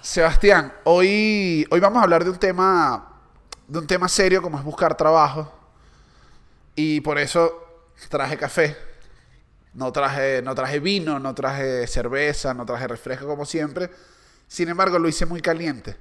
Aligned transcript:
Sebastián, 0.00 0.72
hoy, 0.84 1.66
hoy 1.70 1.80
vamos 1.80 2.00
a 2.00 2.04
hablar 2.04 2.24
de 2.24 2.30
un 2.30 2.38
tema 2.38 3.14
de 3.66 3.78
un 3.78 3.86
tema 3.86 4.08
serio 4.08 4.42
como 4.42 4.58
es 4.58 4.64
buscar 4.64 4.96
trabajo. 4.96 5.52
Y 6.74 7.00
por 7.00 7.18
eso 7.18 7.52
traje 8.08 8.36
café. 8.36 8.76
No 9.72 9.92
traje, 9.92 10.42
no 10.42 10.54
traje 10.54 10.78
vino, 10.78 11.18
no 11.18 11.34
traje 11.34 11.86
cerveza, 11.86 12.54
no 12.54 12.64
traje 12.64 12.86
refresco 12.86 13.26
como 13.26 13.44
siempre. 13.44 13.90
Sin 14.46 14.68
embargo, 14.68 14.98
lo 14.98 15.08
hice 15.08 15.26
muy 15.26 15.40
caliente. 15.40 15.96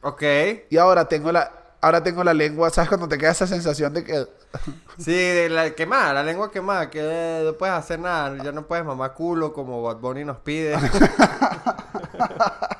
Ok. 0.00 0.22
Y 0.70 0.76
ahora 0.78 1.06
tengo 1.06 1.30
la, 1.32 1.76
ahora 1.80 2.02
tengo 2.02 2.24
la 2.24 2.32
lengua, 2.32 2.70
¿sabes? 2.70 2.88
Cuando 2.88 3.08
te 3.08 3.18
queda 3.18 3.32
esa 3.32 3.46
sensación 3.46 3.92
de 3.92 4.04
que... 4.04 4.26
Sí, 4.98 5.12
de 5.12 5.48
la 5.48 5.74
quemada, 5.74 6.14
la 6.14 6.22
lengua 6.22 6.50
quemada, 6.50 6.88
que 6.88 7.42
no 7.44 7.54
puedes 7.54 7.74
hacer 7.74 7.98
nada, 7.98 8.42
ya 8.42 8.52
no 8.52 8.66
puedes 8.66 8.84
mamar 8.84 9.12
culo 9.14 9.52
como 9.52 9.82
Bad 9.82 9.96
Bunny 9.96 10.24
nos 10.24 10.38
pide. 10.38 10.78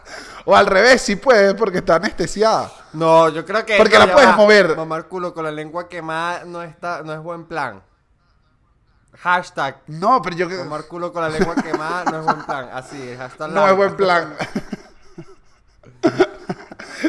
o 0.44 0.54
al 0.54 0.66
revés, 0.66 1.02
sí 1.02 1.16
puedes, 1.16 1.54
porque 1.54 1.78
está 1.78 1.96
anestesiada. 1.96 2.70
No, 2.92 3.28
yo 3.28 3.44
creo 3.44 3.64
que... 3.64 3.76
Porque 3.76 3.98
la 3.98 4.12
puedes 4.12 4.30
va. 4.30 4.36
mover. 4.36 4.76
Mamar 4.76 5.08
culo 5.08 5.32
con 5.32 5.44
la 5.44 5.50
lengua 5.50 5.88
quemada 5.88 6.44
no, 6.44 6.62
está, 6.62 7.02
no 7.02 7.12
es 7.12 7.20
buen 7.20 7.46
plan. 7.46 7.82
Hashtag. 9.18 9.80
No, 9.86 10.20
pero 10.22 10.36
yo... 10.36 10.48
Mamar 10.48 10.86
culo 10.86 11.12
con 11.12 11.22
la 11.22 11.28
lengua 11.28 11.54
quemada 11.62 12.04
no 12.04 12.20
es 12.20 12.24
buen 12.24 12.44
plan. 12.44 12.68
Así, 12.72 13.00
es, 13.00 13.18
hashtag 13.18 13.50
No 13.50 13.66
es 13.66 13.76
buen 13.76 13.96
plan. 13.96 14.34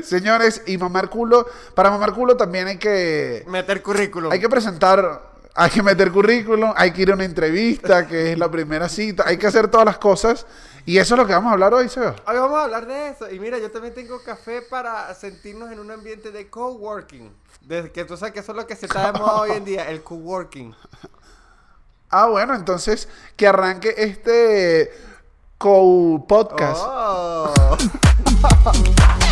Señores, 0.03 0.63
y 0.65 0.77
mamar 0.77 1.09
culo, 1.09 1.45
para 1.73 1.89
mamar 1.89 2.13
culo 2.13 2.35
también 2.35 2.67
hay 2.67 2.77
que 2.77 3.43
Meter 3.47 3.81
currículum. 3.81 4.31
hay 4.31 4.39
que 4.39 4.49
presentar, 4.49 5.34
hay 5.57 5.69
que 5.69 5.81
meter 5.81 6.11
currículum, 6.11 6.73
hay 6.75 6.91
que 6.91 7.03
ir 7.03 7.11
a 7.11 7.13
una 7.13 7.23
entrevista, 7.23 8.05
que 8.05 8.33
es 8.33 8.37
la 8.37 8.51
primera 8.51 8.89
cita, 8.89 9.23
hay 9.25 9.37
que 9.37 9.47
hacer 9.47 9.69
todas 9.69 9.85
las 9.85 9.97
cosas 9.97 10.45
y 10.85 10.97
eso 10.97 11.15
es 11.15 11.19
lo 11.19 11.25
que 11.25 11.33
vamos 11.33 11.49
a 11.49 11.53
hablar 11.53 11.73
hoy, 11.73 11.87
Seba. 11.87 12.15
Hoy 12.27 12.35
vamos 12.37 12.59
a 12.59 12.65
hablar 12.65 12.85
de 12.85 13.09
eso. 13.09 13.31
Y 13.31 13.39
mira, 13.39 13.57
yo 13.57 13.71
también 13.71 13.93
tengo 13.93 14.21
café 14.21 14.61
para 14.61 15.13
sentirnos 15.15 15.71
en 15.71 15.79
un 15.79 15.89
ambiente 15.89 16.31
de 16.31 16.49
coworking. 16.49 17.33
Desde 17.61 17.91
que 17.91 18.03
tú 18.05 18.17
sabes 18.17 18.33
que 18.33 18.41
eso 18.41 18.51
es 18.51 18.57
lo 18.57 18.67
que 18.67 18.75
se 18.75 18.85
está 18.85 19.11
de 19.11 19.17
moda 19.17 19.41
hoy 19.41 19.51
en 19.51 19.65
día, 19.65 19.89
el 19.89 20.03
coworking. 20.03 20.75
Ah, 22.11 22.27
bueno, 22.27 22.55
entonces 22.55 23.09
que 23.35 23.45
arranque 23.47 23.93
este 23.97 24.93
co-podcast. 25.57 26.81
Oh. 26.85 27.53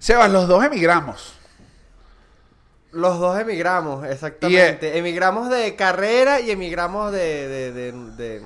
Sebas, 0.00 0.30
los 0.30 0.48
dos 0.48 0.64
emigramos. 0.64 1.34
Los 2.92 3.20
dos 3.20 3.38
emigramos, 3.38 4.04
exactamente. 4.06 4.98
Emigramos 4.98 5.48
de 5.48 5.76
carrera 5.76 6.40
y 6.40 6.50
emigramos 6.50 7.12
de, 7.12 7.46
de, 7.46 7.72
de, 7.72 7.92
de 7.92 8.42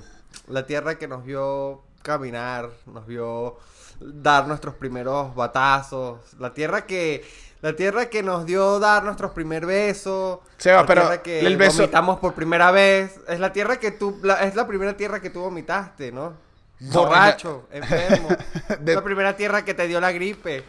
la 0.48 0.66
tierra 0.66 0.96
que 0.96 1.08
nos 1.08 1.24
vio 1.24 1.80
caminar, 2.02 2.68
nos 2.84 3.06
vio 3.06 3.56
dar 4.00 4.46
nuestros 4.46 4.74
primeros 4.74 5.34
batazos, 5.34 6.18
la 6.38 6.52
tierra 6.52 6.84
que 6.84 7.24
la 7.62 7.74
tierra 7.74 8.10
que 8.10 8.22
nos 8.22 8.44
dio 8.44 8.78
dar 8.78 9.04
nuestros 9.04 9.30
primer 9.30 9.64
besos, 9.64 10.40
Seba, 10.58 10.80
la 10.82 10.86
pero 10.86 11.00
tierra 11.02 11.22
que 11.22 11.40
el 11.40 11.56
beso- 11.56 11.78
vomitamos 11.78 12.18
por 12.18 12.34
primera 12.34 12.70
vez, 12.70 13.18
es 13.26 13.40
la 13.40 13.54
tierra 13.54 13.78
que 13.78 13.92
tú 13.92 14.18
la- 14.22 14.42
es 14.44 14.54
la 14.54 14.66
primera 14.66 14.94
tierra 14.98 15.20
que 15.20 15.30
tú 15.30 15.40
vomitaste, 15.40 16.12
¿no? 16.12 16.34
Borracho, 16.80 17.66
enfermo. 17.70 18.28
De- 18.80 18.94
La 18.96 19.02
primera 19.02 19.34
tierra 19.36 19.64
que 19.64 19.72
te 19.72 19.86
dio 19.88 19.98
la 20.02 20.12
gripe. 20.12 20.62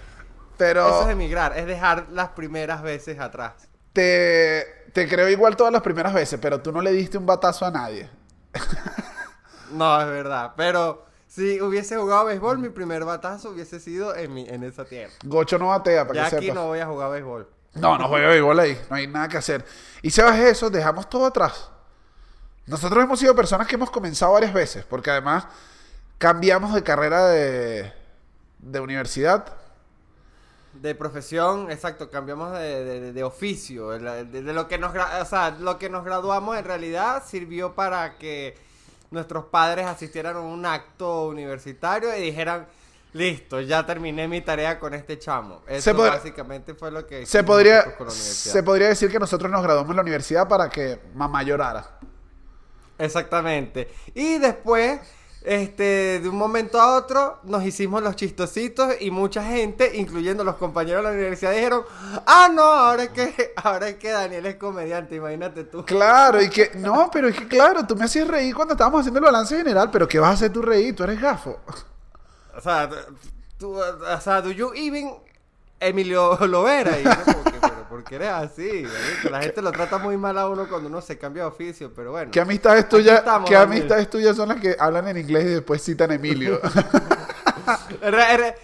Pero 0.58 0.88
Eso 0.88 1.02
es 1.04 1.10
emigrar, 1.10 1.58
es 1.58 1.66
dejar 1.66 2.08
las 2.12 2.30
primeras 2.30 2.82
veces 2.82 3.20
atrás. 3.20 3.54
te, 3.94 4.66
te 4.94 5.08
creo 5.08 5.28
igual 5.30 5.56
todas 5.58 5.74
las 5.74 5.82
primeras 5.82 6.14
veces, 6.14 6.40
pero 6.42 6.62
tú 6.62 6.72
no 6.72 6.82
le 6.82 6.92
diste 6.92 7.18
un 7.18 7.26
batazo 7.26 7.66
a 7.66 7.72
nadie. 7.72 8.10
No, 9.72 10.00
es 10.00 10.08
verdad. 10.08 10.54
Pero 10.56 11.06
si 11.28 11.60
hubiese 11.60 11.98
jugado 11.98 12.26
béisbol, 12.26 12.60
mi 12.60 12.70
primer 12.70 13.04
batazo 13.04 13.50
hubiese 13.50 13.80
sido 13.80 14.16
en, 14.16 14.34
mi, 14.34 14.48
en 14.48 14.64
esa 14.64 14.86
tierra. 14.86 15.12
Gocho 15.24 15.58
no 15.58 15.68
batea, 15.68 16.08
para 16.08 16.24
Ya 16.24 16.30
que 16.30 16.36
aquí 16.38 16.46
sepas. 16.46 16.56
no 16.56 16.68
voy 16.68 16.80
a 16.80 16.86
jugar 16.86 17.12
béisbol. 17.12 17.50
No, 17.74 17.98
no 17.98 18.08
juega 18.08 18.34
igual 18.36 18.60
ahí, 18.60 18.80
no 18.90 18.96
hay 18.96 19.08
nada 19.08 19.28
que 19.28 19.38
hacer. 19.38 19.66
Y 20.02 20.12
Sebas, 20.12 20.38
eso, 20.40 20.70
dejamos 20.70 21.10
todo 21.10 21.26
atrás. 21.26 21.70
Nosotros 22.68 23.04
hemos 23.04 23.20
sido 23.20 23.36
personas 23.36 23.68
que 23.68 23.76
hemos 23.76 23.92
comenzado 23.92 24.32
varias 24.34 24.54
veces, 24.54 24.86
porque 24.86 25.12
además 25.12 25.46
cambiamos 26.20 26.74
de 26.74 26.84
carrera 26.84 27.26
de, 27.28 27.92
de 28.60 28.80
universidad. 28.80 29.46
De 30.82 30.94
profesión, 30.94 31.72
exacto, 31.72 32.10
cambiamos 32.10 32.52
de, 32.58 33.12
de- 33.14 33.24
oficio. 33.24 33.90
De, 33.90 34.42
lo 34.54 34.68
que 34.68 34.78
nos 34.78 34.94
o 34.94 35.26
sea, 35.26 35.52
lo 35.52 35.78
que 35.80 35.90
nos 35.90 36.04
graduamos 36.04 36.58
en 36.58 36.66
realidad 36.66 37.24
sirvió 37.26 37.74
para 37.74 38.18
que 38.18 38.58
nuestros 39.12 39.46
padres 39.46 39.86
asistieran 39.86 40.36
a 40.36 40.40
un 40.42 40.66
acto 40.66 41.28
universitario 41.28 42.16
y 42.18 42.22
dijeran, 42.22 42.68
listo, 43.14 43.62
ya 43.62 43.86
terminé 43.86 44.28
mi 44.28 44.42
tarea 44.42 44.78
con 44.80 44.94
este 44.94 45.18
chamo. 45.18 45.62
Eso 45.68 45.94
básicamente 45.96 46.74
fue 46.74 46.92
lo 46.92 47.08
que 47.08 47.26
Se 47.26 47.44
podría, 47.44 47.84
con 47.96 48.08
la 48.08 48.14
universidad. 48.14 48.54
se 48.54 48.64
podría 48.64 48.88
decir 48.90 49.10
que 49.10 49.20
nosotros 49.20 49.50
nos 49.50 49.64
graduamos 49.64 49.90
en 49.92 49.96
la 49.96 50.02
universidad 50.02 50.48
para 50.48 50.70
que 50.70 51.00
mamá 51.14 51.42
llorara. 51.44 52.00
Exactamente. 52.98 53.90
Y 54.14 54.38
después, 54.38 55.00
este, 55.46 56.20
de 56.20 56.28
un 56.28 56.38
momento 56.38 56.82
a 56.82 56.96
otro, 56.96 57.40
nos 57.44 57.64
hicimos 57.64 58.02
los 58.02 58.16
chistositos 58.16 58.96
y 59.00 59.12
mucha 59.12 59.44
gente, 59.44 59.96
incluyendo 59.96 60.44
los 60.44 60.56
compañeros 60.56 61.04
de 61.04 61.10
la 61.10 61.16
universidad, 61.16 61.52
dijeron, 61.52 61.84
ah, 62.26 62.50
no, 62.52 62.64
ahora 62.64 63.04
es 63.04 63.10
que, 63.10 63.54
ahora 63.64 63.90
es 63.90 63.96
que 63.96 64.10
Daniel 64.10 64.46
es 64.48 64.56
comediante, 64.56 65.16
imagínate 65.16 65.64
tú. 65.66 65.86
Claro, 65.86 66.42
y 66.42 66.50
que, 66.50 66.72
no, 66.76 67.10
pero 67.12 67.28
es 67.28 67.38
que 67.38 67.48
claro, 67.48 67.86
tú 67.86 67.96
me 67.96 68.06
hacías 68.06 68.28
reír 68.28 68.56
cuando 68.56 68.74
estábamos 68.74 69.02
haciendo 69.02 69.20
el 69.20 69.26
balance 69.26 69.56
general, 69.56 69.90
pero 69.92 70.08
¿qué 70.08 70.20
vas 70.20 70.32
a 70.32 70.34
hacer 70.34 70.52
tú 70.52 70.62
reír? 70.62 70.96
Tú 70.96 71.04
eres 71.04 71.22
gafo. 71.22 71.60
O 72.58 72.62
sea, 72.62 72.90
tú, 73.60 73.78
o 73.78 74.22
sea, 74.22 74.42
do 74.42 74.52
you 74.52 74.72
even 74.74 75.14
Emilio 75.80 76.38
Lovera? 76.48 77.00
Y 77.00 77.04
como 77.04 77.44
que, 77.44 77.75
pero 77.88 77.90
¿por 77.90 78.04
qué 78.04 78.16
eres 78.16 78.30
así? 78.30 78.86
La 79.30 79.42
gente 79.42 79.62
lo 79.62 79.72
trata 79.72 79.98
muy 79.98 80.18
mal 80.18 80.38
a 80.38 80.50
uno 80.50 80.68
cuando 80.68 80.90
uno 80.90 81.02
se 81.02 81.18
cambia 81.18 81.44
de 81.44 81.50
oficio, 81.50 81.94
pero 81.94 82.12
bueno. 82.12 82.32
¿Qué 82.32 82.40
amistades 82.42 82.88
tuyas, 82.90 83.20
estamos, 83.20 83.50
qué 83.50 83.56
amistades 83.56 84.10
tuyas 84.10 84.36
son 84.36 84.50
las 84.50 84.60
que 84.60 84.76
hablan 84.80 85.08
en 85.08 85.18
inglés 85.18 85.46
y 85.46 85.50
después 85.50 85.84
citan 85.84 86.12
a 86.12 86.16
Emilio? 86.16 86.60
En, 88.02 88.12
re- 88.14 88.32
en 88.34 88.38
re- 88.40 88.56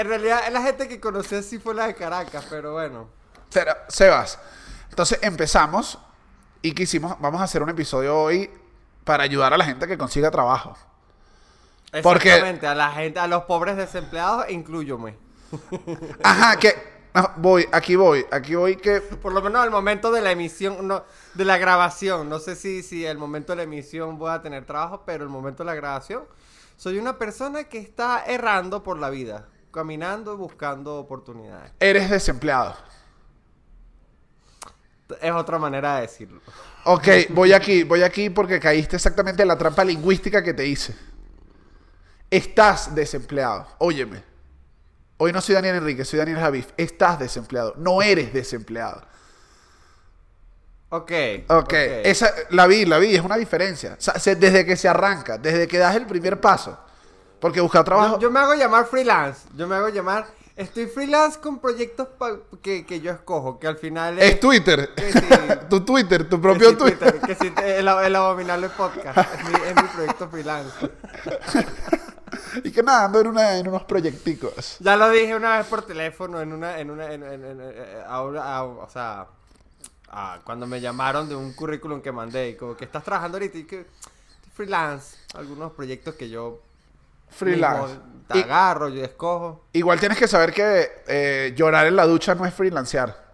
en 0.00 0.08
realidad, 0.08 0.40
la 0.52 0.60
gente 0.60 0.86
que 0.86 1.00
conocí 1.00 1.42
sí 1.42 1.58
fue 1.58 1.74
la 1.74 1.86
de 1.86 1.94
Caracas, 1.94 2.44
pero 2.50 2.72
bueno. 2.74 3.08
Pero, 3.52 3.72
Sebas, 3.88 4.38
entonces 4.90 5.18
empezamos 5.22 5.98
y 6.60 6.72
quisimos, 6.72 7.16
vamos 7.20 7.40
a 7.40 7.44
hacer 7.44 7.62
un 7.62 7.70
episodio 7.70 8.18
hoy 8.20 8.50
para 9.04 9.22
ayudar 9.22 9.54
a 9.54 9.56
la 9.56 9.64
gente 9.64 9.86
que 9.86 9.96
consiga 9.96 10.30
trabajo. 10.30 10.76
Porque- 12.02 12.28
Exactamente, 12.30 12.66
a 12.66 12.74
la 12.74 12.90
gente, 12.90 13.18
a 13.20 13.26
los 13.28 13.44
pobres 13.44 13.76
desempleados, 13.76 14.50
incluyome. 14.50 15.16
Ajá, 16.22 16.56
que 16.56 16.74
no, 17.14 17.30
voy, 17.36 17.66
aquí 17.70 17.94
voy, 17.94 18.26
aquí 18.32 18.56
voy 18.56 18.76
que 18.76 19.00
Por 19.00 19.32
lo 19.32 19.40
menos 19.40 19.62
al 19.62 19.70
momento 19.70 20.10
de 20.10 20.20
la 20.20 20.32
emisión, 20.32 20.86
no, 20.88 21.04
de 21.34 21.44
la 21.44 21.58
grabación. 21.58 22.28
No 22.28 22.40
sé 22.40 22.56
si, 22.56 22.82
si 22.82 23.06
el 23.06 23.18
momento 23.18 23.52
de 23.52 23.56
la 23.58 23.62
emisión 23.62 24.18
voy 24.18 24.32
a 24.32 24.42
tener 24.42 24.64
trabajo, 24.64 25.04
pero 25.06 25.22
el 25.22 25.30
momento 25.30 25.62
de 25.62 25.68
la 25.68 25.76
grabación, 25.76 26.24
soy 26.76 26.98
una 26.98 27.16
persona 27.16 27.64
que 27.64 27.78
está 27.78 28.24
errando 28.26 28.82
por 28.82 28.98
la 28.98 29.10
vida, 29.10 29.46
caminando 29.70 30.34
y 30.34 30.36
buscando 30.36 30.96
oportunidades. 30.96 31.72
eres 31.78 32.10
desempleado. 32.10 32.74
Es 35.20 35.32
otra 35.32 35.58
manera 35.58 35.96
de 35.96 36.00
decirlo. 36.02 36.40
Ok, 36.84 37.06
voy 37.30 37.52
aquí, 37.52 37.84
voy 37.84 38.02
aquí 38.02 38.28
porque 38.28 38.58
caíste 38.58 38.96
exactamente 38.96 39.42
en 39.42 39.48
la 39.48 39.56
trampa 39.56 39.84
lingüística 39.84 40.42
que 40.42 40.52
te 40.52 40.66
hice. 40.66 40.96
Estás 42.28 42.92
desempleado. 42.92 43.68
Óyeme. 43.78 44.33
Hoy 45.24 45.32
no 45.32 45.40
soy 45.40 45.54
Daniel 45.54 45.76
Enrique, 45.76 46.04
soy 46.04 46.18
Daniel 46.18 46.38
Javif. 46.38 46.66
Estás 46.76 47.18
desempleado. 47.18 47.72
No 47.78 48.02
eres 48.02 48.34
desempleado. 48.34 49.02
Ok. 50.90 51.10
Ok, 51.48 51.72
esa 51.72 52.30
la 52.50 52.66
vi, 52.66 52.84
la 52.84 52.98
vi, 52.98 53.16
es 53.16 53.22
una 53.22 53.36
diferencia. 53.36 53.94
O 53.98 54.00
sea, 54.02 54.18
se- 54.18 54.36
desde 54.36 54.66
que 54.66 54.76
se 54.76 54.86
arranca, 54.86 55.38
desde 55.38 55.66
que 55.66 55.78
das 55.78 55.96
el 55.96 56.04
primer 56.06 56.40
paso. 56.42 56.78
Porque 57.40 57.62
buscar 57.62 57.84
trabajo. 57.84 58.16
Yo, 58.16 58.20
yo 58.20 58.30
me 58.30 58.38
hago 58.40 58.52
llamar 58.54 58.84
freelance. 58.84 59.48
Yo 59.56 59.66
me 59.66 59.76
hago 59.76 59.88
llamar. 59.88 60.26
Estoy 60.56 60.86
freelance 60.86 61.40
con 61.40 61.58
proyectos 61.58 62.06
pa- 62.18 62.36
que, 62.62 62.84
que 62.84 63.00
yo 63.00 63.10
escojo, 63.10 63.58
que 63.58 63.66
al 63.66 63.78
final 63.78 64.18
Es 64.18 64.38
Twitter. 64.40 64.90
que 64.94 65.10
sí. 65.10 65.18
tu 65.70 65.80
Twitter, 65.80 66.28
tu 66.28 66.36
Que 66.36 66.42
propio 66.42 66.76
Twitter. 66.76 67.18
Que 67.20 67.78
el, 67.78 67.88
el 67.88 68.14
abominable 68.16 68.68
podcast. 68.68 69.16
Es 69.18 69.44
mi, 69.48 69.54
es 69.68 69.74
mi 69.74 69.88
proyecto 69.88 70.28
freelance. 70.28 70.70
y 72.62 72.70
que 72.70 72.82
nada, 72.82 73.06
ando 73.06 73.20
en, 73.20 73.26
una, 73.28 73.56
en 73.58 73.66
unos 73.68 73.84
proyecticos. 73.84 74.76
Ya 74.80 74.96
lo 74.96 75.10
dije 75.10 75.34
una 75.34 75.58
vez 75.58 75.66
por 75.66 75.82
teléfono 75.82 76.40
en 76.40 76.52
una, 76.52 76.78
en 76.78 76.90
una, 76.90 77.12
en, 77.12 77.22
en- 77.22 77.44
en- 77.44 77.60
eh, 77.62 78.02
ahora, 78.06 78.42
ah, 78.56 78.64
o 78.64 78.88
sea, 78.92 79.26
ah, 80.10 80.38
cuando 80.44 80.66
me 80.66 80.80
llamaron 80.80 81.28
de 81.28 81.34
un 81.34 81.52
currículum 81.54 82.00
que 82.00 82.12
mandé, 82.12 82.50
y 82.50 82.56
como 82.56 82.76
que 82.76 82.84
estás 82.84 83.02
trabajando 83.02 83.36
ahorita 83.36 83.58
y 83.58 83.64
que 83.64 83.86
freelance, 84.54 85.16
algunos 85.34 85.72
proyectos 85.72 86.14
que 86.14 86.28
yo 86.28 86.60
Freelance. 87.30 87.96
te 88.28 88.42
agarro, 88.44 88.88
yo 88.88 89.02
escojo. 89.02 89.64
Igual 89.72 89.98
tienes 89.98 90.16
que 90.18 90.28
saber 90.28 90.52
que 90.52 90.88
eh, 91.08 91.52
llorar 91.56 91.86
en 91.86 91.96
la 91.96 92.06
ducha 92.06 92.34
no 92.36 92.46
es 92.46 92.54
freelancear. 92.54 93.24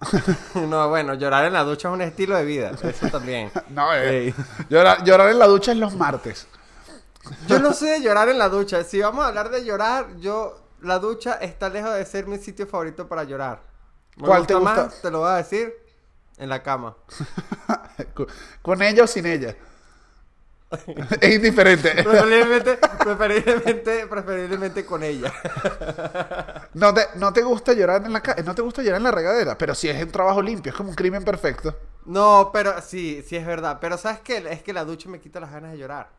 no, 0.54 0.88
bueno, 0.90 1.14
llorar 1.14 1.46
en 1.46 1.54
la 1.54 1.62
ducha 1.64 1.88
es 1.88 1.94
un 1.94 2.02
estilo 2.02 2.36
de 2.36 2.44
vida. 2.44 2.72
Eso 2.82 3.08
también. 3.08 3.50
no, 3.70 3.88
eh, 3.94 4.34
llorar, 4.68 5.02
llorar 5.04 5.30
en 5.30 5.38
la 5.38 5.46
ducha 5.46 5.72
es 5.72 5.78
los 5.78 5.94
martes. 5.94 6.46
Yo 7.46 7.58
no 7.58 7.72
sé 7.72 8.00
llorar 8.02 8.28
en 8.28 8.38
la 8.38 8.48
ducha. 8.48 8.84
Si 8.84 9.00
vamos 9.00 9.24
a 9.24 9.28
hablar 9.28 9.50
de 9.50 9.64
llorar, 9.64 10.16
yo... 10.16 10.60
La 10.80 10.98
ducha 10.98 11.34
está 11.36 11.70
lejos 11.70 11.94
de 11.94 12.04
ser 12.04 12.26
mi 12.26 12.36
sitio 12.36 12.66
favorito 12.66 13.08
para 13.08 13.24
llorar. 13.24 13.62
¿Cuál 14.20 14.46
te 14.46 14.52
gusta? 14.54 14.90
te 14.90 15.10
lo 15.10 15.20
voy 15.20 15.30
a 15.30 15.36
decir. 15.36 15.72
En 16.36 16.50
la 16.50 16.62
cama. 16.62 16.94
¿Con 18.62 18.82
ella 18.82 19.04
o 19.04 19.06
sin 19.06 19.24
ella? 19.24 19.56
es 21.20 21.34
indiferente. 21.34 21.90
Preferiblemente, 22.02 22.78
preferiblemente, 22.98 24.06
preferiblemente 24.06 24.84
con 24.84 25.02
ella. 25.02 25.32
no, 26.74 26.92
te, 26.92 27.06
no 27.16 27.32
te 27.32 27.42
gusta 27.42 27.72
llorar 27.72 28.04
en 28.04 28.12
la 28.12 28.22
no 28.44 28.54
te 28.54 28.62
gusta 28.62 28.82
llorar 28.82 28.98
en 28.98 29.04
la 29.04 29.10
regadera, 29.10 29.56
pero 29.56 29.74
si 29.74 29.88
es 29.88 30.02
un 30.02 30.10
trabajo 30.10 30.42
limpio, 30.42 30.70
es 30.70 30.76
como 30.76 30.90
un 30.90 30.94
crimen 30.94 31.24
perfecto. 31.24 31.76
No, 32.06 32.50
pero 32.52 32.80
sí, 32.82 33.24
sí 33.26 33.36
es 33.36 33.46
verdad. 33.46 33.78
Pero 33.80 33.96
¿sabes 33.96 34.20
qué? 34.20 34.44
Es 34.50 34.62
que 34.62 34.72
la 34.72 34.84
ducha 34.84 35.08
me 35.08 35.20
quita 35.20 35.40
las 35.40 35.52
ganas 35.52 35.72
de 35.72 35.78
llorar. 35.78 36.10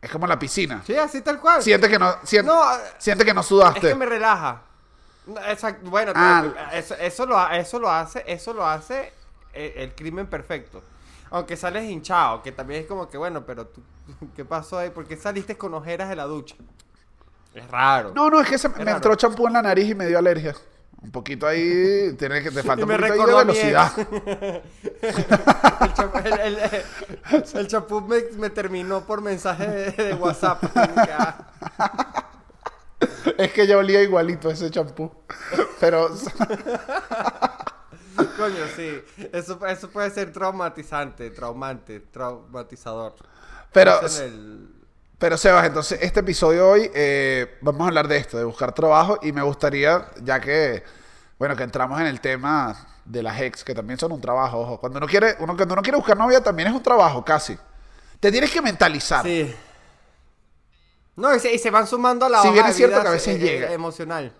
Es 0.00 0.10
como 0.10 0.26
la 0.26 0.38
piscina. 0.38 0.82
Sí, 0.86 0.94
así 0.96 1.22
tal 1.22 1.40
cual. 1.40 1.62
Siente 1.62 1.88
que 1.88 1.98
no, 1.98 2.16
siente, 2.22 2.52
siente 2.98 3.24
que 3.24 3.34
no 3.34 3.42
sudaste. 3.42 3.88
Es 3.88 3.92
que 3.92 3.98
me 3.98 4.06
relaja. 4.06 4.62
Exacto. 5.48 5.90
Bueno, 5.90 6.12
ah. 6.14 6.46
eso, 6.72 7.26
lo, 7.26 7.50
eso 7.50 7.78
lo 7.78 7.90
hace, 7.90 8.24
eso 8.26 8.54
lo 8.54 8.66
hace 8.66 9.12
el, 9.52 9.72
el 9.76 9.94
crimen 9.94 10.26
perfecto. 10.26 10.82
Aunque 11.30 11.56
sales 11.56 11.84
hinchado, 11.84 12.42
que 12.42 12.52
también 12.52 12.82
es 12.82 12.86
como 12.86 13.08
que, 13.08 13.18
bueno, 13.18 13.44
pero 13.44 13.66
tú, 13.66 13.82
¿qué 14.36 14.44
pasó 14.44 14.78
ahí? 14.78 14.90
¿Por 14.90 15.06
qué 15.06 15.16
saliste 15.16 15.56
con 15.56 15.74
ojeras 15.74 16.08
de 16.08 16.16
la 16.16 16.24
ducha? 16.24 16.56
Es 17.54 17.68
raro. 17.70 18.12
No, 18.14 18.30
no, 18.30 18.40
es 18.40 18.48
que 18.48 18.58
se, 18.58 18.68
me 18.68 18.90
entró 18.90 19.14
champú 19.14 19.46
en 19.46 19.54
la 19.54 19.62
nariz 19.62 19.88
y 19.88 19.94
me 19.94 20.06
dio 20.06 20.18
alergia. 20.18 20.54
Un 21.00 21.12
poquito 21.12 21.46
ahí, 21.46 22.12
tiene 22.18 22.42
que, 22.42 22.50
te 22.50 22.62
falta 22.64 22.84
un 22.84 22.90
poquito 22.90 23.26
de 23.26 23.34
velocidad. 23.34 23.92
el, 27.54 27.68
champú 27.68 28.00
me, 28.00 28.50
terminó 28.50 29.04
por 29.04 29.22
mensaje 29.22 29.92
de, 29.92 30.14
WhatsApp. 30.14 30.64
es 33.38 33.52
que 33.52 33.66
ya 33.66 33.78
olía 33.78 34.02
igualito 34.02 34.50
ese 34.50 34.70
champú. 34.70 35.10
Pero... 35.78 36.10
Coño, 38.36 38.66
sí. 38.74 39.00
Eso, 39.32 39.64
eso 39.66 39.90
puede 39.90 40.10
ser 40.10 40.32
traumatizante, 40.32 41.30
traumante, 41.30 42.00
traumatizador. 42.00 43.14
Pero, 43.72 44.00
pero 45.18 45.36
Sebas, 45.36 45.66
entonces 45.66 45.98
este 46.00 46.20
episodio 46.20 46.68
hoy 46.68 46.90
eh, 46.94 47.58
vamos 47.60 47.82
a 47.82 47.88
hablar 47.88 48.06
de 48.06 48.18
esto, 48.18 48.38
de 48.38 48.44
buscar 48.44 48.72
trabajo 48.72 49.18
y 49.20 49.32
me 49.32 49.42
gustaría, 49.42 50.06
ya 50.22 50.40
que, 50.40 50.84
bueno, 51.38 51.56
que 51.56 51.64
entramos 51.64 52.00
en 52.00 52.06
el 52.06 52.20
tema 52.20 52.86
de 53.04 53.22
las 53.22 53.40
ex, 53.40 53.64
que 53.64 53.74
también 53.74 53.98
son 53.98 54.12
un 54.12 54.20
trabajo, 54.20 54.60
ojo. 54.60 54.78
Cuando 54.78 54.98
uno 54.98 55.08
quiere, 55.08 55.34
uno, 55.40 55.56
cuando 55.56 55.74
uno 55.74 55.82
quiere 55.82 55.96
buscar 55.96 56.16
novia 56.16 56.42
también 56.42 56.68
es 56.68 56.74
un 56.74 56.82
trabajo, 56.82 57.24
casi. 57.24 57.58
Te 58.20 58.30
tienes 58.30 58.50
que 58.50 58.62
mentalizar. 58.62 59.24
Sí. 59.24 59.54
No, 61.16 61.34
y 61.34 61.40
se, 61.40 61.70
van 61.70 61.86
sumando 61.88 62.26
a 62.26 62.28
la 62.28 62.42
Si 62.42 62.50
bien 62.50 62.66
es 62.66 62.76
cierto 62.76 63.02
que 63.02 63.08
a 63.08 63.10
veces 63.10 63.40
llega. 63.40 63.72
Emocional. 63.72 64.32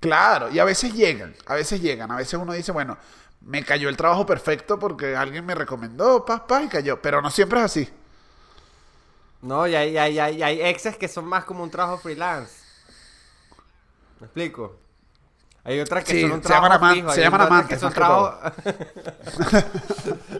Claro, 0.00 0.50
y 0.50 0.58
a 0.58 0.64
veces 0.64 0.92
llegan, 0.92 1.34
a 1.46 1.54
veces 1.54 1.80
llegan, 1.80 2.10
a 2.10 2.16
veces 2.16 2.34
uno 2.34 2.52
dice, 2.52 2.72
bueno, 2.72 2.98
me 3.40 3.64
cayó 3.64 3.88
el 3.88 3.96
trabajo 3.96 4.26
perfecto 4.26 4.78
porque 4.78 5.16
alguien 5.16 5.46
me 5.46 5.54
recomendó, 5.54 6.24
paz, 6.24 6.42
paz, 6.48 6.64
y 6.64 6.68
cayó, 6.68 7.00
pero 7.00 7.22
no 7.22 7.30
siempre 7.30 7.60
es 7.60 7.64
así. 7.64 7.88
No, 9.46 9.66
y 9.68 9.76
hay, 9.76 9.96
hay, 9.96 10.18
hay, 10.18 10.42
hay 10.42 10.60
exes 10.60 10.96
que 10.96 11.06
son 11.06 11.24
más 11.24 11.44
como 11.44 11.62
un 11.62 11.70
trabajo 11.70 11.98
freelance. 11.98 12.52
¿Me 14.18 14.26
explico? 14.26 14.74
Hay 15.62 15.78
otras 15.78 16.02
que 16.02 16.20
son 16.20 16.32
un 16.32 16.40
trabajo 16.40 16.66
se 16.66 16.72
llaman, 16.72 16.94
fijo, 16.94 17.12
se 17.12 17.20
llaman 17.20 17.40
amantes. 17.42 17.80
Que 17.80 17.90
trabajo... 17.90 18.40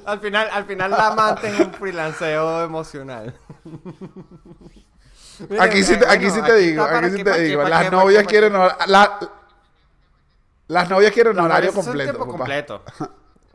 al 0.06 0.20
final, 0.20 0.48
al 0.50 0.64
final 0.64 0.90
la 0.90 1.06
amante 1.06 1.48
es 1.48 1.60
un 1.60 1.72
freelanceo 1.72 2.64
emocional. 2.64 3.32
aquí 5.60 5.84
sí, 5.84 5.96
te, 5.96 6.08
aquí 6.08 6.28
sí 6.28 6.42
te 6.42 6.56
digo, 6.56 6.82
aquí 6.82 7.10
sí 7.10 7.22
te 7.22 7.40
digo. 7.42 7.62
Las 7.62 7.92
novias 7.92 8.26
quieren... 8.26 8.54
La, 8.54 9.20
las 10.66 10.90
novias 10.90 11.12
quieren 11.12 11.38
un 11.38 11.44
horario 11.44 11.72
completo. 11.72 12.12
tiempo 12.12 12.26
completo. 12.26 12.82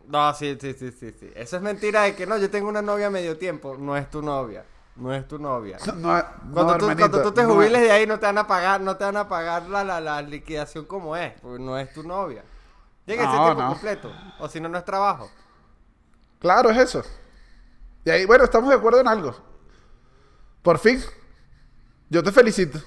No, 0.08 0.34
sí, 0.34 0.58
sí, 0.62 0.74
sí, 0.80 0.92
sí, 0.92 1.14
sí. 1.20 1.30
Eso 1.36 1.58
es 1.58 1.62
mentira 1.62 2.04
de 2.04 2.16
que 2.16 2.26
no, 2.26 2.38
yo 2.38 2.50
tengo 2.50 2.70
una 2.70 2.82
novia 2.82 3.08
a 3.08 3.10
medio 3.10 3.38
tiempo. 3.38 3.76
No 3.78 3.98
es 3.98 4.10
tu 4.10 4.22
novia. 4.22 4.64
No 5.02 5.12
es 5.12 5.28
tu 5.28 5.40
novia. 5.40 5.80
No, 5.96 6.24
cuando, 6.54 6.78
tú, 6.78 6.86
cuando, 6.96 7.24
tú, 7.24 7.32
te 7.32 7.44
jubiles 7.44 7.82
de 7.82 7.92
ahí 7.92 8.06
no 8.06 8.20
te 8.20 8.28
van 8.28 8.38
a 8.38 8.46
pagar, 8.46 8.82
no 8.82 8.98
te 8.98 9.04
van 9.04 9.18
a 9.18 9.28
pagar 9.28 9.64
la, 9.64 9.84
la, 9.84 10.00
la 10.00 10.22
liquidación 10.22 10.86
como 10.86 11.16
es, 11.16 11.34
porque 11.42 11.58
no 11.62 11.76
es 11.80 11.92
tu 11.92 12.04
novia. 12.04 12.44
Llega 13.08 13.24
ese 13.24 13.32
tiempo 13.32 13.66
completo. 13.66 14.12
O 14.38 14.48
si 14.48 14.60
no, 14.62 14.70
no 14.70 14.78
es 14.78 14.86
trabajo. 14.86 15.28
Claro, 16.38 16.70
es 16.70 16.78
eso. 16.78 17.02
Y 18.06 18.12
ahí, 18.12 18.26
bueno, 18.26 18.44
estamos 18.44 18.70
de 18.70 18.76
acuerdo 18.76 19.00
en 19.00 19.08
algo. 19.08 19.36
Por 20.62 20.78
fin. 20.78 21.04
Yo 22.08 22.22
te 22.22 22.32
felicito. 22.32 22.80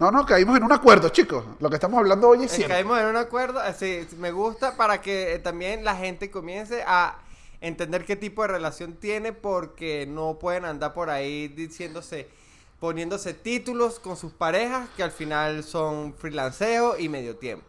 No, 0.00 0.10
no, 0.10 0.26
caímos 0.26 0.56
en 0.56 0.64
un 0.64 0.72
acuerdo, 0.72 1.10
chicos. 1.10 1.44
Lo 1.60 1.70
que 1.70 1.76
estamos 1.76 2.00
hablando 2.00 2.30
hoy 2.30 2.46
es 2.46 2.50
cierto. 2.50 2.74
Caímos 2.74 2.98
en 2.98 3.06
un 3.06 3.16
acuerdo, 3.16 3.60
sí, 3.78 4.08
me 4.18 4.32
gusta 4.32 4.76
para 4.76 5.00
que 5.00 5.40
también 5.44 5.84
la 5.84 5.94
gente 5.94 6.32
comience 6.32 6.82
a 6.84 7.16
entender 7.60 8.04
qué 8.04 8.16
tipo 8.16 8.42
de 8.42 8.48
relación 8.48 8.94
tiene 8.94 9.32
porque 9.32 10.06
no 10.06 10.38
pueden 10.38 10.64
andar 10.64 10.94
por 10.94 11.10
ahí 11.10 11.48
diciéndose, 11.48 12.28
poniéndose 12.78 13.34
títulos 13.34 14.00
con 14.00 14.16
sus 14.16 14.32
parejas 14.32 14.88
que 14.96 15.02
al 15.02 15.10
final 15.12 15.64
son 15.64 16.14
freelanceo 16.14 16.98
y 16.98 17.08
medio 17.08 17.36
tiempo. 17.36 17.66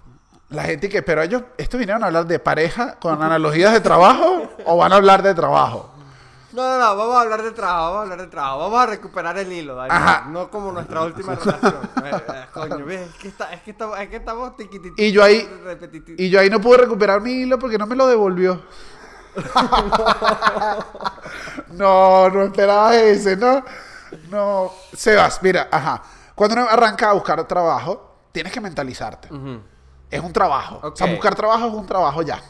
La 0.50 0.64
gente 0.64 0.90
que, 0.90 1.02
pero 1.02 1.22
ellos, 1.22 1.44
¿estos 1.58 1.80
vinieron 1.80 2.04
a 2.04 2.08
hablar 2.08 2.28
de 2.28 2.38
pareja 2.38 3.00
con 3.00 3.22
analogías 3.24 3.72
de 3.72 3.80
trabajo 3.80 4.50
o 4.66 4.78
van 4.78 4.92
a 4.92 4.98
hablar 4.98 5.24
de 5.24 5.34
trabajo? 5.34 5.92
No, 6.54 6.64
no, 6.64 6.78
no, 6.78 6.98
vamos 6.98 7.16
a 7.16 7.22
hablar 7.22 7.42
de 7.44 7.52
trabajo, 7.52 7.84
vamos 7.84 7.98
a 7.98 8.02
hablar 8.02 8.22
de 8.22 8.28
trabajo. 8.28 8.60
Vamos 8.60 8.80
a 8.82 8.86
recuperar 8.88 9.38
el 9.38 9.52
hilo, 9.52 9.76
Daniel. 9.76 10.34
No 10.34 10.50
como 10.50 10.72
nuestra 10.72 11.04
última 11.04 11.36
relación. 11.36 11.92
Eh, 12.02 12.12
eh, 12.12 12.46
coño, 12.52 12.90
es 12.90 13.14
que, 13.16 13.28
está, 13.28 13.54
es 13.54 13.62
que 13.62 13.72
estamos, 13.72 14.00
es 14.00 14.10
que 14.10 14.16
estamos 14.18 14.54
Y 14.98 15.12
yo 15.12 15.24
ahí, 15.24 15.48
y 16.18 16.30
yo 16.30 16.40
ahí 16.40 16.50
no 16.50 16.60
pude 16.60 16.80
recuperar 16.80 17.22
mi 17.22 17.32
hilo 17.32 17.60
porque 17.60 17.78
no 17.78 17.86
me 17.86 17.96
lo 17.96 18.08
devolvió. 18.08 18.60
no, 21.70 22.30
no 22.30 22.44
esperaba 22.44 22.96
ese, 22.96 23.38
¿no? 23.38 23.64
No. 24.30 24.72
Sebas, 24.94 25.42
mira, 25.42 25.70
ajá. 25.72 26.02
Cuando 26.36 26.56
uno 26.56 26.68
arranca 26.70 27.10
a 27.10 27.14
buscar 27.14 27.46
trabajo, 27.48 28.28
tienes 28.32 28.52
que 28.52 28.62
mentalizarte. 28.62 29.30
Es 30.10 30.22
un 30.22 30.34
trabajo. 30.34 30.80
O 30.84 30.96
sea, 30.96 31.08
buscar 31.08 31.36
trabajo 31.36 31.68
es 31.68 31.74
un 31.74 31.86
trabajo 31.86 32.22
ya. 32.22 32.42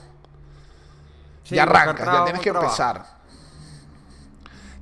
ya 1.45 1.63
arrancas, 1.63 2.05
ya 2.05 2.23
tienes 2.23 2.41
que 2.41 2.49
empezar 2.49 3.21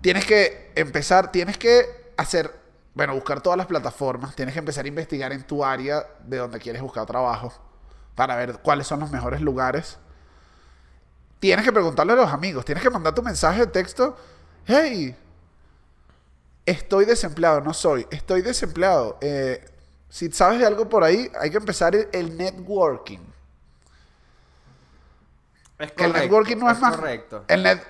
tienes 0.01 0.25
que 0.25 0.71
empezar, 0.75 1.31
tienes 1.31 1.57
que 1.57 2.13
hacer, 2.17 2.53
bueno, 2.93 3.13
buscar 3.13 3.41
todas 3.41 3.57
las 3.57 3.67
plataformas, 3.67 4.35
tienes 4.35 4.53
que 4.53 4.59
empezar 4.59 4.85
a 4.85 4.87
investigar 4.87 5.31
en 5.31 5.43
tu 5.43 5.63
área 5.63 6.05
de 6.23 6.37
donde 6.37 6.59
quieres 6.59 6.81
buscar 6.81 7.05
trabajo 7.05 7.53
para 8.15 8.35
ver 8.35 8.59
cuáles 8.59 8.87
son 8.87 8.99
los 8.99 9.11
mejores 9.11 9.41
lugares. 9.41 9.97
Tienes 11.39 11.63
que 11.63 11.71
preguntarle 11.71 12.13
a 12.13 12.15
los 12.17 12.31
amigos, 12.31 12.65
tienes 12.65 12.83
que 12.83 12.89
mandar 12.89 13.15
tu 13.15 13.23
mensaje 13.23 13.61
de 13.61 13.67
texto, 13.67 14.17
hey, 14.65 15.15
estoy 16.65 17.05
desempleado, 17.05 17.61
no 17.61 17.73
soy, 17.73 18.05
estoy 18.11 18.41
desempleado. 18.41 19.17
Eh, 19.21 19.63
si 20.09 20.31
sabes 20.31 20.59
de 20.59 20.65
algo 20.65 20.89
por 20.89 21.03
ahí, 21.03 21.31
hay 21.39 21.49
que 21.49 21.57
empezar 21.57 21.95
el, 21.95 22.37
networking. 22.37 23.19
Es 25.77 25.91
correcto, 25.91 26.03
el 26.03 26.13
networking 26.13 26.57
no 26.57 26.69
es, 26.69 26.79
más. 26.79 26.95
Correcto. 26.95 27.45
El, 27.47 27.63
net, 27.63 27.81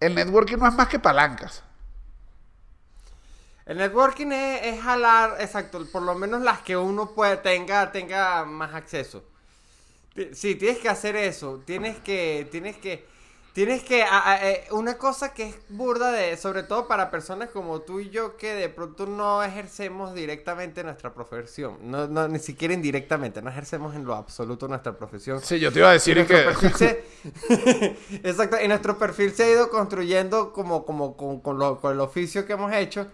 el 0.00 0.14
networking 0.14 0.56
no 0.56 0.66
es 0.66 0.74
más 0.74 0.88
que 0.88 0.98
palancas. 0.98 1.62
El 3.66 3.78
networking 3.78 4.32
es, 4.32 4.82
jalar, 4.82 5.36
exacto, 5.38 5.86
por 5.92 6.02
lo 6.02 6.16
menos 6.16 6.42
las 6.42 6.60
que 6.60 6.76
uno 6.76 7.12
puede, 7.14 7.36
tenga, 7.36 7.92
tenga 7.92 8.44
más 8.44 8.74
acceso. 8.74 9.22
Sí, 10.32 10.54
tienes 10.54 10.78
que 10.78 10.88
hacer 10.88 11.16
eso. 11.16 11.62
Tienes 11.64 11.98
que, 11.98 12.48
tienes 12.50 12.76
que 12.76 13.04
Tienes 13.52 13.82
que, 13.82 14.02
eh, 14.02 14.64
una 14.70 14.96
cosa 14.96 15.34
que 15.34 15.48
es 15.48 15.56
burda 15.68 16.12
de, 16.12 16.36
sobre 16.36 16.62
todo 16.62 16.86
para 16.86 17.10
personas 17.10 17.50
como 17.50 17.80
tú 17.80 17.98
y 17.98 18.08
yo, 18.08 18.36
que 18.36 18.54
de 18.54 18.68
pronto 18.68 19.06
no 19.06 19.42
ejercemos 19.42 20.14
directamente 20.14 20.84
nuestra 20.84 21.12
profesión, 21.12 21.76
no, 21.82 22.06
no 22.06 22.28
ni 22.28 22.38
siquiera 22.38 22.74
indirectamente, 22.74 23.42
no 23.42 23.50
ejercemos 23.50 23.96
en 23.96 24.04
lo 24.04 24.14
absoluto 24.14 24.68
nuestra 24.68 24.96
profesión. 24.96 25.40
Sí, 25.40 25.58
yo 25.58 25.72
te 25.72 25.80
iba 25.80 25.90
a 25.90 25.94
decir 25.94 26.24
que... 26.28 26.36
Exacto, 28.22 28.56
y 28.62 28.68
nuestro 28.68 28.96
perfil 28.96 29.32
se 29.32 29.42
ha 29.42 29.50
ido 29.50 29.68
construyendo 29.68 30.52
como, 30.52 30.86
como 30.86 31.16
con, 31.16 31.40
con, 31.40 31.58
lo, 31.58 31.80
con 31.80 31.92
el 31.92 32.00
oficio 32.00 32.46
que 32.46 32.52
hemos 32.52 32.72
hecho. 32.72 33.08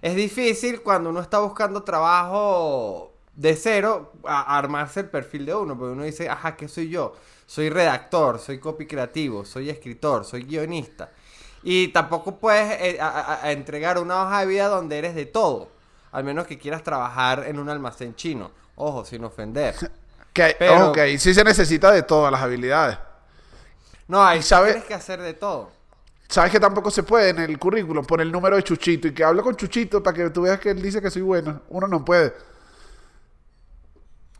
Es 0.00 0.16
difícil 0.16 0.80
cuando 0.80 1.10
uno 1.10 1.20
está 1.20 1.38
buscando 1.40 1.82
trabajo 1.82 3.11
de 3.36 3.56
cero, 3.56 4.12
a 4.24 4.58
armarse 4.58 5.00
el 5.00 5.06
perfil 5.10 5.46
de 5.46 5.54
uno, 5.54 5.76
porque 5.78 5.92
uno 5.92 6.04
dice, 6.04 6.28
ajá, 6.28 6.56
¿qué 6.56 6.68
soy 6.68 6.88
yo? 6.88 7.14
soy 7.44 7.68
redactor, 7.68 8.38
soy 8.38 8.58
copy 8.58 8.86
creativo, 8.86 9.44
soy 9.44 9.68
escritor, 9.68 10.24
soy 10.24 10.44
guionista. 10.44 11.10
Y 11.62 11.88
tampoco 11.88 12.36
puedes 12.38 12.80
eh, 12.80 12.98
a- 12.98 13.08
a- 13.08 13.44
a 13.44 13.52
entregar 13.52 13.98
una 13.98 14.22
hoja 14.24 14.40
de 14.40 14.46
vida 14.46 14.68
donde 14.68 14.96
eres 14.96 15.14
de 15.14 15.26
todo. 15.26 15.68
Al 16.12 16.24
menos 16.24 16.46
que 16.46 16.56
quieras 16.58 16.82
trabajar 16.82 17.44
en 17.46 17.58
un 17.58 17.68
almacén 17.68 18.14
chino. 18.14 18.50
Ojo, 18.76 19.04
sin 19.04 19.22
ofender. 19.24 19.74
Que, 20.32 20.56
Pero- 20.58 20.94
ahí 20.98 21.18
sí 21.18 21.34
se 21.34 21.44
necesita 21.44 21.92
de 21.92 22.02
todas 22.04 22.32
las 22.32 22.40
habilidades. 22.40 22.96
No, 24.08 24.24
ahí 24.24 24.38
¿Y 24.38 24.42
sí 24.42 24.48
sabe- 24.48 24.70
tienes 24.70 24.84
que 24.88 24.94
hacer 24.94 25.20
de 25.20 25.34
todo. 25.34 25.70
¿Sabes 26.28 26.50
que 26.50 26.58
tampoco 26.60 26.90
se 26.90 27.02
puede 27.02 27.28
en 27.30 27.38
el 27.40 27.58
currículum 27.58 28.02
poner 28.06 28.26
el 28.26 28.32
número 28.32 28.56
de 28.56 28.62
Chuchito 28.62 29.08
y 29.08 29.12
que 29.12 29.22
hable 29.24 29.42
con 29.42 29.54
Chuchito 29.56 30.02
para 30.02 30.16
que 30.16 30.30
tú 30.30 30.40
veas 30.42 30.58
que 30.58 30.70
él 30.70 30.80
dice 30.80 31.02
que 31.02 31.10
soy 31.10 31.20
bueno? 31.20 31.60
Uno 31.68 31.86
no 31.86 32.02
puede. 32.02 32.32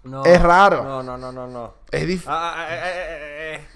No, 0.05 0.23
Es 0.25 0.41
raro. 0.43 0.85
No, 0.85 1.03
no, 1.03 1.17
no, 1.19 1.33
no, 1.33 1.47
no. 1.47 1.75
Es 1.91 2.07
difícil. 2.07 2.31
Ah, 2.31 2.55
ah, 2.57 2.75
eh, 2.75 2.81
eh, 2.85 3.55
eh. 3.57 3.67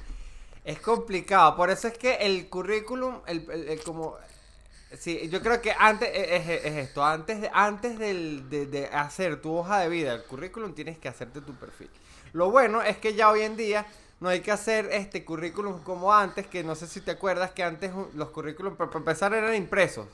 Es 0.64 0.80
complicado, 0.80 1.56
por 1.56 1.70
eso 1.70 1.88
es 1.88 1.96
que 1.98 2.14
el 2.16 2.48
currículum, 2.48 3.20
el, 3.26 3.48
el- 3.50 3.68
el 3.68 3.82
como... 3.82 4.16
Sí, 4.98 5.28
yo 5.30 5.42
creo 5.42 5.60
que 5.62 5.72
antes 5.78 6.08
eh, 6.12 6.36
es, 6.36 6.48
es 6.66 6.76
esto, 6.88 7.04
antes 7.04 7.40
de, 7.42 7.50
antes 7.52 7.98
del- 7.98 8.48
de, 8.50 8.66
de 8.66 8.86
hacer 8.88 9.40
tu 9.42 9.54
hoja 9.56 9.80
de 9.80 9.88
vida, 9.88 10.14
el 10.14 10.24
currículum, 10.24 10.74
tienes 10.74 10.98
que 10.98 11.08
hacerte 11.08 11.40
tu 11.42 11.54
perfil. 11.56 11.90
Lo 12.32 12.50
bueno 12.50 12.82
es 12.82 12.98
que 12.98 13.14
ya 13.14 13.30
hoy 13.30 13.42
en 13.42 13.56
día 13.56 13.86
no 14.20 14.28
hay 14.28 14.40
que 14.40 14.52
hacer 14.52 14.88
este 14.92 15.24
currículum 15.24 15.82
como 15.82 16.14
antes, 16.14 16.46
que 16.46 16.64
no 16.64 16.74
sé 16.76 16.86
si 16.88 17.00
te 17.02 17.12
acuerdas 17.12 17.52
que 17.52 17.62
antes 17.64 17.92
los 18.14 18.30
currículums, 18.30 18.76
para 18.78 18.90
para 18.90 19.00
empezar, 19.00 19.34
eran 19.34 19.54
impresos. 19.54 20.08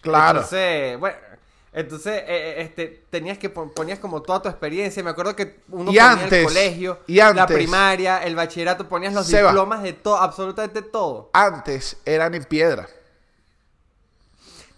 claro. 0.00 0.50
Entonces, 0.50 0.98
bueno, 0.98 1.18
entonces 1.76 2.14
eh, 2.22 2.24
eh, 2.26 2.54
este, 2.62 3.04
tenías 3.10 3.38
que 3.38 3.50
pon- 3.50 3.70
ponías 3.72 3.98
como 3.98 4.22
toda 4.22 4.42
tu 4.42 4.48
experiencia. 4.48 5.02
Me 5.04 5.10
acuerdo 5.10 5.36
que 5.36 5.60
uno 5.68 5.82
Y 5.82 5.86
ponía 5.86 6.10
antes, 6.12 6.32
el 6.32 6.44
colegio, 6.46 7.00
y 7.06 7.16
la 7.16 7.46
primaria, 7.46 8.24
el 8.24 8.34
bachillerato, 8.34 8.88
ponías 8.88 9.12
los 9.14 9.26
Seba. 9.26 9.50
diplomas 9.50 9.82
de 9.82 9.92
todo, 9.92 10.16
absolutamente 10.16 10.82
todo. 10.82 11.30
Antes 11.34 11.98
eran 12.04 12.34
en 12.34 12.44
piedra. 12.44 12.88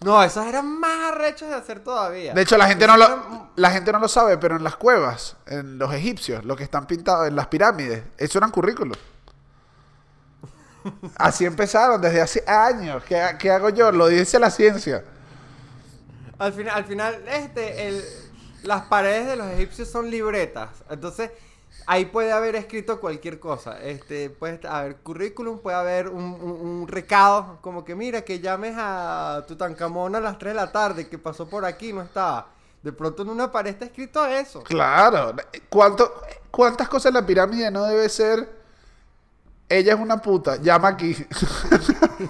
No, 0.01 0.23
esos 0.23 0.45
eran 0.45 0.65
más 0.79 1.11
arrechos 1.13 1.49
de 1.49 1.55
hacer 1.55 1.79
todavía. 1.83 2.33
De 2.33 2.41
hecho, 2.41 2.57
la 2.57 2.67
gente, 2.67 2.85
no 2.87 2.95
lo, 2.97 3.05
eran- 3.05 3.49
la 3.55 3.71
gente 3.71 3.91
no 3.91 3.99
lo 3.99 4.07
sabe, 4.07 4.37
pero 4.37 4.55
en 4.57 4.63
las 4.63 4.75
cuevas, 4.75 5.35
en 5.47 5.77
los 5.77 5.93
egipcios, 5.93 6.45
lo 6.45 6.55
que 6.55 6.63
están 6.63 6.85
pintados 6.87 7.27
en 7.27 7.35
las 7.35 7.47
pirámides, 7.47 8.03
eso 8.17 8.37
eran 8.37 8.51
currículos. 8.51 8.97
Así 11.17 11.45
empezaron 11.45 12.01
desde 12.01 12.21
hace 12.21 12.43
años. 12.47 13.03
¿Qué, 13.03 13.19
ha- 13.19 13.37
qué 13.37 13.51
hago 13.51 13.69
yo? 13.69 13.91
Lo 13.91 14.07
dice 14.07 14.39
la 14.39 14.49
ciencia. 14.49 15.03
Al 16.39 16.53
final, 16.53 16.75
al 16.77 16.85
final, 16.85 17.23
este, 17.27 17.87
el, 17.89 18.03
las 18.63 18.83
paredes 18.83 19.27
de 19.27 19.35
los 19.35 19.47
egipcios 19.51 19.89
son 19.89 20.09
libretas. 20.09 20.69
Entonces, 20.89 21.31
ahí 21.85 22.05
puede 22.05 22.31
haber 22.31 22.55
escrito 22.55 22.99
cualquier 22.99 23.39
cosa. 23.39 23.81
Este, 23.81 24.29
puede 24.29 24.59
haber 24.67 24.97
currículum, 24.97 25.59
puede 25.59 25.77
haber 25.77 26.07
un, 26.09 26.23
un- 26.23 26.61
un 26.81 26.87
recado, 26.87 27.59
como 27.61 27.83
que 27.85 27.93
mira, 27.95 28.21
que 28.23 28.39
llames 28.39 28.75
a 28.77 29.43
Tutankamón 29.47 30.15
a 30.15 30.21
las 30.21 30.37
3 30.37 30.53
de 30.53 30.55
la 30.55 30.71
tarde, 30.71 31.07
que 31.09 31.17
pasó 31.17 31.47
por 31.49 31.65
aquí, 31.65 31.91
no 31.93 32.01
estaba. 32.01 32.47
De 32.81 32.93
pronto 32.93 33.23
en 33.23 33.29
una 33.29 33.51
pared 33.51 33.71
está 33.71 33.85
escrito 33.85 34.25
eso. 34.25 34.63
Claro. 34.63 35.35
¿Cuánto, 35.67 36.09
¿Cuántas 36.49 36.87
cosas 36.87 37.07
en 37.09 37.15
la 37.15 37.25
pirámide 37.25 37.69
no 37.69 37.83
debe 37.83 38.07
ser? 38.07 38.57
Ella 39.67 39.93
es 39.93 39.99
una 39.99 40.17
puta. 40.21 40.55
Llama 40.55 40.87
aquí. 40.87 41.13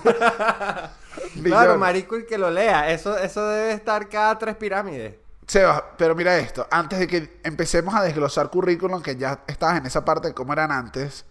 Claro, 1.44 1.78
marico, 1.78 2.18
y 2.18 2.26
que 2.26 2.38
lo 2.38 2.50
lea. 2.52 2.92
Eso, 2.92 3.18
eso 3.18 3.48
debe 3.48 3.72
estar 3.74 4.08
cada 4.10 4.38
tres 4.38 4.56
pirámides. 4.56 5.16
Sebas, 5.48 5.82
pero 5.98 6.14
mira 6.16 6.38
esto, 6.38 6.68
antes 6.70 7.00
de 7.00 7.08
que 7.08 7.40
empecemos 7.44 7.96
a 7.96 8.04
desglosar 8.04 8.50
currículum, 8.52 9.02
que 9.02 9.16
ya 9.16 9.44
estabas 9.48 9.78
en 9.80 9.88
esa 9.88 10.06
parte 10.06 10.28
de 10.28 10.34
cómo 10.36 10.54
eran 10.54 10.72
antes, 10.72 11.26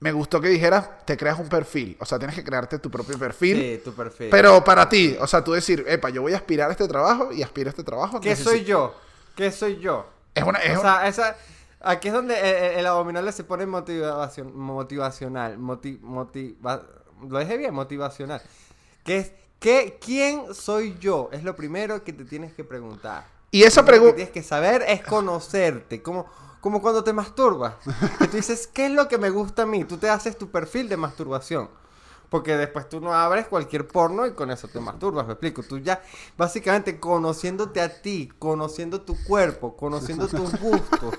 me 0.00 0.10
gustó 0.10 0.40
que 0.40 0.48
dijeras, 0.48 0.90
te 1.06 1.16
creas 1.16 1.38
un 1.38 1.48
perfil, 1.48 1.96
o 2.00 2.04
sea, 2.04 2.18
tienes 2.18 2.34
que 2.34 2.42
crearte 2.42 2.80
tu 2.80 2.90
propio 2.90 3.16
perfil, 3.16 3.56
Sí, 3.58 3.80
tu 3.84 3.94
perfil. 3.94 4.28
pero 4.30 4.64
para 4.64 4.88
ti, 4.88 5.16
o 5.20 5.26
sea, 5.28 5.44
tú 5.44 5.52
decir, 5.52 5.84
epa, 5.86 6.10
yo 6.10 6.20
voy 6.22 6.32
a 6.32 6.36
aspirar 6.36 6.68
a 6.68 6.72
este 6.72 6.88
trabajo 6.88 7.30
y 7.32 7.42
aspiro 7.44 7.68
a 7.68 7.70
este 7.70 7.84
trabajo. 7.84 8.20
¿Qué 8.20 8.30
necesito- 8.30 8.50
soy 8.50 8.64
yo? 8.64 8.94
¿Qué 9.36 9.52
soy 9.52 9.78
yo? 9.78 10.08
Es 10.34 10.42
una, 10.42 10.58
es 10.58 10.76
o 10.76 10.80
una- 10.80 10.96
sea, 10.98 11.08
esa, 11.08 11.36
aquí 11.80 12.08
es 12.08 12.14
donde 12.14 12.34
eh, 12.34 12.40
eh, 12.42 12.80
el, 12.80 12.86
abominable 12.86 13.30
se 13.30 13.44
pone 13.44 13.66
motivación, 13.66 14.56
motivacional. 14.58 15.58
Moti, 15.58 15.98
motiva- 16.02 16.82
lo 17.28 17.38
dije 17.38 17.56
bien, 17.56 17.72
motivacional. 17.72 18.42
Es, 19.04 19.32
¿qué, 19.58 19.98
¿quién 20.00 20.54
soy 20.54 20.96
yo? 20.98 21.28
Es 21.32 21.44
lo 21.44 21.54
primero 21.54 22.02
que 22.04 22.12
te 22.12 22.24
tienes 22.24 22.52
que 22.54 22.64
preguntar. 22.64 23.26
Y 23.50 23.62
esa 23.62 23.82
Lo 23.82 23.86
pregunta... 23.86 24.12
que 24.12 24.16
tienes 24.16 24.32
que 24.32 24.42
saber 24.42 24.84
es 24.88 25.02
conocerte. 25.02 26.02
Como, 26.02 26.26
como 26.60 26.82
cuando 26.82 27.04
te 27.04 27.12
masturbas. 27.12 27.74
Que 28.18 28.28
tú 28.28 28.36
dices, 28.36 28.66
¿qué 28.66 28.86
es 28.86 28.92
lo 28.92 29.06
que 29.06 29.18
me 29.18 29.30
gusta 29.30 29.62
a 29.62 29.66
mí? 29.66 29.84
Tú 29.84 29.96
te 29.98 30.08
haces 30.08 30.36
tu 30.36 30.50
perfil 30.50 30.88
de 30.88 30.96
masturbación. 30.96 31.68
Porque 32.30 32.56
después 32.56 32.88
tú 32.88 33.00
no 33.00 33.14
abres 33.14 33.46
cualquier 33.46 33.86
porno 33.86 34.26
y 34.26 34.32
con 34.32 34.50
eso 34.50 34.66
te 34.66 34.80
masturbas, 34.80 35.26
me 35.26 35.34
explico. 35.34 35.62
Tú 35.62 35.78
ya, 35.78 36.02
básicamente, 36.36 36.98
conociéndote 36.98 37.80
a 37.80 38.02
ti, 38.02 38.32
conociendo 38.40 39.02
tu 39.02 39.22
cuerpo, 39.22 39.76
conociendo 39.76 40.26
tus 40.26 40.58
gustos, 40.58 41.14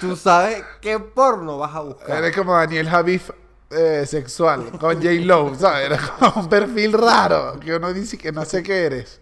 tú 0.00 0.16
sabes 0.16 0.64
qué 0.80 0.98
porno 0.98 1.58
vas 1.58 1.74
a 1.74 1.80
buscar. 1.80 2.16
Eres 2.16 2.34
como 2.34 2.54
Daniel 2.54 2.88
Javif 2.88 3.30
eh, 3.70 4.04
sexual, 4.06 4.78
con 4.78 4.96
J. 4.96 5.10
Lo, 5.22 5.54
¿sabes? 5.58 5.86
Eres 5.86 6.00
como 6.00 6.42
un 6.42 6.48
perfil 6.48 6.92
raro, 6.92 7.58
que 7.58 7.74
uno 7.74 7.92
dice 7.92 8.16
que 8.16 8.32
no 8.32 8.44
sé 8.44 8.62
qué 8.62 8.86
eres. 8.86 9.20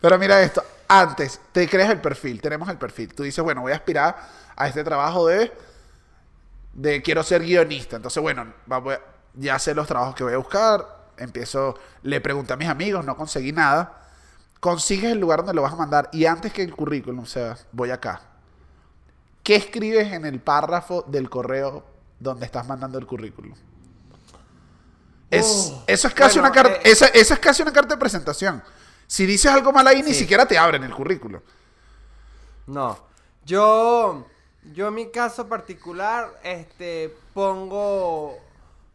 Pero 0.00 0.18
mira 0.18 0.40
esto, 0.42 0.62
antes 0.86 1.40
te 1.52 1.68
creas 1.68 1.90
el 1.90 2.00
perfil, 2.00 2.40
tenemos 2.40 2.68
el 2.68 2.78
perfil. 2.78 3.14
Tú 3.14 3.22
dices, 3.22 3.42
bueno, 3.42 3.62
voy 3.62 3.72
a 3.72 3.76
aspirar 3.76 4.16
a 4.56 4.68
este 4.68 4.84
trabajo 4.84 5.26
de, 5.26 5.52
de 6.74 7.02
quiero 7.02 7.22
ser 7.22 7.42
guionista. 7.42 7.96
Entonces, 7.96 8.22
bueno, 8.22 8.52
ya 9.34 9.58
sé 9.58 9.74
los 9.74 9.86
trabajos 9.86 10.14
que 10.14 10.24
voy 10.24 10.34
a 10.34 10.38
buscar. 10.38 10.98
Empiezo, 11.16 11.74
le 12.02 12.20
pregunté 12.20 12.52
a 12.52 12.56
mis 12.56 12.68
amigos, 12.68 13.04
no 13.04 13.16
conseguí 13.16 13.52
nada. 13.52 14.02
Consigues 14.60 15.12
el 15.12 15.18
lugar 15.18 15.40
donde 15.40 15.54
lo 15.54 15.62
vas 15.62 15.72
a 15.72 15.76
mandar 15.76 16.08
y 16.12 16.26
antes 16.26 16.52
que 16.52 16.62
el 16.62 16.74
currículum, 16.74 17.20
o 17.20 17.26
sea, 17.26 17.56
voy 17.72 17.90
acá. 17.90 18.20
¿Qué 19.42 19.56
escribes 19.56 20.12
en 20.12 20.26
el 20.26 20.40
párrafo 20.40 21.04
del 21.06 21.30
correo 21.30 21.84
donde 22.18 22.44
estás 22.44 22.66
mandando 22.66 22.98
el 22.98 23.06
currículum? 23.06 23.54
Es, 25.30 25.72
Oh, 25.74 25.84
eso 25.86 26.08
es 26.08 26.14
casi 26.14 26.38
bueno, 26.38 26.48
una 26.48 26.54
carta, 26.62 26.78
eh, 26.78 26.90
esa, 26.90 27.06
esa 27.08 27.34
es 27.34 27.40
casi 27.40 27.62
una 27.62 27.72
carta 27.72 27.94
de 27.94 28.00
presentación. 28.00 28.62
Si 29.06 29.26
dices 29.26 29.50
algo 29.50 29.72
mal 29.72 29.86
ahí, 29.86 30.02
ni 30.02 30.14
siquiera 30.14 30.46
te 30.46 30.56
abren 30.58 30.84
el 30.84 30.94
currículum. 30.94 31.40
No. 32.66 32.98
Yo, 33.44 34.26
yo 34.74 34.88
en 34.88 34.94
mi 34.94 35.10
caso 35.10 35.48
particular, 35.48 36.38
este, 36.42 37.14
pongo 37.34 38.38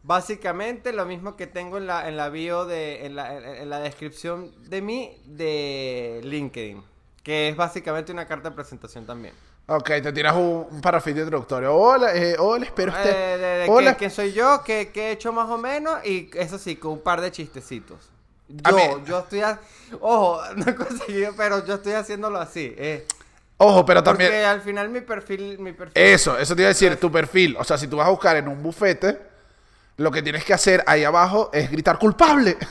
básicamente 0.02 0.92
lo 0.92 1.06
mismo 1.06 1.34
que 1.36 1.46
tengo 1.46 1.78
en 1.78 1.86
la, 1.86 2.08
en 2.08 2.16
la 2.16 2.28
bio 2.28 2.64
de, 2.66 3.06
en 3.06 3.16
la, 3.16 3.34
en- 3.36 3.44
en 3.44 3.70
la 3.70 3.80
descripción 3.80 4.52
de 4.70 4.82
mí 4.82 5.20
de 5.24 6.20
LinkedIn. 6.24 6.84
Que 7.22 7.48
es 7.48 7.56
básicamente 7.56 8.12
una 8.12 8.26
carta 8.26 8.50
de 8.50 8.54
presentación 8.54 9.06
también. 9.06 9.34
Ok, 9.66 9.86
te 10.02 10.12
tiras 10.12 10.34
un, 10.34 10.66
un 10.70 10.80
parrafito 10.82 11.20
introductorio. 11.20 11.74
Hola, 11.74 12.14
eh, 12.14 12.36
hola, 12.38 12.66
espero 12.66 12.92
Eh, 12.92 12.96
usted. 12.96 13.12
de, 13.40 13.46
de 13.64 13.66
hola, 13.70 13.94
quién, 13.94 14.10
soy 14.10 14.32
yo, 14.32 14.62
qué, 14.64 14.90
qué 14.92 15.08
he 15.08 15.12
hecho 15.12 15.32
más 15.32 15.48
o 15.48 15.56
menos, 15.56 16.04
y 16.04 16.30
eso 16.34 16.58
sí, 16.58 16.76
con 16.76 16.92
un 16.92 17.00
par 17.00 17.20
de 17.22 17.30
chistecitos. 17.32 18.10
A 18.62 18.70
Yo, 18.70 18.76
mí- 18.76 18.82
yo 19.06 19.20
estoy, 19.20 19.40
ha- 19.40 19.58
ojo, 20.00 20.42
no 20.56 20.70
he 20.70 20.74
conseguido, 20.74 21.32
pero 21.34 21.64
yo 21.64 21.74
estoy 21.76 21.92
haciéndolo 21.94 22.38
así. 22.38 22.74
eh. 22.76 23.06
Ojo, 23.56 23.86
pero 23.86 24.04
Porque 24.04 24.24
también. 24.24 24.44
al 24.44 24.60
final 24.60 24.88
mi 24.90 25.00
perfil, 25.00 25.58
mi 25.60 25.72
perfil 25.72 25.92
Eso, 25.94 26.36
eso 26.36 26.54
te 26.54 26.62
iba 26.62 26.66
a 26.66 26.72
decir, 26.74 26.96
tu 26.96 27.10
perfil. 27.10 27.56
O 27.58 27.64
sea, 27.64 27.78
si 27.78 27.86
tú 27.88 27.96
vas 27.96 28.06
a 28.08 28.10
buscar 28.10 28.36
en 28.36 28.48
un 28.48 28.62
bufete, 28.62 29.18
lo 29.96 30.10
que 30.10 30.20
tienes 30.22 30.44
que 30.44 30.52
hacer 30.52 30.82
ahí 30.86 31.04
abajo 31.04 31.48
es 31.54 31.70
gritar 31.70 31.98
culpable. 31.98 32.58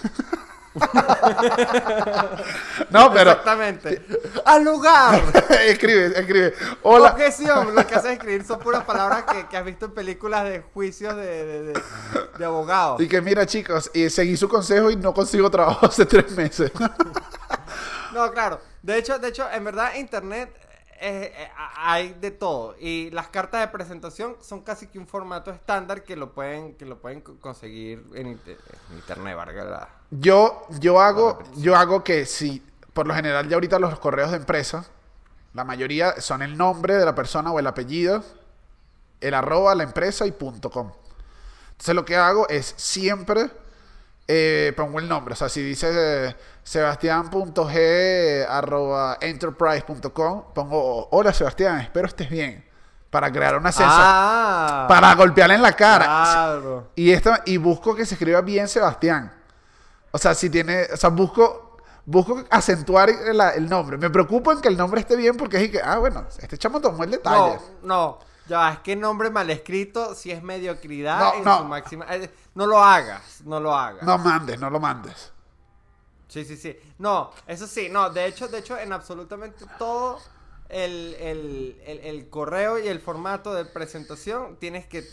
no, 2.89 3.11
pero. 3.13 3.31
Exactamente. 3.31 4.05
¡Al 4.45 4.63
lugar! 4.63 5.21
escribe, 5.67 6.07
escribe. 6.19 6.53
Hola. 6.83 7.11
Objeción. 7.11 7.73
Lo 7.75 7.85
que 7.87 7.95
hace 7.95 8.13
escribir 8.13 8.43
son 8.43 8.59
puras 8.59 8.83
palabras 8.83 9.23
que, 9.23 9.47
que 9.47 9.57
has 9.57 9.65
visto 9.65 9.85
en 9.85 9.91
películas 9.93 10.43
de 10.45 10.61
juicios 10.73 11.15
de, 11.15 11.45
de, 11.45 11.61
de- 11.63 11.81
de 12.37 12.45
abogados. 12.45 12.99
Y 13.01 13.07
que 13.07 13.21
mira, 13.21 13.45
chicos, 13.45 13.91
y 13.93 14.09
seguí 14.09 14.35
su 14.37 14.49
consejo 14.49 14.89
y 14.89 14.95
no 14.95 15.13
consigo 15.13 15.49
trabajo 15.51 15.85
hace 15.85 16.05
tres 16.05 16.31
meses. 16.31 16.71
No, 18.13 18.31
claro. 18.31 18.59
De 18.81 18.97
hecho, 18.97 19.17
de 19.19 19.27
hecho, 19.29 19.47
en 19.51 19.63
verdad, 19.63 19.95
internet 19.95 20.51
eh, 20.99 21.33
eh, 21.35 21.49
hay 21.77 22.13
de 22.19 22.31
todo. 22.31 22.75
Y 22.79 23.09
las 23.11 23.27
cartas 23.27 23.61
de 23.61 23.67
presentación 23.67 24.37
son 24.41 24.61
casi 24.61 24.87
que 24.87 24.97
un 24.99 25.07
formato 25.07 25.51
estándar 25.51 26.03
que 26.03 26.15
lo 26.15 26.33
pueden, 26.33 26.75
que 26.75 26.85
lo 26.85 26.99
pueden 26.99 27.21
co- 27.21 27.37
conseguir 27.39 28.03
en, 28.13 28.27
inter- 28.27 28.57
en 28.89 28.95
internet, 28.97 29.35
¿verdad? 29.35 29.87
Yo, 30.19 30.67
yo 30.79 31.01
hago, 31.01 31.39
yo 31.55 31.75
hago 31.75 32.03
que 32.03 32.25
si, 32.25 32.63
por 32.93 33.07
lo 33.07 33.15
general 33.15 33.47
ya 33.47 33.55
ahorita 33.55 33.79
los 33.79 33.97
correos 33.99 34.31
de 34.31 34.37
empresa, 34.37 34.85
la 35.53 35.63
mayoría 35.63 36.21
son 36.21 36.41
el 36.41 36.57
nombre 36.57 36.95
de 36.95 37.05
la 37.05 37.15
persona 37.15 37.51
o 37.51 37.59
el 37.59 37.65
apellido, 37.65 38.23
el 39.21 39.33
arroba, 39.33 39.73
la 39.73 39.83
empresa 39.83 40.27
y 40.27 40.31
punto 40.31 40.69
com. 40.69 40.91
Entonces 41.71 41.95
lo 41.95 42.05
que 42.05 42.15
hago 42.15 42.47
es 42.49 42.73
siempre 42.77 43.49
eh, 44.27 44.73
pongo 44.77 44.99
el 44.99 45.07
nombre. 45.07 45.33
O 45.33 45.35
sea, 45.35 45.49
si 45.49 45.61
dice 45.61 45.89
eh, 45.91 46.35
sebastián.g 46.63 48.45
arroba 48.47 49.17
enterprise.com, 49.19 50.43
pongo 50.53 51.07
hola 51.11 51.33
Sebastián, 51.33 51.79
espero 51.79 52.07
estés 52.07 52.29
bien. 52.29 52.63
Para 53.09 53.31
crear 53.31 53.55
una 53.57 53.71
sensación. 53.71 54.05
Ah, 54.05 54.85
para 54.89 55.13
golpearle 55.13 55.55
en 55.55 55.61
la 55.61 55.73
cara. 55.73 56.05
Claro. 56.05 56.91
Y, 56.95 57.11
esta, 57.11 57.43
y 57.45 57.57
busco 57.57 57.95
que 57.95 58.07
se 58.07 58.15
escriba 58.15 58.41
bien 58.41 58.67
Sebastián. 58.67 59.31
O 60.15 60.19
sea, 60.19 60.35
si 60.35 60.47
tiene, 60.49 60.85
o 60.93 60.95
sea, 60.95 61.09
busco, 61.09 61.77
busco 62.05 62.43
acentuar 62.51 63.09
el, 63.09 63.41
el 63.41 63.67
nombre. 63.67 63.97
Me 63.97 64.11
preocupo 64.11 64.51
en 64.51 64.61
que 64.61 64.67
el 64.67 64.77
nombre 64.77 65.01
esté 65.01 65.15
bien 65.15 65.35
porque 65.35 65.63
es 65.63 65.71
que, 65.71 65.81
ah, 65.81 65.97
bueno, 65.97 66.27
este 66.39 66.55
chamo 66.55 66.79
tomó 66.79 67.03
el 67.03 67.09
detalle. 67.09 67.57
No, 67.81 68.17
no, 68.17 68.19
ya, 68.47 68.73
es 68.73 68.79
que 68.79 68.95
nombre 68.95 69.31
mal 69.31 69.49
escrito, 69.49 70.13
si 70.13 70.29
es 70.29 70.43
mediocridad 70.43 71.35
en 71.37 71.43
su 71.43 71.63
máxima. 71.65 72.05
Eh, 72.15 72.29
no 72.53 72.67
lo 72.67 72.83
hagas, 72.83 73.41
no 73.43 73.59
lo 73.59 73.75
hagas. 73.75 74.03
No 74.03 74.19
mandes, 74.19 74.59
no 74.59 74.69
lo 74.69 74.79
mandes. 74.79 75.31
Sí, 76.27 76.45
sí, 76.45 76.57
sí. 76.57 76.77
No, 76.99 77.31
eso 77.47 77.65
sí, 77.65 77.89
no, 77.89 78.11
de 78.11 78.27
hecho, 78.27 78.47
de 78.47 78.59
hecho, 78.59 78.77
en 78.77 78.93
absolutamente 78.93 79.65
todo 79.79 80.19
el, 80.69 81.15
el, 81.19 81.81
el 82.03 82.29
correo 82.29 82.77
y 82.77 82.87
el 82.87 82.99
formato 82.99 83.51
de 83.55 83.65
presentación 83.65 84.57
tienes 84.57 84.85
que 84.85 85.03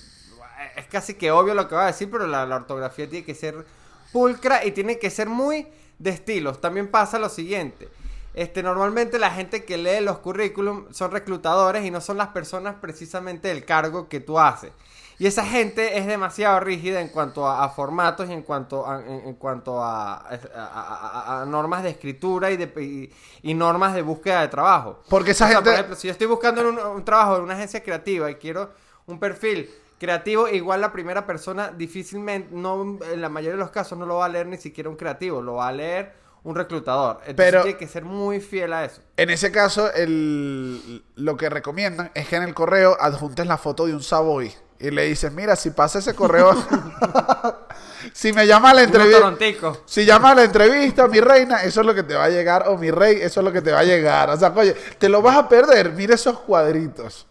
es 0.77 0.87
casi 0.87 1.15
que 1.15 1.31
obvio 1.31 1.55
lo 1.55 1.69
que 1.69 1.75
va 1.75 1.85
a 1.85 1.87
decir, 1.87 2.11
pero 2.11 2.27
la, 2.27 2.45
ortografía 2.45 3.09
tiene 3.09 3.25
que 3.25 3.35
ser 3.35 3.65
pulcra 4.13 4.65
y 4.65 4.73
tiene 4.73 4.99
que 4.99 5.11
ser 5.11 5.29
muy 5.29 5.67
de 5.99 6.11
estilos. 6.11 6.61
También 6.61 6.91
pasa 6.91 7.19
lo 7.19 7.29
siguiente. 7.29 7.89
Este, 8.33 8.63
normalmente 8.63 9.19
la 9.19 9.31
gente 9.31 9.65
que 9.65 9.77
lee 9.77 10.01
los 10.01 10.19
currículum 10.19 10.87
son 10.93 11.11
reclutadores 11.11 11.85
y 11.85 11.91
no 11.91 12.01
son 12.01 12.17
las 12.17 12.29
personas 12.29 12.77
precisamente 12.81 13.49
del 13.49 13.65
cargo 13.65 14.09
que 14.09 14.21
tú 14.21 14.39
haces. 14.39 14.73
Y 15.19 15.27
esa 15.27 15.45
gente 15.45 15.99
es 15.99 16.07
demasiado 16.07 16.61
rígida 16.61 16.99
en 17.03 17.09
cuanto 17.09 17.47
a, 17.47 17.69
formatos 17.69 18.31
y 18.31 18.33
en 18.33 18.41
cuanto 18.41 18.87
a, 18.87 19.05
en, 19.05 19.35
cuanto 19.35 19.79
a, 19.83 21.45
normas 21.47 21.83
de 21.83 21.91
escritura 21.91 22.51
y, 22.51 22.57
de, 22.57 23.11
y, 23.43 23.53
normas 23.53 23.93
de 23.93 24.01
búsqueda 24.01 24.41
de 24.41 24.49
trabajo. 24.49 25.03
Porque 25.11 25.33
esa 25.33 25.47
gente... 25.49 25.65
Por 25.65 25.75
ejemplo, 25.75 25.97
si 25.97 26.07
yo 26.07 26.13
estoy 26.13 26.27
buscando 26.27 26.67
un, 26.67 26.79
un 26.79 27.05
trabajo 27.05 27.37
en 27.37 27.43
una 27.43 27.53
agencia 27.53 27.83
creativa 27.83 28.31
y 28.31 28.37
quiero 28.37 28.71
un 29.07 29.21
perfil 29.21 29.69
Creativo, 30.01 30.49
igual 30.49 30.81
la 30.81 30.93
primera 30.93 31.27
persona 31.27 31.73
difícilmente, 31.77 32.49
no, 32.53 32.99
en 33.13 33.21
la 33.21 33.29
mayoría 33.29 33.57
de 33.57 33.61
los 33.61 33.71
casos 33.71 33.99
no 33.99 34.07
lo 34.07 34.17
va 34.17 34.25
a 34.25 34.29
leer 34.31 34.47
ni 34.47 34.57
siquiera 34.57 34.89
un 34.89 34.97
creativo, 34.97 35.43
lo 35.43 35.57
va 35.57 35.69
a 35.69 35.73
leer 35.73 36.15
un 36.43 36.55
reclutador. 36.55 37.19
Entonces 37.27 37.35
Pero, 37.37 37.63
tiene 37.65 37.77
que 37.77 37.87
ser 37.87 38.07
muy 38.07 38.41
fiel 38.41 38.73
a 38.73 38.87
eso. 38.87 39.03
En 39.19 39.29
ese 39.29 39.53
caso, 39.53 39.93
el, 39.93 41.05
lo 41.17 41.37
que 41.37 41.51
recomiendan 41.51 42.11
es 42.15 42.29
que 42.29 42.37
en 42.37 42.45
el 42.45 42.55
correo 42.55 42.97
adjuntes 42.99 43.47
la 43.47 43.59
foto 43.59 43.85
de 43.85 43.93
un 43.93 44.03
Savoy. 44.03 44.51
Y 44.79 44.91
le 44.91 45.05
dices, 45.05 45.31
mira, 45.33 45.55
si 45.55 45.69
pasa 45.69 45.99
ese 45.99 46.15
correo... 46.15 46.55
si 48.15 48.33
me 48.33 48.47
llama 48.47 48.71
a 48.71 48.75
la 48.75 48.85
entrevista... 48.85 49.75
Si 49.85 50.07
llama 50.07 50.31
a 50.31 50.35
la 50.37 50.45
entrevista, 50.45 51.07
mi 51.09 51.21
reina, 51.21 51.63
eso 51.63 51.83
es 51.83 51.87
lo 51.87 51.95
que 51.95 52.05
te 52.05 52.15
va 52.15 52.25
a 52.25 52.31
llegar. 52.31 52.69
O 52.69 52.79
mi 52.79 52.91
rey, 52.91 53.19
eso 53.21 53.41
es 53.41 53.45
lo 53.45 53.53
que 53.53 53.61
te 53.61 53.73
va 53.73 53.81
a 53.81 53.85
llegar. 53.85 54.31
O 54.31 54.37
sea, 54.39 54.51
oye, 54.57 54.75
te 54.99 55.11
lo 55.11 55.21
vas 55.21 55.37
a 55.37 55.47
perder. 55.47 55.93
Mira 55.93 56.15
esos 56.15 56.41
cuadritos. 56.41 57.27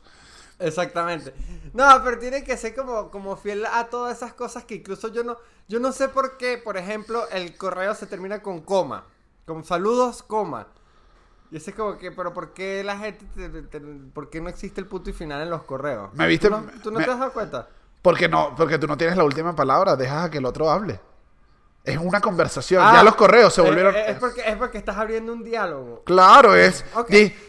Exactamente. 0.60 1.34
No, 1.74 1.88
pero 2.04 2.20
tiene 2.20 2.44
que 2.44 2.58
ser 2.58 2.76
como, 2.76 3.10
como 3.10 3.36
fiel 3.38 3.66
a 3.66 3.88
todas 3.90 4.18
esas 4.18 4.34
cosas 4.34 4.66
que 4.66 4.76
incluso 4.76 5.08
yo 5.08 5.24
no, 5.24 5.38
yo 5.68 5.80
no 5.80 5.92
sé 5.92 6.10
por 6.10 6.38
qué, 6.38 6.58
por 6.58 6.78
ejemplo, 6.78 7.28
el 7.30 7.56
correo 7.58 7.96
se 7.96 8.06
termina 8.06 8.42
con 8.42 8.62
coma. 8.62 9.06
Con 9.46 9.64
saludos, 9.64 10.22
coma. 10.22 10.68
Y 11.52 11.58
ese 11.58 11.72
es 11.72 11.76
como 11.76 11.98
que, 11.98 12.12
pero 12.12 12.34
¿por 12.34 12.54
qué 12.54 12.84
la 12.84 12.98
gente, 12.98 13.26
por 14.14 14.30
qué 14.30 14.42
no 14.42 14.50
existe 14.50 14.82
el 14.82 14.88
punto 14.88 15.10
y 15.10 15.14
final 15.14 15.42
en 15.42 15.50
los 15.50 15.64
correos? 15.64 16.14
¿Me 16.14 16.28
viste? 16.28 16.50
¿Tú 16.84 16.92
no, 16.92 17.00
te 17.00 17.10
has 17.10 17.20
dado 17.20 17.34
cuenta? 17.34 17.68
Porque 18.02 18.30
no, 18.30 18.54
porque 18.56 18.78
tú 18.78 18.86
no 18.86 18.98
tienes 18.98 19.18
la 19.18 19.24
última 19.24 19.56
palabra, 19.56 19.96
dejas 19.96 20.26
a 20.26 20.30
que 20.30 20.38
el 20.38 20.46
otro 20.46 20.70
hable. 20.70 21.00
Es 21.84 21.98
una 21.98 22.20
conversación. 22.20 22.82
ya 22.82 23.00
ah, 23.00 23.04
los 23.04 23.16
correos 23.16 23.54
se 23.54 23.62
volvieron. 23.62 23.96
Es, 23.96 24.18
porque, 24.18 24.42
es 24.46 24.56
porque 24.58 24.78
estás 24.78 24.98
abriendo 24.98 25.32
un 25.32 25.44
diálogo. 25.44 26.04
Claro, 26.04 26.54
es. 26.54 26.84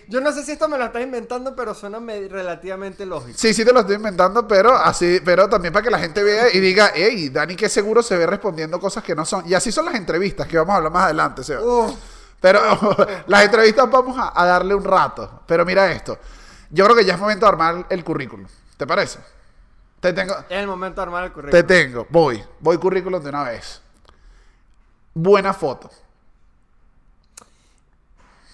Yo 0.09 0.21
no 0.21 0.33
sé 0.33 0.45
si 0.45 0.53
esto 0.53 0.69
me 0.69 0.79
lo 0.79 0.85
estás 0.85 1.03
inventando, 1.03 1.55
pero 1.57 1.75
suena 1.75 1.99
relativamente 1.99 3.05
lógico. 3.05 3.37
Sí, 3.37 3.53
sí 3.53 3.65
te 3.65 3.73
lo 3.73 3.81
estoy 3.81 3.97
inventando, 3.97 4.47
pero 4.47 4.75
así, 4.75 5.21
pero 5.25 5.49
también 5.49 5.73
para 5.73 5.83
que 5.83 5.91
la 5.91 5.99
gente 5.99 6.23
vea 6.23 6.47
y 6.53 6.61
diga, 6.61 6.93
hey, 6.95 7.29
Dani 7.29 7.57
que 7.57 7.69
seguro 7.69 8.03
se 8.03 8.17
ve 8.17 8.27
respondiendo 8.27 8.79
cosas 8.79 9.03
que 9.03 9.15
no 9.15 9.25
son. 9.25 9.47
Y 9.49 9.55
así 9.55 9.73
son 9.73 9.85
las 9.85 9.95
entrevistas, 9.95 10.47
que 10.47 10.57
vamos 10.57 10.75
a 10.75 10.77
hablar 10.77 10.93
más 10.93 11.05
adelante, 11.05 11.43
Pero 12.41 12.61
las 13.27 13.45
entrevistas 13.45 13.91
vamos 13.91 14.17
a, 14.19 14.47
darle 14.47 14.75
un 14.75 14.85
rato. 14.85 15.43
Pero 15.47 15.67
mira 15.67 15.91
esto. 15.91 16.19
Yo 16.71 16.85
creo 16.85 16.97
que 16.97 17.05
ya 17.05 17.15
es 17.15 17.21
momento 17.21 17.47
de 17.47 17.51
armar 17.51 17.87
el 17.91 18.05
currículum. 18.05 18.47
¿Te 18.77 18.87
parece? 18.87 19.19
Te 19.99 20.13
tengo. 20.13 20.35
Es 20.49 20.59
el 20.59 20.69
momento 20.69 21.01
de 21.01 21.03
armar 21.03 21.25
el 21.25 21.33
currículum. 21.33 21.51
Te 21.51 21.63
tengo. 21.65 22.07
Voy. 22.09 22.43
Voy 22.61 22.79
currículum 22.79 23.23
de 23.23 23.29
una 23.29 23.43
vez 23.43 23.83
buena 25.15 25.53
foto. 25.53 25.91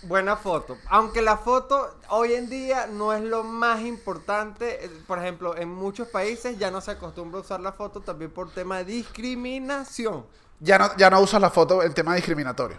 Buena 0.03 0.37
foto. 0.37 0.77
Aunque 0.89 1.21
la 1.21 1.37
foto 1.37 1.97
hoy 2.11 2.35
en 2.35 2.49
día 2.49 2.87
no 2.87 3.13
es 3.13 3.23
lo 3.23 3.43
más 3.43 3.81
importante. 3.81 4.85
Eh, 4.85 4.91
por 5.07 5.19
ejemplo, 5.19 5.57
en 5.57 5.69
muchos 5.69 6.09
países 6.09 6.59
ya 6.59 6.71
no 6.71 6.81
se 6.81 6.93
acostumbra 6.93 7.39
a 7.39 7.43
usar 7.43 7.61
la 7.61 7.73
foto 7.73 8.01
también 8.01 8.31
por 8.31 8.53
tema 8.53 8.79
de 8.79 8.85
discriminación. 8.85 10.25
Ya 10.61 10.79
no, 10.79 10.97
ya 10.97 11.11
no 11.11 11.21
usas 11.21 11.41
la 11.41 11.51
foto 11.51 11.83
en 11.83 11.93
tema 11.93 12.15
discriminatorio. 12.15 12.77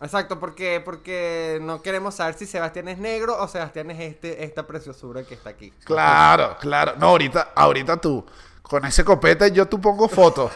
Exacto, 0.00 0.38
porque, 0.38 0.82
porque 0.84 1.58
no 1.62 1.80
queremos 1.80 2.16
saber 2.16 2.34
si 2.34 2.46
Sebastián 2.46 2.88
es 2.88 2.98
negro 2.98 3.40
o 3.40 3.48
Sebastián 3.48 3.90
es 3.90 4.00
este, 4.00 4.44
esta 4.44 4.66
preciosura 4.66 5.22
que 5.24 5.34
está 5.34 5.50
aquí. 5.50 5.72
Claro, 5.84 6.56
claro. 6.60 6.94
No, 6.98 7.08
ahorita, 7.08 7.52
ahorita 7.54 7.96
tú 7.96 8.26
con 8.68 8.84
ese 8.84 9.04
copete 9.04 9.52
yo 9.52 9.66
tú 9.66 9.80
pongo 9.80 10.08
foto. 10.08 10.50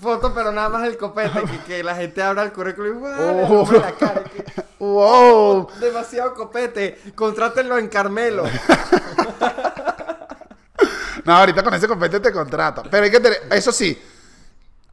foto, 0.00 0.34
pero 0.34 0.52
nada 0.52 0.68
más 0.68 0.86
el 0.86 0.98
copete. 0.98 1.42
Que, 1.66 1.82
la 1.82 1.94
gente 1.94 2.22
abra 2.22 2.42
el 2.42 2.52
currículum 2.52 3.02
y 3.02 3.06
oh. 3.50 3.66
la 3.72 3.92
cara, 3.92 4.22
wow. 4.78 5.66
Demasiado 5.80 6.34
copete. 6.34 7.00
Contrátenlo 7.14 7.78
en 7.78 7.88
Carmelo. 7.88 8.44
no, 11.24 11.34
ahorita 11.34 11.62
con 11.62 11.72
ese 11.72 11.88
copete 11.88 12.20
te 12.20 12.30
contrato. 12.30 12.82
Pero 12.90 13.04
hay 13.04 13.10
que 13.10 13.20
tener... 13.20 13.44
Eso 13.50 13.72
sí, 13.72 13.98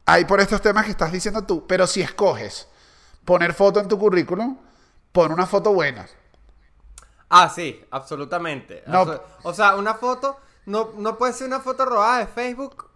hay 0.06 0.24
por 0.24 0.40
estos 0.40 0.62
temas 0.62 0.86
que 0.86 0.92
estás 0.92 1.12
diciendo 1.12 1.42
tú. 1.42 1.66
Pero 1.66 1.86
si 1.86 2.00
escoges 2.00 2.66
poner 3.26 3.52
foto 3.52 3.78
en 3.78 3.88
tu 3.88 3.98
currículum, 3.98 4.56
pon 5.12 5.32
una 5.32 5.44
foto 5.44 5.74
buena. 5.74 6.06
Ah, 7.28 7.52
sí, 7.54 7.84
absolutamente. 7.90 8.82
O 9.42 9.52
sea, 9.52 9.76
una 9.76 9.92
foto 9.94 10.38
no, 10.66 10.92
no 10.96 11.18
puede 11.18 11.32
ser 11.32 11.48
una 11.48 11.60
foto 11.60 11.84
robada 11.84 12.20
de 12.20 12.26
Facebook 12.26 12.88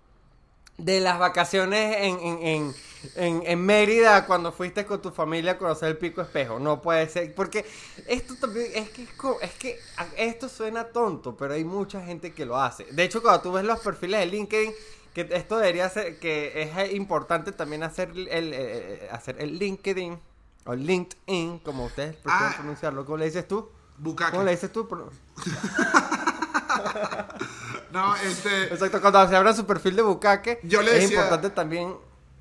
de 0.79 1.01
las 1.01 1.19
vacaciones 1.19 1.97
en, 1.99 2.19
en, 2.21 2.75
en, 3.17 3.43
en, 3.45 3.61
Mérida 3.61 4.27
cuando 4.27 4.53
fuiste 4.53 4.87
con 4.87 5.03
tu 5.03 5.11
familia 5.11 5.53
a 5.53 5.59
conocer 5.59 5.89
el 5.89 5.99
pico 5.99 6.23
espejo. 6.23 6.61
No 6.61 6.81
puede 6.81 7.09
ser. 7.09 7.35
Porque 7.35 7.67
esto 8.07 8.37
también 8.37 8.69
es 8.75 8.89
que, 8.91 9.09
es 9.43 9.53
que 9.55 9.81
esto 10.17 10.49
suena 10.49 10.85
tonto, 10.85 11.37
pero 11.37 11.55
hay 11.55 11.65
mucha 11.65 12.01
gente 12.01 12.33
que 12.33 12.47
lo 12.47 12.57
hace. 12.57 12.85
De 12.85 13.05
hecho, 13.05 13.21
cuando 13.21 13.43
tú 13.43 13.53
ves 13.53 13.65
los 13.65 13.81
perfiles 13.81 14.21
de 14.21 14.27
LinkedIn, 14.27 14.73
que 15.13 15.29
esto 15.33 15.59
debería 15.59 15.89
ser, 15.89 16.21
que 16.21 16.63
es 16.63 16.93
importante 16.93 17.51
también 17.51 17.83
hacer 17.83 18.11
el, 18.11 18.29
eh, 18.29 18.51
eh, 18.53 19.09
hacer 19.11 19.37
el 19.41 19.59
LinkedIn 19.59 20.17
o 20.65 20.75
LinkedIn, 20.75 21.59
como 21.59 21.87
ustedes 21.87 22.15
prefieren 22.17 22.53
ah. 22.53 22.57
pronunciarlo. 22.57 23.05
¿Cómo 23.05 23.19
le 23.19 23.25
dices 23.25 23.49
tú? 23.49 23.69
¿Cómo 24.31 24.45
le 24.45 24.53
dices 24.53 24.73
tú? 24.73 24.89
no, 27.93 28.17
este. 28.17 28.65
Exacto, 28.65 29.01
cuando 29.01 29.29
se 29.29 29.37
abra 29.37 29.55
su 29.55 29.67
perfil 29.67 29.97
de 29.97 30.03
Bukake, 30.03 30.61
yo 30.63 30.83
le 30.83 30.99
es 30.99 31.11
importante 31.11 31.51
también. 31.51 31.95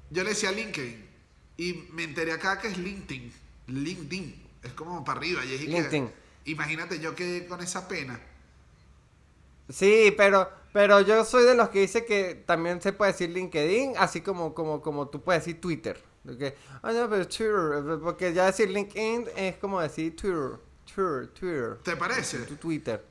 Yo 0.09 0.23
le 0.23 0.29
decía 0.29 0.51
LinkedIn. 0.51 1.07
Y 1.57 1.73
me 1.91 2.03
enteré 2.03 2.31
acá 2.31 2.59
que 2.59 2.67
es 2.67 2.77
LinkedIn. 2.77 3.33
LinkedIn. 3.67 4.47
Es 4.63 4.73
como 4.73 5.03
para 5.03 5.19
arriba. 5.19 5.43
Y 5.43 5.57
LinkedIn. 5.57 6.11
imagínate, 6.45 6.99
yo 6.99 7.15
quedé 7.15 7.47
con 7.47 7.61
esa 7.61 7.87
pena. 7.87 8.19
Sí, 9.69 10.13
pero, 10.15 10.49
pero 10.71 11.01
yo 11.01 11.25
soy 11.25 11.43
de 11.43 11.55
los 11.55 11.69
que 11.69 11.81
dice 11.81 12.05
que 12.05 12.35
también 12.45 12.81
se 12.81 12.93
puede 12.93 13.11
decir 13.11 13.29
LinkedIn, 13.31 13.95
así 13.97 14.21
como, 14.21 14.53
como, 14.53 14.81
como 14.81 15.09
tú 15.09 15.21
puedes 15.21 15.43
decir 15.43 15.59
Twitter. 15.59 16.01
Porque, 16.23 16.55
ah, 16.81 16.91
no, 16.91 17.09
pero 17.09 17.27
Twitter, 17.27 17.99
porque 18.01 18.33
ya 18.33 18.45
decir 18.45 18.69
LinkedIn 18.69 19.27
es 19.35 19.57
como 19.57 19.81
decir 19.81 20.15
Twitter, 20.15 20.59
Twitter, 20.85 21.27
Twitter. 21.27 21.77
¿Te 21.83 21.95
parece? 21.95 22.39
Tu 22.39 22.55
Twitter. 22.55 23.03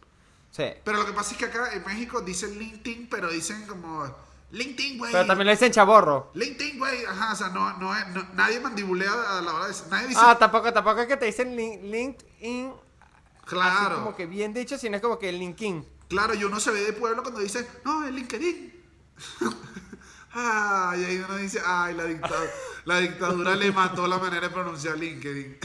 Pero 0.57 0.99
lo 0.99 1.07
que 1.07 1.13
pasa 1.13 1.33
es 1.33 1.39
que 1.39 1.45
acá 1.45 1.73
en 1.73 1.85
México 1.85 2.21
dicen 2.21 2.59
LinkedIn, 2.59 3.09
pero 3.11 3.31
dicen 3.31 3.67
como 3.67 4.07
LinkedIn, 4.51 4.99
güey. 4.99 5.13
Pero 5.13 5.27
también 5.27 5.47
le 5.47 5.53
dicen 5.53 5.73
chaborro. 5.73 6.31
LinkedIn, 6.35 6.79
güey. 6.79 7.05
Ajá, 7.05 7.33
o 7.33 7.37
sea, 7.37 7.49
no, 7.49 7.77
no, 7.79 7.93
nadie 8.35 8.61
mandibulea 8.61 9.39
a 9.39 9.41
la 9.41 9.55
hora 9.55 9.67
de 9.69 9.75
nadie 9.91 10.09
dice 10.09 10.21
Ah, 10.23 10.39
tampoco, 10.39 10.73
tampoco 10.73 11.01
es 11.01 11.09
que 11.09 11.17
te 11.17 11.27
dicen 11.27 11.55
LinkedIn. 11.57 12.73
Claro. 13.45 13.97
como 13.97 14.17
que 14.17 14.27
bien 14.27 14.53
dicho, 14.53 14.77
sino 14.77 14.97
es 14.97 15.03
como 15.03 15.19
que 15.19 15.31
LinkedIn. 15.31 15.87
Claro, 16.09 16.35
y 16.35 16.45
uno 16.45 16.59
se 16.59 16.71
ve 16.71 16.81
de 16.81 16.93
pueblo 16.93 17.23
cuando 17.23 17.41
dice, 17.41 17.69
no, 17.85 18.05
es 18.05 18.13
LinkedIn. 18.13 18.85
ay, 20.33 21.05
ahí 21.05 21.25
uno 21.27 21.37
dice, 21.37 21.61
ay, 21.65 21.95
la 21.95 22.05
dictadura, 22.05 22.51
la 22.85 22.99
dictadura 22.99 23.55
le 23.55 23.73
mató 23.73 24.07
la 24.07 24.19
manera 24.19 24.49
de 24.49 24.55
pronunciar 24.55 24.99
LinkedIn. 24.99 25.59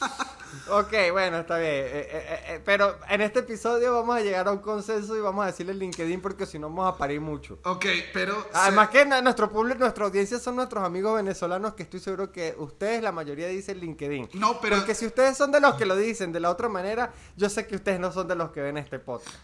Ok, 0.74 0.92
bueno, 1.12 1.40
está 1.40 1.58
bien. 1.58 1.70
Eh, 1.70 2.08
eh, 2.10 2.44
eh, 2.46 2.62
pero 2.64 2.98
en 3.10 3.20
este 3.20 3.40
episodio 3.40 3.92
vamos 3.92 4.16
a 4.16 4.20
llegar 4.20 4.48
a 4.48 4.52
un 4.52 4.60
consenso 4.60 5.14
y 5.14 5.20
vamos 5.20 5.42
a 5.42 5.48
decirle 5.48 5.74
LinkedIn 5.74 6.22
porque 6.22 6.46
si 6.46 6.58
no 6.58 6.70
vamos 6.70 6.94
a 6.94 6.96
parir 6.96 7.20
mucho. 7.20 7.58
Ok, 7.64 7.84
pero... 8.14 8.48
Además 8.54 8.88
que 8.88 9.04
nuestro 9.04 9.52
público, 9.52 9.80
nuestra 9.80 10.06
audiencia 10.06 10.38
son 10.38 10.56
nuestros 10.56 10.82
amigos 10.82 11.14
venezolanos 11.16 11.74
que 11.74 11.82
estoy 11.82 12.00
seguro 12.00 12.32
que 12.32 12.54
ustedes, 12.56 13.02
la 13.02 13.12
mayoría, 13.12 13.48
dicen 13.48 13.80
LinkedIn. 13.80 14.30
No, 14.32 14.62
pero... 14.62 14.76
Porque 14.76 14.94
si 14.94 15.04
ustedes 15.04 15.36
son 15.36 15.52
de 15.52 15.60
los 15.60 15.74
que 15.74 15.84
lo 15.84 15.94
dicen 15.94 16.32
de 16.32 16.40
la 16.40 16.48
otra 16.48 16.70
manera, 16.70 17.12
yo 17.36 17.50
sé 17.50 17.66
que 17.66 17.76
ustedes 17.76 18.00
no 18.00 18.10
son 18.10 18.26
de 18.26 18.34
los 18.34 18.50
que 18.50 18.62
ven 18.62 18.78
este 18.78 18.98
podcast. 18.98 19.36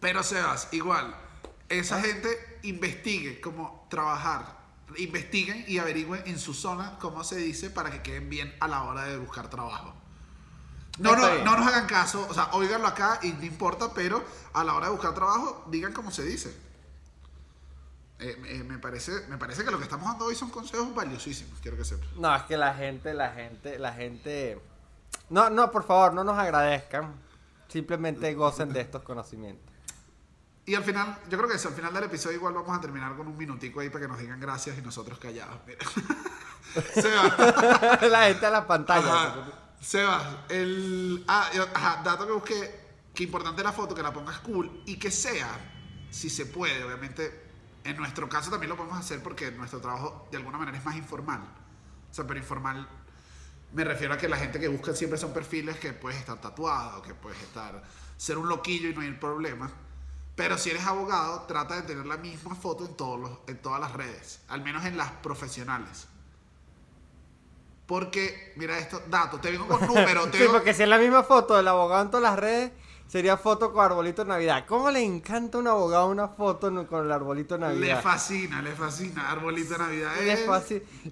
Pero 0.00 0.22
Sebas, 0.22 0.68
igual, 0.72 1.14
esa 1.68 2.00
gente 2.00 2.58
investigue 2.62 3.38
cómo 3.42 3.86
trabajar 3.90 4.64
investiguen 4.96 5.64
y 5.66 5.78
averigüen 5.78 6.22
en 6.26 6.38
su 6.38 6.54
zona 6.54 6.98
cómo 7.00 7.24
se 7.24 7.36
dice 7.36 7.68
para 7.70 7.90
que 7.90 8.02
queden 8.02 8.28
bien 8.28 8.54
a 8.60 8.68
la 8.68 8.84
hora 8.84 9.04
de 9.04 9.18
buscar 9.18 9.50
trabajo. 9.50 10.03
No, 10.98 11.16
no, 11.16 11.44
no 11.44 11.56
nos 11.56 11.66
hagan 11.66 11.86
caso, 11.86 12.26
o 12.28 12.34
sea, 12.34 12.50
oíganlo 12.52 12.86
acá 12.86 13.18
y 13.22 13.32
no 13.32 13.44
importa, 13.44 13.92
pero 13.92 14.24
a 14.52 14.62
la 14.62 14.74
hora 14.74 14.86
de 14.86 14.92
buscar 14.92 15.12
trabajo, 15.12 15.64
digan 15.68 15.92
cómo 15.92 16.10
se 16.10 16.22
dice. 16.24 16.56
Eh, 18.20 18.36
eh, 18.46 18.64
me, 18.64 18.78
parece, 18.78 19.26
me 19.28 19.36
parece 19.36 19.64
que 19.64 19.72
lo 19.72 19.78
que 19.78 19.84
estamos 19.84 20.06
dando 20.08 20.26
hoy 20.26 20.36
son 20.36 20.50
consejos 20.50 20.94
valiosísimos, 20.94 21.58
quiero 21.60 21.76
que 21.76 21.84
sepas. 21.84 22.08
No, 22.16 22.34
es 22.34 22.42
que 22.44 22.56
la 22.56 22.74
gente, 22.74 23.12
la 23.12 23.30
gente, 23.30 23.78
la 23.78 23.92
gente... 23.92 24.60
No, 25.30 25.50
no, 25.50 25.70
por 25.72 25.84
favor, 25.84 26.14
no 26.14 26.22
nos 26.22 26.38
agradezcan. 26.38 27.12
Simplemente 27.66 28.32
gocen 28.34 28.72
de 28.72 28.82
estos 28.82 29.02
conocimientos. 29.02 29.74
Y 30.66 30.76
al 30.76 30.84
final, 30.84 31.18
yo 31.28 31.36
creo 31.36 31.50
que 31.50 31.56
eso, 31.56 31.68
al 31.68 31.74
final 31.74 31.92
del 31.92 32.04
episodio 32.04 32.36
igual 32.36 32.54
vamos 32.54 32.76
a 32.76 32.80
terminar 32.80 33.16
con 33.16 33.26
un 33.26 33.36
minutico 33.36 33.80
ahí 33.80 33.90
para 33.90 34.02
que 34.02 34.08
nos 34.08 34.18
digan 34.18 34.38
gracias 34.38 34.78
y 34.78 34.82
nosotros 34.82 35.18
callados. 35.18 35.58
Seba. 36.94 37.98
la 38.08 38.26
gente 38.28 38.46
a 38.46 38.50
la 38.50 38.66
pantalla. 38.66 39.63
Seba, 39.84 40.46
el 40.48 41.24
ah, 41.28 41.50
ajá, 41.74 42.02
dato 42.02 42.26
que 42.26 42.32
busqué, 42.32 42.80
que 43.14 43.24
importante 43.24 43.62
la 43.62 43.72
foto, 43.72 43.94
que 43.94 44.02
la 44.02 44.12
pongas 44.12 44.38
cool 44.40 44.82
y 44.86 44.96
que 44.96 45.10
sea, 45.10 45.48
si 46.10 46.30
se 46.30 46.46
puede, 46.46 46.82
obviamente, 46.84 47.42
en 47.84 47.96
nuestro 47.96 48.28
caso 48.28 48.50
también 48.50 48.70
lo 48.70 48.76
podemos 48.76 48.98
hacer 48.98 49.22
porque 49.22 49.50
nuestro 49.50 49.80
trabajo 49.80 50.26
de 50.30 50.38
alguna 50.38 50.56
manera 50.58 50.78
es 50.78 50.84
más 50.84 50.96
informal. 50.96 51.42
O 52.10 52.14
sea, 52.14 52.26
pero 52.26 52.40
informal 52.40 52.88
me 53.72 53.84
refiero 53.84 54.14
a 54.14 54.18
que 54.18 54.28
la 54.28 54.38
gente 54.38 54.58
que 54.58 54.68
busca 54.68 54.94
siempre 54.94 55.18
son 55.18 55.32
perfiles 55.32 55.76
que 55.76 55.92
puedes 55.92 56.18
estar 56.18 56.40
tatuado, 56.40 57.02
que 57.02 57.14
puedes 57.14 57.40
estar, 57.42 57.82
ser 58.16 58.38
un 58.38 58.48
loquillo 58.48 58.88
y 58.88 58.94
no 58.94 59.02
hay 59.02 59.12
problema 59.12 59.70
pero 60.36 60.58
si 60.58 60.70
eres 60.70 60.84
abogado, 60.84 61.42
trata 61.42 61.76
de 61.76 61.82
tener 61.82 62.06
la 62.06 62.16
misma 62.16 62.54
foto 62.54 62.86
en, 62.86 62.96
todos 62.96 63.20
los, 63.20 63.38
en 63.46 63.62
todas 63.62 63.80
las 63.80 63.92
redes, 63.92 64.40
al 64.48 64.62
menos 64.62 64.84
en 64.84 64.96
las 64.96 65.10
profesionales. 65.10 66.08
Porque, 67.86 68.52
mira 68.56 68.78
esto, 68.78 69.02
datos, 69.08 69.40
te 69.40 69.50
vengo 69.50 69.66
con 69.66 69.80
números. 69.86 70.28
sí, 70.32 70.44
porque 70.50 70.74
si 70.74 70.82
es 70.82 70.88
la 70.88 70.98
misma 70.98 71.22
foto 71.22 71.56
del 71.56 71.68
abogado 71.68 72.02
en 72.02 72.10
todas 72.10 72.22
las 72.22 72.38
redes, 72.38 72.72
Sería 73.06 73.36
foto 73.36 73.72
con 73.72 73.84
arbolito 73.84 74.24
de 74.24 74.28
Navidad. 74.28 74.64
¿Cómo 74.66 74.90
le 74.90 75.00
encanta 75.00 75.58
a 75.58 75.60
un 75.60 75.68
abogado 75.68 76.08
una 76.08 76.28
foto 76.28 76.86
con 76.88 77.04
el 77.04 77.12
arbolito 77.12 77.54
de 77.54 77.60
Navidad? 77.60 77.96
Le 77.96 78.02
fascina, 78.02 78.60
le 78.60 78.72
fascina. 78.72 79.30
Arbolito 79.30 79.74
de 79.74 79.78
Navidad. 79.78 80.12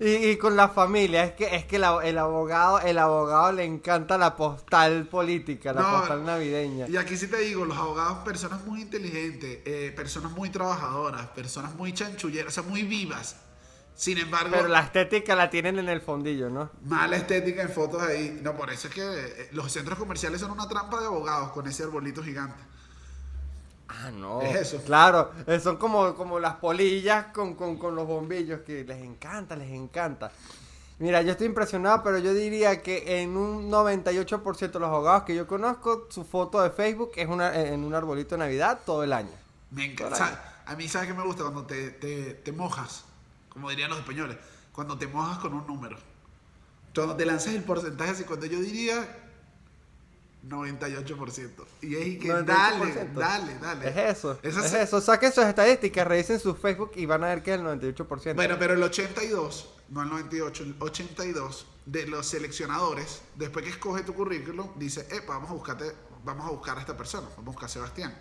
Y, 0.00 0.36
con 0.36 0.56
la 0.56 0.68
familia. 0.68 1.24
Es 1.24 1.32
que, 1.34 1.54
es 1.54 1.64
que 1.64 1.76
el 1.76 1.84
abogado, 2.18 2.80
el 2.80 2.98
abogado 2.98 3.52
le 3.52 3.64
encanta 3.64 4.18
la 4.18 4.34
postal 4.34 5.06
política, 5.06 5.72
la 5.72 5.98
postal 5.98 6.24
navideña. 6.24 6.88
Y 6.88 6.96
aquí 6.96 7.16
sí 7.16 7.28
te 7.28 7.38
digo, 7.38 7.64
los 7.64 7.76
abogados, 7.76 8.18
personas 8.24 8.64
muy 8.64 8.82
inteligentes, 8.82 9.60
eh, 9.64 9.92
personas 9.94 10.32
muy 10.32 10.50
trabajadoras, 10.50 11.28
personas 11.28 11.74
muy 11.76 11.92
chanchulleras, 11.92 12.52
o 12.58 12.62
sea, 12.62 12.68
muy 12.68 12.82
vivas 12.82 13.36
sin 14.02 14.18
embargo. 14.18 14.50
Pero 14.50 14.66
la 14.66 14.80
estética 14.80 15.36
la 15.36 15.48
tienen 15.48 15.78
en 15.78 15.88
el 15.88 16.00
fondillo, 16.00 16.50
¿no? 16.50 16.70
Mala 16.86 17.14
estética 17.14 17.62
en 17.62 17.68
fotos 17.68 18.02
ahí. 18.02 18.40
No, 18.42 18.56
por 18.56 18.68
eso 18.72 18.88
es 18.88 18.94
que 18.94 19.00
eh, 19.00 19.48
los 19.52 19.70
centros 19.70 19.96
comerciales 19.96 20.40
son 20.40 20.50
una 20.50 20.66
trampa 20.66 20.98
de 20.98 21.06
abogados 21.06 21.52
con 21.52 21.68
ese 21.68 21.84
arbolito 21.84 22.20
gigante. 22.20 22.60
Ah, 23.86 24.10
no. 24.10 24.42
Es 24.42 24.56
eso. 24.56 24.82
Claro, 24.82 25.30
eh, 25.46 25.60
son 25.60 25.76
como, 25.76 26.16
como 26.16 26.40
las 26.40 26.56
polillas 26.56 27.26
con, 27.26 27.56
los 27.56 28.06
bombillos 28.08 28.62
que 28.62 28.82
les 28.82 29.00
encanta, 29.00 29.54
les 29.54 29.70
encanta. 29.70 30.32
Mira, 30.98 31.22
yo 31.22 31.30
estoy 31.30 31.46
impresionado, 31.46 32.02
pero 32.02 32.18
yo 32.18 32.34
diría 32.34 32.82
que 32.82 33.22
en 33.22 33.36
un 33.36 33.70
98% 33.70 34.58
de 34.58 34.80
los 34.80 34.88
abogados 34.88 35.22
que 35.22 35.36
yo 35.36 35.46
conozco, 35.46 36.08
su 36.10 36.24
foto 36.24 36.60
de 36.60 36.70
Facebook 36.70 37.12
es 37.14 37.28
una, 37.28 37.56
en 37.56 37.84
un 37.84 37.94
arbolito 37.94 38.34
de 38.34 38.40
Navidad 38.40 38.80
todo 38.84 39.04
el 39.04 39.12
año. 39.12 39.30
Me 39.70 39.84
encanta. 39.84 40.64
A 40.66 40.74
mí, 40.74 40.88
¿sabes 40.88 41.06
qué 41.06 41.14
me 41.14 41.22
gusta? 41.22 41.44
Cuando 41.44 41.66
te, 41.66 41.90
te 41.90 42.50
mojas 42.50 43.04
como 43.52 43.68
dirían 43.70 43.90
los 43.90 43.98
españoles, 43.98 44.38
cuando 44.72 44.96
te 44.96 45.06
mojas 45.06 45.38
con 45.38 45.52
un 45.54 45.66
número. 45.66 45.96
Cuando 46.94 47.16
te 47.16 47.26
lanzas 47.26 47.54
el 47.54 47.62
porcentaje 47.62 48.10
así, 48.10 48.24
cuando 48.24 48.46
yo 48.46 48.60
diría 48.60 49.06
98%. 50.48 51.50
Y 51.82 51.94
es 51.94 52.18
que 52.18 52.28
dale, 52.28 53.08
dale, 53.14 53.58
dale. 53.58 53.88
Es 53.88 54.18
eso. 54.18 54.38
es 54.42 54.56
eso. 54.56 55.00
Saquen 55.00 55.32
sus 55.32 55.44
estadísticas, 55.44 56.06
revisen 56.06 56.40
su 56.40 56.54
Facebook 56.54 56.92
y 56.96 57.06
van 57.06 57.24
a 57.24 57.28
ver 57.28 57.42
que 57.42 57.54
es 57.54 57.60
el 57.60 57.66
98%. 57.66 58.34
Bueno, 58.34 58.56
pero 58.58 58.74
el 58.74 58.82
82, 58.82 59.74
no 59.90 60.02
el 60.02 60.08
98, 60.08 60.64
el 60.64 60.76
82 60.78 61.66
de 61.86 62.06
los 62.06 62.26
seleccionadores, 62.26 63.22
después 63.36 63.64
que 63.64 63.70
escoge 63.70 64.02
tu 64.02 64.14
currículum, 64.14 64.70
dice, 64.76 65.06
epa, 65.10 65.34
vamos 65.34 65.50
a 65.50 65.54
buscarte, 65.54 65.92
vamos 66.24 66.46
a 66.46 66.50
buscar 66.50 66.78
a 66.78 66.80
esta 66.80 66.96
persona, 66.96 67.28
vamos 67.36 67.48
a 67.48 67.50
buscar 67.50 67.64
a 67.66 67.68
Sebastián. 67.68 68.18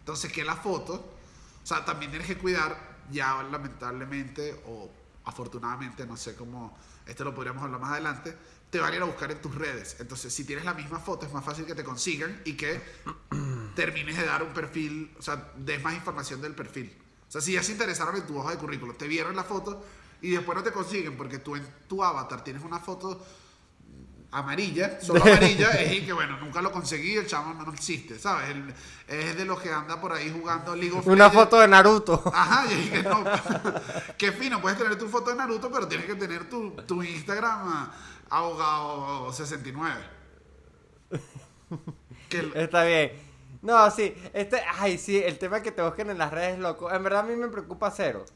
Entonces, 0.00 0.32
que 0.32 0.44
la 0.44 0.56
foto, 0.56 0.94
o 1.62 1.66
sea, 1.66 1.84
también 1.84 2.10
tienes 2.10 2.28
que 2.28 2.38
cuidar 2.38 2.93
ya 3.10 3.42
lamentablemente 3.42 4.62
o 4.66 4.90
afortunadamente, 5.24 6.06
no 6.06 6.16
sé 6.16 6.34
cómo, 6.34 6.76
esto 7.06 7.24
lo 7.24 7.34
podríamos 7.34 7.62
hablar 7.62 7.80
más 7.80 7.92
adelante, 7.92 8.36
te 8.70 8.80
van 8.80 8.92
a 8.92 8.96
ir 8.96 9.02
a 9.02 9.06
buscar 9.06 9.30
en 9.30 9.40
tus 9.40 9.54
redes. 9.54 9.96
Entonces, 10.00 10.34
si 10.34 10.44
tienes 10.44 10.64
la 10.64 10.74
misma 10.74 10.98
foto, 10.98 11.26
es 11.26 11.32
más 11.32 11.44
fácil 11.44 11.64
que 11.64 11.74
te 11.74 11.84
consigan 11.84 12.42
y 12.44 12.54
que 12.54 12.80
termines 13.74 14.16
de 14.16 14.26
dar 14.26 14.42
un 14.42 14.52
perfil, 14.52 15.14
o 15.18 15.22
sea, 15.22 15.52
des 15.56 15.82
más 15.82 15.94
información 15.94 16.40
del 16.42 16.54
perfil. 16.54 16.92
O 17.28 17.30
sea, 17.30 17.40
si 17.40 17.52
ya 17.52 17.62
se 17.62 17.72
interesaron 17.72 18.16
en 18.16 18.26
tu 18.26 18.38
hoja 18.38 18.50
de 18.50 18.58
currículum, 18.58 18.96
te 18.96 19.08
vieron 19.08 19.34
la 19.34 19.44
foto 19.44 19.84
y 20.20 20.30
después 20.30 20.56
no 20.56 20.62
te 20.64 20.72
consiguen 20.72 21.16
porque 21.16 21.38
tú 21.38 21.56
en 21.56 21.66
tu 21.88 22.02
avatar 22.02 22.42
tienes 22.44 22.62
una 22.62 22.78
foto 22.78 23.24
amarilla, 24.34 25.00
solo 25.02 25.22
amarilla, 25.22 25.70
es 25.70 26.02
que 26.02 26.12
bueno, 26.12 26.38
nunca 26.38 26.60
lo 26.60 26.72
conseguí, 26.72 27.16
el 27.16 27.26
chavo 27.26 27.54
no, 27.54 27.72
existe, 27.72 28.18
¿sabes? 28.18 28.54
es 29.06 29.36
de 29.36 29.44
los 29.44 29.60
que 29.60 29.70
anda 29.70 30.00
por 30.00 30.12
ahí 30.12 30.30
jugando 30.30 30.74
League 30.74 30.96
of 30.96 31.06
Una 31.06 31.30
foto 31.30 31.60
de 31.60 31.68
Naruto. 31.68 32.22
Ajá, 32.34 32.64
y 32.72 32.88
que 32.88 33.02
no. 33.02 33.24
Qué 34.18 34.32
fino, 34.32 34.60
puedes 34.60 34.78
tener 34.78 34.98
tu 34.98 35.08
foto 35.08 35.30
de 35.30 35.36
Naruto, 35.36 35.70
pero 35.70 35.86
tienes 35.86 36.06
que 36.06 36.14
tener 36.14 36.48
tu, 36.48 36.70
tu 36.86 37.02
Instagram 37.02 37.90
ahogado 38.30 39.32
69. 39.32 39.94
Está 42.54 42.84
bien. 42.84 43.12
No, 43.62 43.90
sí, 43.90 44.14
este, 44.34 44.60
ay, 44.78 44.98
sí, 44.98 45.16
el 45.16 45.38
tema 45.38 45.62
que 45.62 45.72
te 45.72 45.80
busquen 45.80 46.10
en 46.10 46.18
las 46.18 46.30
redes, 46.30 46.58
loco, 46.58 46.92
en 46.92 47.02
verdad 47.02 47.20
a 47.20 47.22
mí 47.22 47.36
me 47.36 47.48
preocupa 47.48 47.90
cero. 47.90 48.26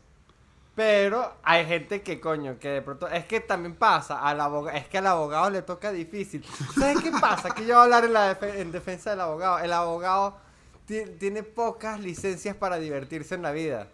Pero 0.79 1.35
hay 1.43 1.67
gente 1.67 2.03
que, 2.03 2.21
coño, 2.21 2.57
que 2.61 2.69
de 2.69 2.83
pronto. 2.83 3.09
Es 3.09 3.25
que 3.25 3.41
también 3.41 3.75
pasa, 3.75 4.21
al 4.21 4.41
abogado, 4.41 4.79
es 4.79 4.87
que 4.87 4.99
al 4.99 5.09
abogado 5.09 5.51
le 5.51 5.63
toca 5.63 5.91
difícil. 5.91 6.45
¿Sabes 6.73 7.03
qué 7.03 7.11
pasa? 7.11 7.51
Que 7.51 7.63
yo 7.67 7.75
voy 7.75 7.81
a 7.81 7.83
hablar 7.83 8.05
en, 8.05 8.13
la 8.13 8.39
en 8.41 8.71
defensa 8.71 9.11
del 9.11 9.21
abogado. 9.23 9.59
El 9.59 9.73
abogado 9.73 10.39
tiene 10.87 11.43
pocas 11.43 11.99
licencias 11.99 12.55
para 12.55 12.79
divertirse 12.79 13.35
en 13.35 13.43
la 13.43 13.51
vida. 13.51 13.89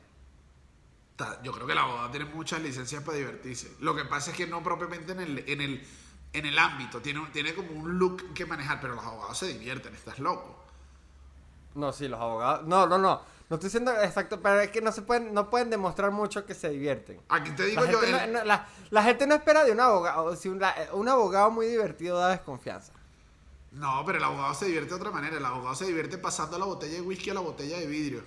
Yo 1.43 1.53
creo 1.53 1.67
que 1.67 1.73
el 1.73 1.79
abogado 1.79 2.11
tiene 2.11 2.27
muchas 2.27 2.61
licencias 2.61 3.03
para 3.03 3.17
divertirse. 3.17 3.75
Lo 3.81 3.97
que 3.97 4.05
pasa 4.05 4.33
es 4.33 4.37
que 4.37 4.47
no 4.47 4.63
propiamente 4.63 5.13
en 5.13 5.21
el, 5.21 5.39
en 5.49 5.63
el, 5.63 5.87
en 6.35 6.45
el 6.45 6.59
ámbito. 6.59 7.01
Tiene, 7.01 7.27
tiene 7.33 7.55
como 7.55 7.71
un 7.71 7.99
look 7.99 8.35
que 8.35 8.45
manejar, 8.45 8.83
pero 8.83 8.95
los 8.95 9.07
abogados 9.07 9.39
se 9.39 9.47
divierten, 9.47 9.95
estás 9.95 10.19
loco. 10.19 10.63
No, 11.77 11.95
sí, 11.95 12.09
los 12.09 12.21
abogados. 12.21 12.67
No, 12.67 12.87
no, 12.87 12.99
no. 12.99 13.23
No 13.55 13.57
estoy 13.57 13.69
diciendo 13.69 13.93
exacto, 14.03 14.41
pero 14.43 14.63
es 14.63 14.71
que 14.73 14.81
no 14.81 14.91
se 14.91 15.03
pueden, 15.03 15.33
no 15.33 15.49
pueden 15.49 15.71
demostrar 15.71 16.11
mucho 16.11 16.45
que 16.45 16.55
se 16.55 16.71
divierten. 16.71 17.21
Aquí 17.29 17.53
te 17.53 17.67
digo 17.67 17.85
la 17.85 17.93
yo. 17.93 18.01
Gente 18.01 18.27
no, 18.27 18.43
la, 18.43 19.03
gente 19.05 19.29
no 19.29 19.37
espera 19.37 19.63
de 19.63 19.71
un 19.71 19.79
abogado. 19.79 20.35
Si 20.35 20.49
un, 20.49 20.61
un, 20.93 21.09
abogado 21.09 21.53
muy 21.53 21.67
divertido 21.67 22.19
da 22.19 22.31
desconfianza. 22.31 22.93
No, 23.71 24.03
pero 24.05 24.19
el 24.19 24.25
abogado 24.25 24.55
se 24.55 24.65
divierte 24.65 24.89
de 24.89 24.97
otra 24.97 25.13
manera. 25.13 25.37
El 25.37 25.45
abogado 25.45 25.77
se 25.77 25.85
divierte 25.85 26.19
pasando 26.19 26.59
la 26.59 26.65
botella 26.65 26.95
de 26.95 27.03
whisky 27.03 27.31
a 27.31 27.35
la 27.35 27.43
botella 27.43 27.79
de 27.79 27.87
vidrio. 27.87 28.25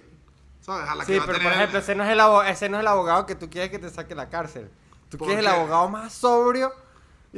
¿Sabes? 0.62 0.88
A 0.88 0.96
la 0.96 1.04
sí, 1.04 1.12
que 1.12 1.20
va 1.20 1.26
pero 1.26 1.40
por 1.40 1.52
ejemplo, 1.52 1.80
ese 1.80 1.94
no, 1.94 2.06
es 2.06 2.10
el 2.10 2.20
abogado, 2.22 2.50
ese 2.50 2.70
no 2.70 2.78
es 2.78 2.82
el 2.82 2.88
abogado 2.88 3.26
que 3.26 3.36
tú 3.36 3.50
quieres 3.50 3.70
que 3.70 3.80
te 3.80 3.90
saque 3.90 4.16
la 4.16 4.30
cárcel. 4.30 4.72
Tú 5.10 5.18
quieres 5.18 5.40
el 5.40 5.48
abogado 5.48 5.90
más 5.90 6.14
sobrio 6.14 6.72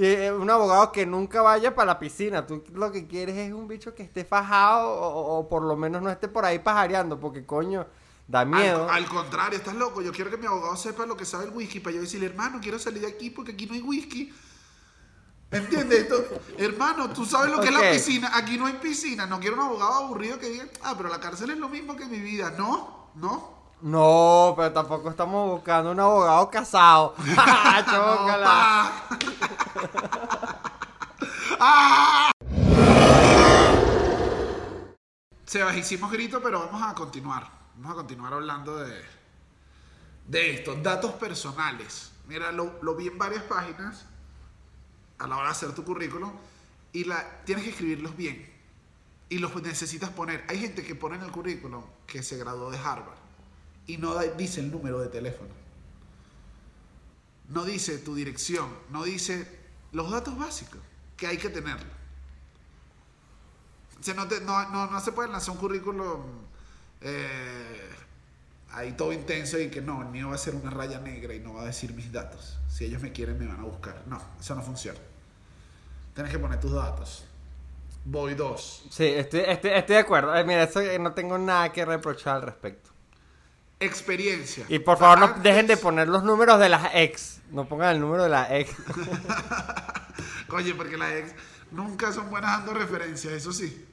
eh, 0.01 0.31
un 0.31 0.49
abogado 0.49 0.93
que 0.93 1.05
nunca 1.05 1.41
vaya 1.41 1.75
para 1.75 1.88
la 1.88 1.99
piscina. 1.99 2.47
Tú 2.47 2.63
lo 2.73 2.89
que 2.89 3.05
quieres 3.05 3.35
es 3.35 3.51
un 3.51 3.67
bicho 3.67 3.93
que 3.93 4.03
esté 4.03 4.23
fajado 4.23 4.89
o, 4.89 5.49
por 5.49 5.62
lo 5.62 5.75
menos 5.75 6.01
no 6.01 6.09
esté 6.09 6.29
por 6.29 6.45
ahí 6.45 6.59
pajareando, 6.59 7.19
porque 7.19 7.45
coño, 7.45 7.85
da 8.25 8.45
miedo. 8.45 8.89
Al, 8.89 9.05
contrario, 9.07 9.57
estás 9.57 9.75
loco. 9.75 10.01
Yo 10.01 10.13
quiero 10.13 10.31
que 10.31 10.38
mi 10.38 10.45
abogado 10.45 10.77
sepa 10.77 11.05
lo 11.05 11.17
que 11.17 11.25
sabe 11.25 11.45
el 11.45 11.51
whisky 11.51 11.81
para 11.81 11.97
yo 11.97 12.01
decirle, 12.01 12.27
hermano, 12.27 12.59
quiero 12.62 12.79
salir 12.79 13.01
de 13.01 13.07
aquí 13.07 13.29
porque 13.29 13.51
aquí 13.51 13.65
no 13.65 13.73
hay 13.73 13.81
whisky. 13.81 14.33
¿Entiendes? 15.51 16.03
Esto? 16.03 16.41
hermano, 16.57 17.09
tú 17.09 17.25
sabes 17.25 17.51
lo 17.51 17.59
que 17.59 17.67
es 17.67 17.73
la 17.73 17.91
piscina. 17.91 18.31
Aquí 18.35 18.57
no 18.57 18.67
hay 18.67 18.73
piscina. 18.75 19.25
No 19.25 19.41
quiero 19.41 19.57
un 19.57 19.63
abogado 19.63 20.05
aburrido 20.05 20.39
que 20.39 20.49
diga, 20.49 20.65
ah, 20.83 20.93
pero 20.95 21.09
la 21.09 21.19
cárcel 21.19 21.49
es 21.49 21.57
lo 21.57 21.67
mismo 21.67 21.97
que 21.97 22.05
mi 22.05 22.19
vida. 22.19 22.53
No, 22.57 23.12
no. 23.15 23.59
No, 23.82 24.56
pero 24.58 24.74
tampoco 24.74 25.10
estamos 25.10 25.52
buscando 25.52 25.92
un 25.92 26.00
abogado 26.00 26.50
casado. 26.50 27.15
¡Chócala! 27.20 28.92
¡Ah! 31.60 32.32
Sebas, 35.46 35.78
hicimos 35.78 36.12
grito, 36.12 36.42
pero 36.44 36.60
vamos 36.60 36.84
a 36.84 36.94
continuar. 36.94 37.50
Vamos 37.76 37.94
a 37.94 37.96
continuar 37.96 38.34
hablando 38.34 38.76
de, 38.78 39.02
de 40.28 40.56
estos 40.56 40.84
datos 40.84 41.13
personales. 41.13 42.12
Mira, 42.28 42.52
lo, 42.52 42.80
lo 42.82 42.96
vi 42.96 43.08
en 43.08 43.18
varias 43.18 43.44
páginas 43.44 44.06
a 45.20 45.28
la 45.28 45.38
hora 45.38 45.46
de 45.46 45.52
hacer 45.52 45.74
tu 45.74 45.86
currículum 45.86 46.34
y 46.92 47.06
la, 47.06 47.44
tienes 47.46 47.63
que 47.63 47.70
escribirlos 47.72 48.18
bien. 48.18 48.54
Y 49.30 49.38
los 49.38 49.56
necesitas 49.62 50.10
poner. 50.10 50.44
Hay 50.50 50.60
gente 50.60 50.84
que 50.84 50.96
pone 50.96 51.15
en 51.15 51.22
el 51.22 51.32
currículum 51.32 51.84
que 52.06 52.22
se 52.24 52.38
graduó 52.38 52.72
de 52.72 52.78
Harvard 52.78 53.29
y 53.91 53.97
no 53.97 54.17
dice 54.38 54.62
el 54.62 54.71
número 54.71 54.99
de 54.99 55.08
teléfono. 55.08 55.49
no 57.49 57.65
dice 57.65 57.97
tu 57.97 58.13
dirección, 58.15 58.69
no 58.91 59.04
dice 59.04 59.60
los 59.91 60.12
datos 60.12 60.38
básicos 60.38 60.80
que 61.17 61.28
hay 61.28 61.38
que 61.38 61.49
tener. 61.49 61.78
O 63.99 64.04
sea, 64.04 64.13
no, 64.13 64.28
te- 64.28 64.41
no, 64.41 64.69
no, 64.69 64.88
no 64.88 64.99
se 65.02 65.12
puede 65.12 65.30
lanzar 65.30 65.52
un 65.56 65.58
currículum 65.58 66.21
eh, 67.02 67.89
ahí 68.71 68.93
todo 68.93 69.12
intenso 69.12 69.60
y 69.60 69.69
que 69.69 69.82
no, 69.82 70.02
el 70.02 70.10
mío 70.10 70.30
va 70.30 70.36
a 70.36 70.38
ser 70.38 70.56
una 70.56 70.69
raya 70.69 70.99
negra 70.99 71.34
y 71.34 71.39
no 71.39 71.56
va 71.56 71.63
a 71.63 71.65
decir 71.65 71.93
mis 71.93 72.12
datos. 72.12 72.58
Si 72.69 72.86
ellos 72.86 73.02
me 73.02 73.12
quieren, 73.12 73.38
me 73.39 73.47
van 73.47 73.60
a 73.60 73.63
buscar. 73.63 74.04
No, 74.08 74.21
eso 74.39 74.56
no 74.56 74.62
funciona. 74.62 74.99
Tienes 76.13 76.32
que 76.32 76.39
poner 76.39 76.60
tus 76.60 76.71
datos. 76.73 77.25
Voy 78.06 78.36
dos. 78.36 78.86
Sí, 78.89 79.06
estoy, 79.06 79.41
estoy, 79.41 79.71
estoy 79.71 79.95
de 79.95 80.02
acuerdo. 80.02 80.34
Mira, 80.45 80.63
eso 80.63 80.82
eh, 80.82 80.97
no 80.99 81.13
tengo 81.13 81.38
nada 81.38 81.71
que 81.71 81.86
reprochar 81.86 82.38
al 82.38 82.41
respecto. 82.43 82.88
Experiencia. 83.80 84.65
Y 84.68 84.80
por 84.80 84.98
favor, 84.98 85.20
no 85.20 85.28
dejen 85.42 85.68
de 85.68 85.78
poner 85.78 86.08
los 86.08 86.24
números 86.24 86.60
de 86.60 86.70
las 86.70 86.89
ex. 86.94 87.39
No 87.52 87.65
pongan 87.68 87.96
el 87.96 88.02
número 88.02 88.24
de 88.24 88.30
la 88.30 88.58
ex. 88.58 88.72
Oye, 90.52 90.74
porque 90.76 90.98
las 90.98 91.12
ex 91.13 91.34
nunca 91.72 92.12
son 92.12 92.30
buenas 92.30 92.58
dando 92.58 92.74
referencias, 92.74 93.34
eso 93.34 93.52
sí. 93.54 93.86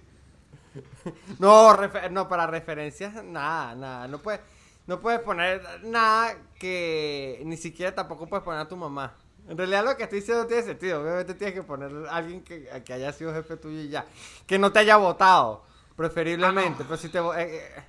No, 1.38 1.74
refe- 1.76 2.10
no, 2.10 2.28
para 2.28 2.46
referencias, 2.46 3.22
nada, 3.24 3.74
nada. 3.74 4.08
No 4.08 4.18
puedes, 4.18 4.40
no 4.86 5.00
puedes 5.00 5.20
poner 5.20 5.62
nada 5.84 6.36
que 6.58 7.40
ni 7.44 7.56
siquiera 7.56 7.94
tampoco 7.94 8.26
puedes 8.26 8.44
poner 8.44 8.60
a 8.60 8.68
tu 8.68 8.76
mamá. 8.76 9.14
En 9.48 9.56
realidad 9.56 9.84
lo 9.84 9.96
que 9.96 10.02
estoy 10.02 10.18
diciendo 10.20 10.46
tiene 10.46 10.64
sentido. 10.64 11.00
Obviamente 11.02 11.34
tienes 11.34 11.54
que 11.54 11.62
poner 11.62 11.92
a 12.08 12.16
alguien 12.16 12.42
que, 12.42 12.68
que 12.84 12.92
haya 12.92 13.12
sido 13.12 13.32
jefe 13.32 13.56
tuyo 13.56 13.80
y 13.80 13.88
ya. 13.88 14.04
Que 14.46 14.58
no 14.58 14.72
te 14.72 14.80
haya 14.80 14.96
votado, 14.96 15.64
preferiblemente. 15.94 16.78
Ah, 16.80 16.82
no. 16.82 16.88
Pero 16.88 16.96
si 16.96 17.08
te... 17.08 17.18
eh, 17.18 17.22
eh, 17.38 17.82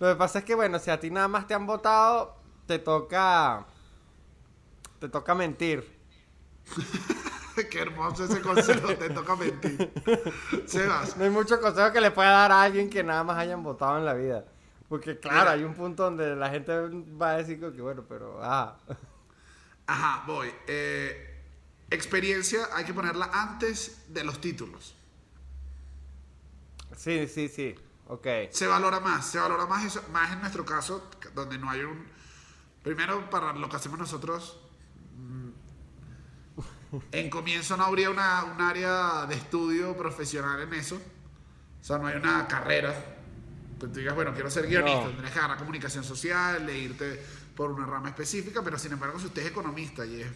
lo 0.00 0.08
que 0.08 0.16
pasa 0.16 0.40
es 0.40 0.44
que, 0.44 0.54
bueno, 0.54 0.78
si 0.78 0.90
a 0.90 0.98
ti 0.98 1.10
nada 1.10 1.28
más 1.28 1.46
te 1.46 1.54
han 1.54 1.66
votado, 1.66 2.36
te 2.66 2.78
toca... 2.78 3.66
Te 4.98 5.08
toca 5.08 5.34
mentir. 5.34 6.00
Qué 7.70 7.80
hermoso 7.80 8.24
ese 8.24 8.40
consejo, 8.40 8.94
te 8.96 9.10
toca 9.10 9.36
mentir. 9.36 9.92
Sebas, 10.66 11.16
No 11.16 11.24
hay 11.24 11.30
mucho 11.30 11.60
consejo 11.60 11.92
que 11.92 12.00
le 12.00 12.10
pueda 12.10 12.30
dar 12.30 12.52
a 12.52 12.62
alguien 12.62 12.88
que 12.88 13.02
nada 13.02 13.22
más 13.24 13.36
hayan 13.36 13.62
votado 13.62 13.98
en 13.98 14.06
la 14.06 14.14
vida. 14.14 14.44
Porque 14.88 15.18
claro, 15.18 15.40
Mira. 15.40 15.52
hay 15.52 15.64
un 15.64 15.74
punto 15.74 16.04
donde 16.04 16.34
la 16.34 16.48
gente 16.50 16.72
va 17.20 17.30
a 17.32 17.36
decir 17.36 17.60
que 17.60 17.80
bueno, 17.80 18.04
pero 18.08 18.40
ah. 18.42 18.76
ajá, 19.86 20.24
voy. 20.26 20.50
Eh, 20.66 21.42
experiencia 21.90 22.68
hay 22.72 22.84
que 22.84 22.94
ponerla 22.94 23.30
antes 23.32 24.04
de 24.08 24.24
los 24.24 24.40
títulos. 24.40 24.94
Sí, 26.96 27.28
sí, 27.28 27.48
sí. 27.48 27.74
Ok. 28.10 28.26
Se 28.50 28.66
valora 28.66 28.98
más, 28.98 29.30
se 29.30 29.38
valora 29.38 29.66
más 29.66 29.84
eso, 29.84 30.02
más 30.10 30.32
en 30.32 30.40
nuestro 30.40 30.64
caso, 30.64 31.08
donde 31.32 31.58
no 31.58 31.70
hay 31.70 31.82
un... 31.82 32.06
Primero, 32.82 33.30
para 33.30 33.52
lo 33.52 33.68
que 33.68 33.76
hacemos 33.76 34.00
nosotros, 34.00 34.58
mm, 35.16 35.50
en 37.12 37.30
comienzo 37.30 37.76
no 37.76 37.84
habría 37.84 38.10
una, 38.10 38.42
un 38.44 38.60
área 38.60 39.26
de 39.26 39.36
estudio 39.36 39.96
profesional 39.96 40.60
en 40.60 40.74
eso. 40.74 40.96
O 41.80 41.84
sea, 41.84 41.98
no 41.98 42.08
hay 42.08 42.16
una 42.16 42.48
carrera. 42.48 42.92
Que 43.78 43.86
tú 43.86 44.00
digas, 44.00 44.16
bueno, 44.16 44.34
quiero 44.34 44.50
ser 44.50 44.66
guionista, 44.66 45.02
No. 45.02 45.06
tendrías 45.10 45.32
que 45.32 45.38
agarrar 45.38 45.58
comunicación 45.58 46.02
social, 46.02 46.68
e 46.68 46.78
irte 46.78 47.24
por 47.54 47.70
una 47.70 47.86
rama 47.86 48.08
específica, 48.08 48.60
pero 48.64 48.76
sin 48.76 48.90
embargo, 48.92 49.20
si 49.20 49.26
usted 49.26 49.42
es 49.42 49.48
economista 49.52 50.04
y 50.04 50.22
es, 50.22 50.28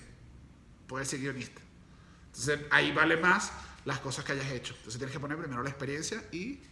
puede 0.86 1.04
ser 1.06 1.18
guionista. 1.18 1.60
Entonces, 2.26 2.60
ahí 2.70 2.92
vale 2.92 3.16
más 3.16 3.50
las 3.84 3.98
cosas 3.98 4.24
que 4.24 4.30
hayas 4.30 4.50
hecho. 4.52 4.74
Entonces, 4.74 4.98
tienes 4.98 5.12
que 5.12 5.18
poner 5.18 5.36
primero 5.38 5.60
la 5.62 5.70
experiencia 5.70 6.22
y 6.30 6.62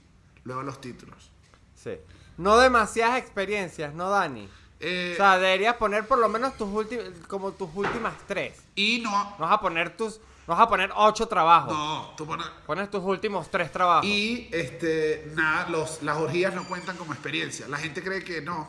luego 0.45 0.63
los 0.63 0.81
títulos. 0.81 1.31
Sí. 1.75 1.97
No 2.39 2.59
demasiadas 2.59 3.19
experiencias, 3.19 3.95
¿no, 3.95 4.11
Dani? 4.11 4.49
Eh, 4.81 5.13
O 5.15 5.17
sea, 5.17 5.39
deberías 5.39 5.77
poner 5.77 6.07
por 6.07 6.19
lo 6.19 6.29
menos 6.29 6.57
tus 6.57 6.69
últimas, 6.69 7.07
como 7.29 7.53
tus 7.53 7.69
últimas 7.75 8.15
tres. 8.27 8.61
y 8.75 9.01
no, 9.01 9.11
No 9.39 9.45
vas 9.47 9.53
a 9.53 9.61
poner 9.61 9.97
tus, 9.97 10.19
no 10.49 10.55
vas 10.55 10.61
a 10.61 10.69
poner 10.69 10.91
ocho 10.97 11.29
trabajos. 11.29 11.73
no, 11.73 12.15
tú 12.17 12.27
pones... 12.27 12.47
Pones 12.67 12.91
tus 12.91 13.03
últimos 13.03 13.49
tres 13.51 13.71
trabajos. 13.71 14.05
Y 14.07 14.49
este, 14.51 15.31
nada, 15.35 15.69
los, 15.69 16.03
las 16.03 16.17
orgías 16.17 16.53
no 16.55 16.67
cuentan 16.67 16.97
como 16.97 17.13
experiencia. 17.13 17.69
La 17.69 17.77
gente 17.79 18.03
cree 18.03 18.25
que 18.25 18.41
no, 18.41 18.69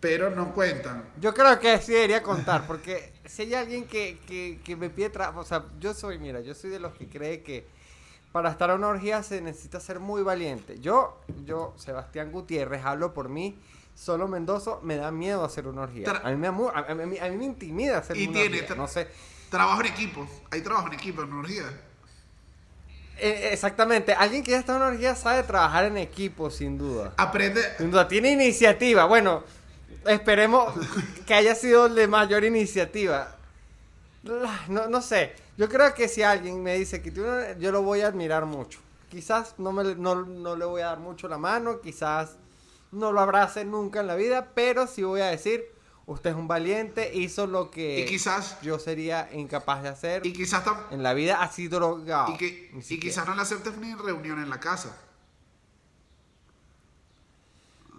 pero 0.00 0.30
no 0.30 0.52
cuentan. 0.52 1.08
Yo 1.20 1.32
creo 1.32 1.58
que 1.58 1.78
sí 1.80 1.92
debería 1.92 2.22
contar, 2.22 2.66
porque 2.66 3.14
si 3.24 3.42
hay 3.42 3.54
alguien 3.54 3.86
que, 3.86 4.18
que, 4.26 4.60
que 4.62 4.76
me 4.76 4.90
pide 4.90 5.08
trabajo, 5.08 5.40
o 5.40 5.44
sea, 5.44 5.64
yo 5.80 5.94
soy, 5.94 6.18
mira, 6.18 6.40
yo 6.40 6.54
soy 6.54 6.68
de 6.70 6.80
los 6.80 6.92
que 6.94 7.08
cree 7.08 7.42
que 7.42 7.66
para 8.36 8.50
estar 8.50 8.70
a 8.70 8.74
una 8.74 8.88
orgía 8.88 9.22
se 9.22 9.40
necesita 9.40 9.80
ser 9.80 9.98
muy 9.98 10.22
valiente. 10.22 10.78
Yo, 10.78 11.18
yo, 11.46 11.72
Sebastián 11.78 12.30
Gutiérrez, 12.30 12.84
hablo 12.84 13.14
por 13.14 13.30
mí, 13.30 13.58
solo 13.94 14.28
Mendoza, 14.28 14.72
me 14.82 14.96
da 14.96 15.10
miedo 15.10 15.42
hacer 15.42 15.66
una 15.66 15.80
orgía. 15.80 16.06
Tra- 16.06 16.20
A 16.22 16.30
mí 16.32 16.36
me, 16.36 16.48
a, 16.48 16.50
a 16.80 16.94
mí, 16.94 17.16
a 17.18 17.28
mí 17.30 17.36
me 17.38 17.44
intimida 17.46 17.96
hacer 17.96 18.14
Y 18.18 18.24
una 18.28 18.32
tiene 18.34 18.60
orgía, 18.60 18.76
no 18.76 18.86
sé. 18.88 19.08
Trabajo 19.48 19.80
en 19.80 19.86
equipo. 19.86 20.28
Hay 20.50 20.60
trabajo 20.60 20.88
en 20.88 20.92
equipo 20.92 21.22
en 21.22 21.32
una 21.32 21.40
orgía. 21.40 21.62
Eh, 23.16 23.48
exactamente, 23.52 24.12
alguien 24.12 24.42
que 24.42 24.50
ya 24.50 24.58
está 24.58 24.72
en 24.72 24.82
una 24.82 24.88
orgía 24.88 25.14
sabe 25.14 25.42
trabajar 25.42 25.86
en 25.86 25.96
equipo, 25.96 26.50
sin 26.50 26.76
duda. 26.76 27.14
Aprende. 27.16 27.62
Sin 27.78 27.90
duda, 27.90 28.06
tiene 28.06 28.32
iniciativa. 28.32 29.06
Bueno, 29.06 29.44
esperemos 30.04 30.74
que 31.26 31.32
haya 31.32 31.54
sido 31.54 31.86
el 31.86 31.94
de 31.94 32.06
mayor 32.06 32.44
iniciativa. 32.44 33.34
No, 34.68 34.88
no 34.88 35.00
sé. 35.02 35.34
Yo 35.56 35.68
creo 35.68 35.94
que 35.94 36.08
si 36.08 36.22
alguien 36.22 36.62
me 36.62 36.76
dice 36.76 37.00
que 37.02 37.10
tiene 37.10 37.56
yo 37.58 37.72
lo 37.72 37.82
voy 37.82 38.00
a 38.02 38.08
admirar 38.08 38.44
mucho. 38.46 38.80
Quizás 39.08 39.54
no, 39.58 39.72
me, 39.72 39.94
no, 39.94 40.24
no 40.26 40.56
le 40.56 40.64
voy 40.64 40.82
a 40.82 40.86
dar 40.86 40.98
mucho 40.98 41.28
la 41.28 41.38
mano, 41.38 41.80
quizás 41.80 42.36
no 42.92 43.12
lo 43.12 43.20
abrace 43.20 43.64
nunca 43.64 44.00
en 44.00 44.06
la 44.08 44.16
vida, 44.16 44.50
pero 44.54 44.86
sí 44.86 45.02
voy 45.04 45.20
a 45.20 45.26
decir, 45.26 45.64
usted 46.06 46.30
es 46.30 46.36
un 46.36 46.48
valiente, 46.48 47.12
hizo 47.14 47.46
lo 47.46 47.70
que 47.70 48.00
Y 48.00 48.06
quizás. 48.06 48.60
yo 48.62 48.78
sería 48.78 49.28
incapaz 49.32 49.82
de 49.82 49.88
hacer 49.90 50.26
Y 50.26 50.32
quizás 50.32 50.64
en 50.90 51.02
la 51.02 51.14
vida, 51.14 51.40
así 51.42 51.68
drogado. 51.68 52.32
y, 52.34 52.36
que, 52.36 52.70
y 52.88 52.98
quizás 53.00 53.26
no 53.26 53.34
le 53.34 53.42
aceptes 53.42 53.76
ni 53.78 53.94
reunión 53.94 54.42
en 54.42 54.50
la 54.50 54.60
casa. 54.60 54.96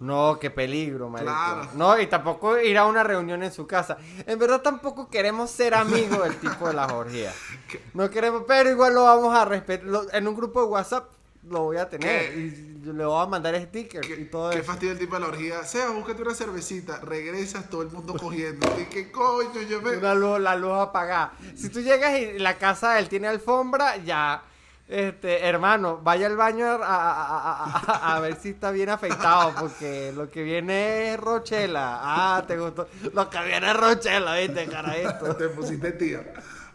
No, 0.00 0.38
qué 0.38 0.50
peligro, 0.50 1.08
marico. 1.08 1.32
Claro. 1.32 1.68
No, 1.74 1.98
y 2.00 2.06
tampoco 2.06 2.58
ir 2.58 2.78
a 2.78 2.86
una 2.86 3.02
reunión 3.02 3.42
en 3.42 3.52
su 3.52 3.66
casa. 3.66 3.98
En 4.26 4.38
verdad 4.38 4.60
tampoco 4.62 5.08
queremos 5.08 5.50
ser 5.50 5.74
amigos 5.74 6.22
del 6.22 6.36
tipo 6.38 6.68
de 6.68 6.74
las 6.74 6.92
orgías. 6.92 7.34
No 7.94 8.08
queremos, 8.08 8.44
pero 8.46 8.70
igual 8.70 8.94
lo 8.94 9.04
vamos 9.04 9.34
a 9.36 9.44
respetar. 9.44 9.86
En 10.12 10.28
un 10.28 10.34
grupo 10.36 10.60
de 10.62 10.66
WhatsApp 10.68 11.10
lo 11.48 11.64
voy 11.64 11.76
a 11.78 11.88
tener. 11.88 12.32
¿Qué? 12.32 12.38
Y 12.38 12.82
yo 12.84 12.92
le 12.92 13.04
voy 13.04 13.22
a 13.22 13.26
mandar 13.26 13.60
stickers 13.60 14.06
Qué, 14.06 14.14
y 14.20 14.24
todo 14.26 14.50
qué 14.50 14.58
eso. 14.58 14.66
fastidio 14.66 14.92
el 14.92 14.98
tipo 14.98 15.14
de 15.16 15.20
la 15.20 15.26
orgía. 15.26 15.62
Sea, 15.64 15.90
búscate 15.90 16.22
una 16.22 16.34
cervecita. 16.34 17.00
Regresas 17.00 17.68
todo 17.68 17.82
el 17.82 17.90
mundo 17.90 18.14
cogiendo. 18.18 18.66
¿Y 18.80 18.84
qué 18.84 19.10
coño? 19.10 19.60
Yo 19.68 19.82
me. 19.82 19.96
Una 19.96 20.14
luz, 20.14 20.40
la 20.40 20.54
luz 20.56 20.72
apagada. 20.78 21.32
Si 21.56 21.68
tú 21.70 21.80
llegas 21.80 22.18
y 22.18 22.38
la 22.38 22.56
casa 22.56 22.92
de 22.94 23.00
él 23.00 23.08
tiene 23.08 23.28
alfombra, 23.28 23.96
ya. 23.96 24.42
Este, 24.88 25.44
hermano, 25.44 26.00
vaya 26.02 26.26
al 26.26 26.36
baño 26.36 26.66
a, 26.66 26.76
a- 26.82 27.78
a- 27.78 28.16
a- 28.16 28.20
ver 28.20 28.36
si 28.40 28.50
está 28.50 28.70
bien 28.70 28.88
afeitado, 28.88 29.52
porque 29.60 30.12
lo 30.16 30.30
que 30.30 30.42
viene 30.42 31.12
es 31.12 31.20
Rochela. 31.20 31.98
Ah, 32.02 32.42
te 32.46 32.56
gustó. 32.56 32.88
Lo 33.12 33.28
que 33.28 33.38
viene 33.44 33.70
es 33.70 33.76
Rochela, 33.76 34.36
viste, 34.36 34.66
carajito. 34.66 35.36
Te 35.36 35.48
pusiste 35.50 35.92
tía. 35.92 36.32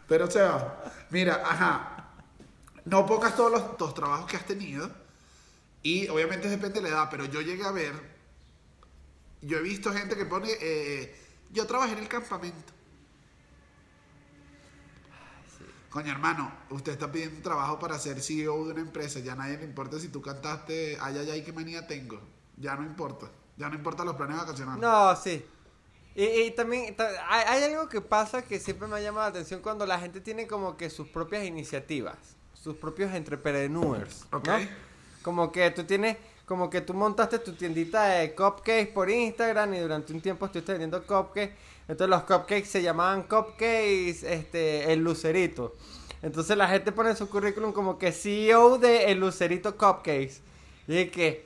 Pero, 0.08 0.26
o 0.26 0.32
sea, 0.32 0.76
mira, 1.10 1.42
ajá. 1.44 1.90
No 2.86 3.06
pocas 3.06 3.36
todos 3.36 3.52
los, 3.52 3.64
los 3.80 3.94
trabajos 3.96 4.28
que 4.30 4.38
has 4.38 4.46
tenido. 4.46 4.92
Y 5.82 6.08
obviamente 6.10 6.48
depende 6.50 6.82
de 6.82 6.90
la 6.90 6.96
edad, 6.96 7.08
pero 7.10 7.26
yo 7.26 7.42
llegué 7.42 7.64
a 7.64 7.72
ver. 7.72 7.94
Yo 9.42 9.58
he 9.58 9.62
visto 9.62 9.92
gente 9.92 10.16
que 10.16 10.26
pone. 10.26 10.50
eh, 10.62 11.16
yo 11.52 11.66
trabajé 11.66 11.94
en 11.94 12.00
el 12.00 12.08
campamento. 12.08 12.73
Coño, 15.94 16.12
hermano, 16.12 16.52
usted 16.72 16.94
está 16.94 17.12
pidiendo 17.12 17.36
un 17.38 17.44
trabajo 17.44 17.78
para 17.78 18.00
ser 18.00 18.20
CEO 18.20 18.66
de 18.66 18.72
una 18.72 18.82
empresa. 18.82 19.20
Ya 19.20 19.34
a 19.34 19.36
nadie 19.36 19.60
le 19.60 19.66
importa 19.66 20.00
si 20.00 20.08
tú 20.08 20.24
cantaste. 20.24 20.98
Ay, 21.00 21.20
ay, 21.20 21.30
ay, 21.30 21.44
qué 21.44 21.54
manía 21.54 21.86
tengo. 21.86 22.20
Ya 22.58 22.76
no 22.76 22.84
importa. 22.84 23.28
Ya 23.58 23.70
no 23.70 23.76
importa 23.76 24.04
los 24.04 24.16
planes 24.16 24.38
vacacionales. 24.38 24.82
No, 24.82 25.16
sí. 25.16 25.46
Y, 26.16 26.24
y 26.26 26.52
también 26.52 26.96
ta- 26.96 27.10
hay, 27.30 27.46
hay 27.62 27.72
algo 27.72 27.88
que 27.90 28.02
pasa 28.02 28.42
que 28.42 28.60
siempre 28.60 28.88
me 28.88 28.96
ha 28.96 29.02
llamado 29.02 29.26
la 29.26 29.30
atención 29.30 29.62
cuando 29.62 29.86
la 29.86 30.00
gente 30.00 30.20
tiene 30.20 30.48
como 30.48 30.78
que 30.78 30.90
sus 30.90 31.08
propias 31.10 31.44
iniciativas, 31.46 32.18
sus 32.56 32.76
propios 32.76 33.14
entrepreneurs, 33.14 33.70
¿no? 34.32 34.38
Ok. 34.40 34.50
Como 35.22 35.52
que 35.52 35.70
tú 35.72 35.84
tienes, 35.84 36.18
como 36.48 36.70
que 36.72 36.82
tú 36.82 36.96
montaste 36.96 37.38
tu 37.40 37.54
tiendita 37.54 38.06
de 38.06 38.34
cupcakes 38.34 38.88
por 38.88 39.10
Instagram 39.12 39.76
y 39.76 39.80
durante 39.80 40.12
un 40.12 40.22
tiempo 40.22 40.48
estuviste 40.48 40.72
vendiendo 40.74 41.06
cupcakes. 41.06 41.56
Entonces 41.88 42.10
los 42.10 42.24
cupcakes 42.24 42.66
se 42.66 42.82
llamaban 42.82 43.24
cupcakes, 43.24 44.24
este, 44.24 44.92
el 44.94 45.00
lucerito. 45.04 45.76
Entonces 46.22 46.56
la 46.58 46.68
gente 46.70 46.92
pone 46.92 47.10
en 47.12 47.18
su 47.18 47.30
currículum 47.30 47.74
como 47.74 47.98
que 47.98 48.12
CEO 48.12 48.78
de 48.78 49.12
el 49.12 49.20
lucerito 49.20 49.76
cupcakes. 49.78 50.42
Y 50.88 51.06
que, 51.08 51.46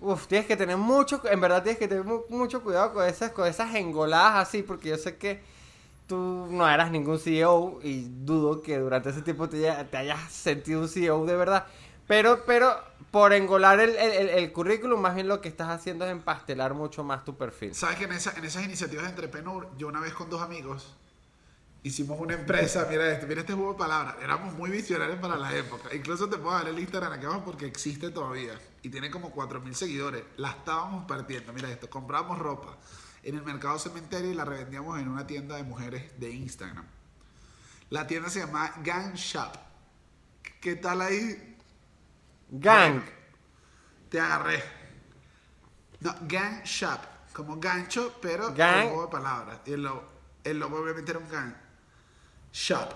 uff, 0.00 0.26
tienes 0.26 0.46
que 0.46 0.56
tener 0.56 0.76
mucho, 0.76 1.20
en 1.30 1.40
verdad 1.40 1.62
tienes 1.62 1.78
que 1.78 1.88
tener 1.88 2.04
mu- 2.04 2.22
mucho 2.28 2.62
cuidado 2.62 2.92
con 2.92 3.04
esas, 3.06 3.32
con 3.32 3.46
esas 3.46 3.74
engoladas 3.74 4.48
así, 4.48 4.62
porque 4.62 4.90
yo 4.90 4.96
sé 4.98 5.16
que 5.16 5.40
tú 6.06 6.48
no 6.50 6.68
eras 6.68 6.90
ningún 6.90 7.18
CEO 7.18 7.80
y 7.82 8.02
dudo 8.24 8.62
que 8.62 8.78
durante 8.78 9.10
ese 9.10 9.22
tiempo 9.22 9.48
te, 9.48 9.58
haya- 9.58 9.90
te 9.90 9.96
hayas 9.98 10.32
sentido 10.32 10.80
un 10.82 10.88
CEO 10.88 11.24
de 11.26 11.36
verdad. 11.36 11.66
Pero, 12.08 12.44
pero 12.46 12.76
por 13.12 13.32
engolar 13.32 13.78
el, 13.80 13.94
el- 13.96 14.52
currículum, 14.52 15.00
más 15.00 15.14
bien 15.14 15.28
lo 15.28 15.40
que 15.40 15.48
estás 15.48 15.68
haciendo 15.68 16.04
es 16.04 16.10
empastelar 16.10 16.74
mucho 16.74 17.04
más 17.04 17.24
tu 17.24 17.36
perfil. 17.36 17.74
¿Sabes 17.74 17.96
que 17.98 18.04
en, 18.04 18.12
esa- 18.12 18.32
en 18.36 18.44
esas 18.44 18.64
iniciativas 18.64 19.04
de 19.04 19.10
entrepreneur, 19.10 19.68
yo 19.78 19.86
una 19.88 20.00
vez 20.00 20.12
con 20.14 20.28
dos 20.28 20.42
amigos 20.42 20.96
hicimos 21.84 22.18
una 22.20 22.34
empresa, 22.34 22.86
mira 22.90 23.10
esto, 23.12 23.26
mira 23.26 23.40
este 23.42 23.52
juego 23.54 23.72
de 23.74 23.78
palabras. 23.78 24.16
Éramos 24.22 24.52
muy 24.54 24.68
visionarios 24.70 25.18
para 25.20 25.36
la 25.36 25.54
época. 25.54 25.94
Incluso 25.94 26.28
te 26.28 26.36
puedo 26.36 26.54
dar 26.56 26.66
el 26.68 26.78
Instagram 26.78 27.12
aquí 27.12 27.24
abajo 27.26 27.44
porque 27.44 27.66
existe 27.66 28.10
todavía. 28.10 28.58
Y 28.82 28.88
tiene 28.90 29.10
como 29.10 29.32
4.000 29.34 29.72
seguidores. 29.74 30.24
La 30.36 30.50
estábamos 30.50 31.04
partiendo. 31.06 31.52
Mira 31.52 31.70
esto, 31.70 31.88
compramos 31.88 32.38
ropa 32.38 32.76
en 33.22 33.36
el 33.36 33.42
mercado 33.42 33.78
cementerio 33.78 34.30
y 34.30 34.34
la 34.34 34.44
revendíamos 34.44 34.98
en 34.98 35.08
una 35.08 35.26
tienda 35.26 35.56
de 35.56 35.62
mujeres 35.62 36.18
de 36.18 36.30
Instagram. 36.30 36.84
La 37.90 38.06
tienda 38.06 38.28
se 38.28 38.40
llama 38.40 38.72
Gang 38.82 39.14
Shop. 39.14 39.52
¿Qué 40.60 40.76
tal 40.76 41.00
ahí? 41.00 41.56
Gang. 42.50 43.02
te 44.08 44.20
agarré. 44.20 44.62
No, 46.00 46.14
Gang 46.22 46.62
Shop. 46.64 46.98
Como 47.32 47.58
gancho, 47.60 48.16
pero 48.20 48.52
Gang. 48.54 48.86
juego 48.88 49.06
de 49.06 49.12
palabras. 49.12 49.58
Y 49.66 49.72
el 49.74 49.82
logo, 49.82 50.02
el 50.44 50.58
logo 50.58 50.78
obviamente 50.80 51.10
era 51.12 51.20
un 51.20 51.28
gang. 51.28 51.52
Shop. 52.52 52.88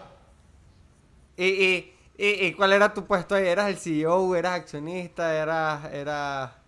¿Y, 1.37 1.45
y, 1.45 1.95
y, 2.19 2.47
y 2.47 2.53
cuál 2.55 2.73
era 2.73 2.93
tu 2.93 3.07
puesto 3.07 3.35
ahí? 3.35 3.47
¿Eras 3.47 3.69
el 3.71 3.79
CEO? 3.79 4.35
¿Eras 4.35 4.55
accionista? 4.61 5.33
¿Eras, 5.35 5.85
era, 5.93 6.59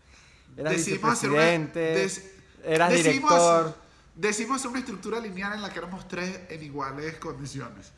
eras 0.57 0.73
Decidimos 0.73 1.13
hacer 1.13 1.31
una- 1.31 1.41
vicepresidente? 1.41 1.81
des- 1.81 2.31
¿Eras 2.65 2.91
decidimos 2.91 3.31
director? 3.33 3.75
Decidimos 4.15 4.57
hacer 4.59 4.71
una 4.71 4.79
estructura 4.79 5.19
lineal 5.19 5.55
en 5.55 5.63
la 5.63 5.71
que 5.73 5.79
éramos 5.81 6.07
tres 6.07 6.41
en 6.49 6.63
iguales 6.63 7.17
condiciones. 7.17 7.93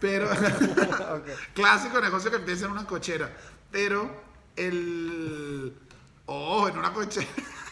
Pero, 0.00 0.28
clásico 1.54 2.00
negocio 2.00 2.30
que 2.30 2.36
empieza 2.36 2.66
en 2.66 2.72
una 2.72 2.86
cochera. 2.86 3.34
Pero, 3.76 4.10
el. 4.56 5.76
Oh, 6.24 6.66
en 6.66 6.78
una 6.78 6.94
cochera. 6.94 7.26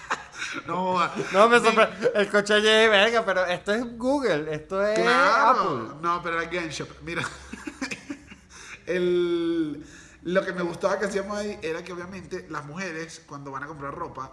no. 0.67 0.99
No, 1.33 1.49
me 1.49 1.59
sorprende. 1.61 2.12
El 2.14 2.29
coche 2.29 2.53
allí, 2.53 2.88
venga, 2.90 3.25
pero 3.25 3.47
esto 3.47 3.73
es 3.73 3.97
Google, 3.97 4.55
esto 4.55 4.87
es 4.87 4.99
Claro. 5.01 5.61
Apple. 5.88 5.97
No, 6.03 6.23
pero 6.23 6.38
era 6.43 6.51
Game 6.51 6.69
Shop. 6.69 6.88
Mira. 7.05 7.23
el, 8.87 9.83
lo 10.25 10.45
que 10.45 10.53
me 10.53 10.61
gustaba 10.61 10.99
que 10.99 11.07
hacíamos 11.07 11.38
ahí 11.38 11.59
era 11.62 11.83
que 11.83 11.95
obviamente 11.95 12.47
las 12.51 12.67
mujeres 12.67 13.23
cuando 13.27 13.51
van 13.51 13.62
a 13.62 13.67
comprar 13.67 13.95
ropa, 13.95 14.31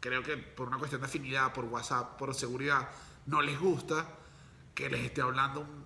creo 0.00 0.24
que 0.24 0.36
por 0.36 0.66
una 0.66 0.78
cuestión 0.78 1.02
de 1.02 1.06
afinidad, 1.06 1.52
por 1.52 1.66
WhatsApp, 1.66 2.18
por 2.18 2.34
seguridad, 2.34 2.88
no 3.26 3.42
les 3.42 3.60
gusta 3.60 4.06
que 4.74 4.90
les 4.90 5.02
esté 5.04 5.22
hablando 5.22 5.60
un- 5.60 5.84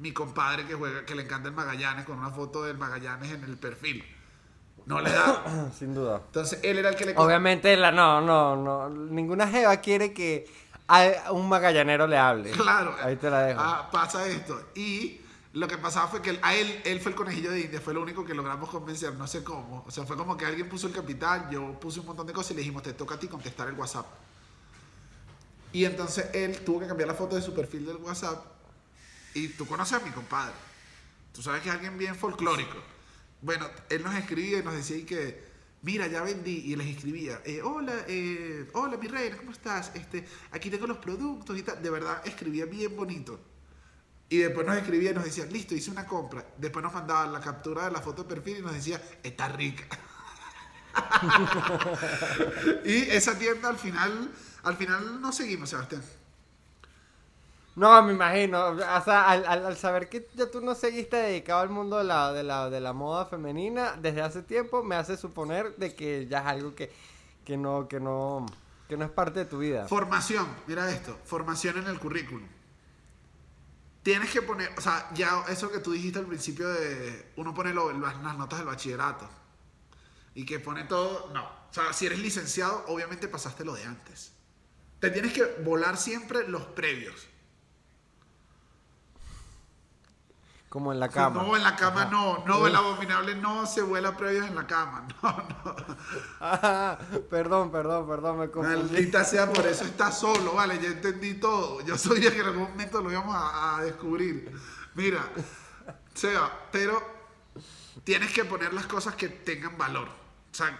mi 0.00 0.12
compadre 0.12 0.66
que 0.66 0.74
juega, 0.74 1.06
que 1.06 1.14
le 1.14 1.22
encanta 1.22 1.48
el 1.48 1.54
Magallanes 1.54 2.04
con 2.04 2.18
una 2.18 2.28
foto 2.30 2.62
del 2.64 2.76
Magallanes 2.76 3.32
en 3.32 3.44
el 3.44 3.56
perfil. 3.56 4.04
No 4.90 5.00
le 5.00 5.10
da. 5.10 5.70
Sin 5.78 5.94
duda. 5.94 6.20
Entonces 6.26 6.58
él 6.62 6.78
era 6.78 6.88
el 6.90 6.96
que 6.96 7.06
le 7.06 7.14
Obviamente, 7.16 7.76
la, 7.76 7.92
no, 7.92 8.20
no, 8.20 8.56
no. 8.56 8.88
Ninguna 8.90 9.46
jeva 9.48 9.76
quiere 9.78 10.12
que 10.12 10.46
a 10.88 11.30
un 11.32 11.48
magallanero 11.48 12.06
le 12.06 12.18
hable. 12.18 12.50
Claro. 12.50 12.94
Ahí 13.02 13.16
te 13.16 13.30
la 13.30 13.42
dejo. 13.42 13.60
Ah, 13.62 13.88
pasa 13.92 14.26
esto. 14.26 14.60
Y 14.74 15.20
lo 15.52 15.68
que 15.68 15.78
pasaba 15.78 16.08
fue 16.08 16.20
que 16.20 16.30
él- 16.30 16.40
a 16.42 16.54
él, 16.54 16.80
él 16.84 17.00
fue 17.00 17.12
el 17.12 17.16
conejillo 17.16 17.50
de 17.52 17.60
India, 17.60 17.80
fue 17.80 17.94
lo 17.94 18.02
único 18.02 18.24
que 18.24 18.34
logramos 18.34 18.68
convencer, 18.68 19.14
no 19.14 19.26
sé 19.28 19.44
cómo. 19.44 19.84
O 19.86 19.90
sea, 19.90 20.04
fue 20.04 20.16
como 20.16 20.36
que 20.36 20.46
alguien 20.46 20.68
puso 20.68 20.88
el 20.88 20.92
capital, 20.92 21.48
yo 21.50 21.78
puse 21.78 22.00
un 22.00 22.06
montón 22.06 22.26
de 22.26 22.32
cosas 22.32 22.50
y 22.50 22.54
le 22.54 22.60
dijimos, 22.60 22.82
te 22.82 22.92
toca 22.92 23.14
a 23.14 23.18
ti 23.18 23.28
contestar 23.28 23.68
el 23.68 23.74
WhatsApp. 23.74 24.06
Y 25.72 25.84
entonces 25.84 26.26
él 26.34 26.58
tuvo 26.64 26.80
que 26.80 26.88
cambiar 26.88 27.08
la 27.08 27.14
foto 27.14 27.36
de 27.36 27.42
su 27.42 27.54
perfil 27.54 27.86
del 27.86 27.96
WhatsApp. 27.98 28.44
Y 29.34 29.48
tú 29.50 29.66
conoces 29.66 30.00
a 30.00 30.04
mi 30.04 30.10
compadre. 30.10 30.52
Tú 31.32 31.42
sabes 31.42 31.62
que 31.62 31.68
es 31.68 31.74
alguien 31.76 31.96
bien 31.96 32.16
folclórico. 32.16 32.76
Bueno, 33.42 33.68
él 33.88 34.02
nos 34.02 34.14
escribía 34.14 34.58
y 34.58 34.62
nos 34.62 34.74
decía 34.74 35.04
que, 35.06 35.42
mira, 35.82 36.06
ya 36.06 36.22
vendí. 36.22 36.62
Y 36.66 36.76
les 36.76 36.88
escribía, 36.88 37.40
eh, 37.44 37.62
hola, 37.62 38.04
eh, 38.06 38.68
hola, 38.74 38.96
mi 38.96 39.08
reina, 39.08 39.36
¿cómo 39.36 39.52
estás? 39.52 39.92
Este, 39.94 40.26
aquí 40.50 40.70
tengo 40.70 40.86
los 40.86 40.98
productos 40.98 41.58
y 41.58 41.62
tal. 41.62 41.82
De 41.82 41.90
verdad, 41.90 42.22
escribía 42.26 42.66
bien 42.66 42.96
bonito. 42.96 43.40
Y 44.28 44.38
después 44.38 44.66
nos 44.66 44.76
escribía 44.76 45.10
y 45.10 45.14
nos 45.14 45.24
decía, 45.24 45.44
listo, 45.46 45.74
hice 45.74 45.90
una 45.90 46.06
compra. 46.06 46.44
Después 46.56 46.82
nos 46.82 46.92
mandaba 46.92 47.26
la 47.26 47.40
captura 47.40 47.86
de 47.86 47.90
la 47.90 48.00
foto 48.00 48.22
de 48.22 48.34
perfil 48.34 48.58
y 48.58 48.62
nos 48.62 48.74
decía, 48.74 49.02
está 49.22 49.48
rica. 49.48 49.84
y 52.84 52.96
esa 53.10 53.38
tienda 53.38 53.68
al 53.68 53.78
final, 53.78 54.30
al 54.62 54.76
final 54.76 55.20
no 55.20 55.32
seguimos, 55.32 55.70
Sebastián. 55.70 56.02
No, 57.80 58.02
me 58.02 58.12
imagino. 58.12 58.66
O 58.68 58.76
sea, 59.04 59.28
al, 59.30 59.46
al- 59.46 59.64
al 59.66 59.76
saber 59.76 60.08
que 60.10 60.28
ya 60.34 60.50
tú 60.50 60.60
no 60.60 60.74
seguiste 60.74 61.16
dedicado 61.16 61.60
al 61.60 61.70
mundo 61.70 61.96
de 61.98 62.04
la, 62.04 62.32
de, 62.32 62.42
la, 62.42 62.68
de 62.68 62.80
la 62.80 62.92
moda 62.92 63.24
femenina 63.26 63.96
desde 63.96 64.20
hace 64.22 64.42
tiempo, 64.42 64.82
me 64.82 64.96
hace 64.96 65.16
suponer 65.16 65.74
de 65.76 65.94
que 65.94 66.26
ya 66.26 66.40
es 66.40 66.46
algo 66.46 66.74
que, 66.74 66.92
que 67.44 67.56
no, 67.56 67.88
que 67.88 67.98
no, 67.98 68.44
que 68.88 68.96
no 68.98 69.04
es 69.06 69.10
parte 69.10 69.40
de 69.40 69.44
tu 69.46 69.58
vida. 69.60 69.88
Formación, 69.88 70.46
mira 70.66 70.90
esto, 70.90 71.16
formación 71.24 71.78
en 71.78 71.86
el 71.86 71.98
currículum. 71.98 72.46
Tienes 74.02 74.30
que 74.30 74.42
poner, 74.42 74.70
o 74.78 74.80
sea, 74.80 75.08
ya 75.14 75.44
eso 75.48 75.70
que 75.70 75.78
tú 75.78 75.92
dijiste 75.92 76.18
al 76.18 76.26
principio 76.26 76.68
de, 76.68 77.32
uno 77.36 77.54
pone 77.54 77.72
lo- 77.74 77.92
las, 77.92 78.16
notas 78.36 78.58
del 78.58 78.68
bachillerato 78.68 79.28
y 80.34 80.44
que 80.46 80.58
pone 80.60 80.84
todo, 80.84 81.30
no. 81.32 81.44
O 81.44 81.72
sea, 81.72 81.92
si 81.94 82.06
eres 82.06 82.18
licenciado, 82.18 82.84
obviamente 82.88 83.28
pasaste 83.28 83.64
lo 83.64 83.74
de 83.74 83.84
antes. 83.84 84.32
Te 85.00 85.10
tienes 85.10 85.32
que 85.32 85.44
volar 85.64 85.96
siempre 85.96 86.48
los 86.48 86.62
previos. 86.66 87.28
Como 90.70 90.92
en 90.92 91.00
la 91.00 91.08
cama. 91.08 91.42
No, 91.42 91.56
en 91.56 91.64
la 91.64 91.74
cama 91.74 92.04
no, 92.04 92.44
no, 92.46 92.64
el 92.64 92.76
abominable 92.76 93.34
no 93.34 93.66
se 93.66 93.82
vuela 93.82 94.16
previos 94.16 94.46
en 94.46 94.54
la 94.54 94.68
cama, 94.68 95.04
no, 95.22 95.30
no. 95.64 95.76
Ah, 96.40 96.96
perdón, 97.30 97.72
perdón, 97.72 98.06
perdón, 98.06 98.38
me 98.38 98.50
confundí. 98.52 98.92
Maldita 98.92 99.24
sea, 99.24 99.52
por 99.52 99.66
eso 99.66 99.84
está 99.92 100.12
solo, 100.12 100.54
vale, 100.54 100.78
ya 100.80 100.90
entendí 100.90 101.34
todo. 101.34 101.84
Yo 101.84 101.98
sabía 101.98 102.30
que 102.30 102.38
en 102.38 102.46
algún 102.46 102.70
momento 102.70 103.02
lo 103.02 103.10
íbamos 103.10 103.34
a, 103.34 103.78
a 103.78 103.82
descubrir. 103.82 104.48
Mira, 104.94 105.28
Seba, 106.14 106.68
pero 106.70 107.02
tienes 108.04 108.32
que 108.32 108.44
poner 108.44 108.72
las 108.72 108.86
cosas 108.86 109.16
que 109.16 109.28
tengan 109.28 109.76
valor. 109.76 110.06
O 110.06 110.54
sea, 110.54 110.78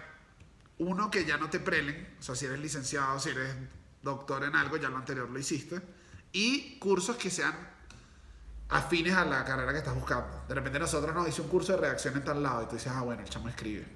uno 0.79 1.11
que 1.11 1.24
ya 1.24 1.37
no 1.37 1.50
te 1.50 1.59
prelen, 1.59 2.14
o 2.20 2.22
sea, 2.22 2.37
si 2.37 2.46
eres 2.46 2.61
licenciado, 2.61 3.18
si 3.18 3.31
eres 3.31 3.57
doctor 4.03 4.44
en 4.44 4.55
algo, 4.55 4.76
ya 4.76 4.88
lo 4.88 4.98
anterior 4.98 5.29
lo 5.29 5.38
hiciste. 5.40 5.83
Y 6.31 6.79
cursos 6.79 7.16
que 7.16 7.29
sean 7.29 7.80
afines 8.70 9.14
a 9.14 9.24
la 9.24 9.44
carrera 9.44 9.72
que 9.72 9.78
estás 9.78 9.94
buscando. 9.94 10.26
De 10.48 10.54
repente 10.54 10.78
nosotros 10.78 11.14
nos 11.14 11.28
hice 11.28 11.42
un 11.42 11.48
curso 11.48 11.72
de 11.72 11.78
redacción 11.78 12.16
en 12.16 12.24
tal 12.24 12.42
lado 12.42 12.62
y 12.62 12.66
tú 12.66 12.74
dices, 12.76 12.92
ah, 12.94 13.02
bueno, 13.02 13.22
el 13.22 13.28
chamo 13.28 13.48
escribe. 13.48 13.87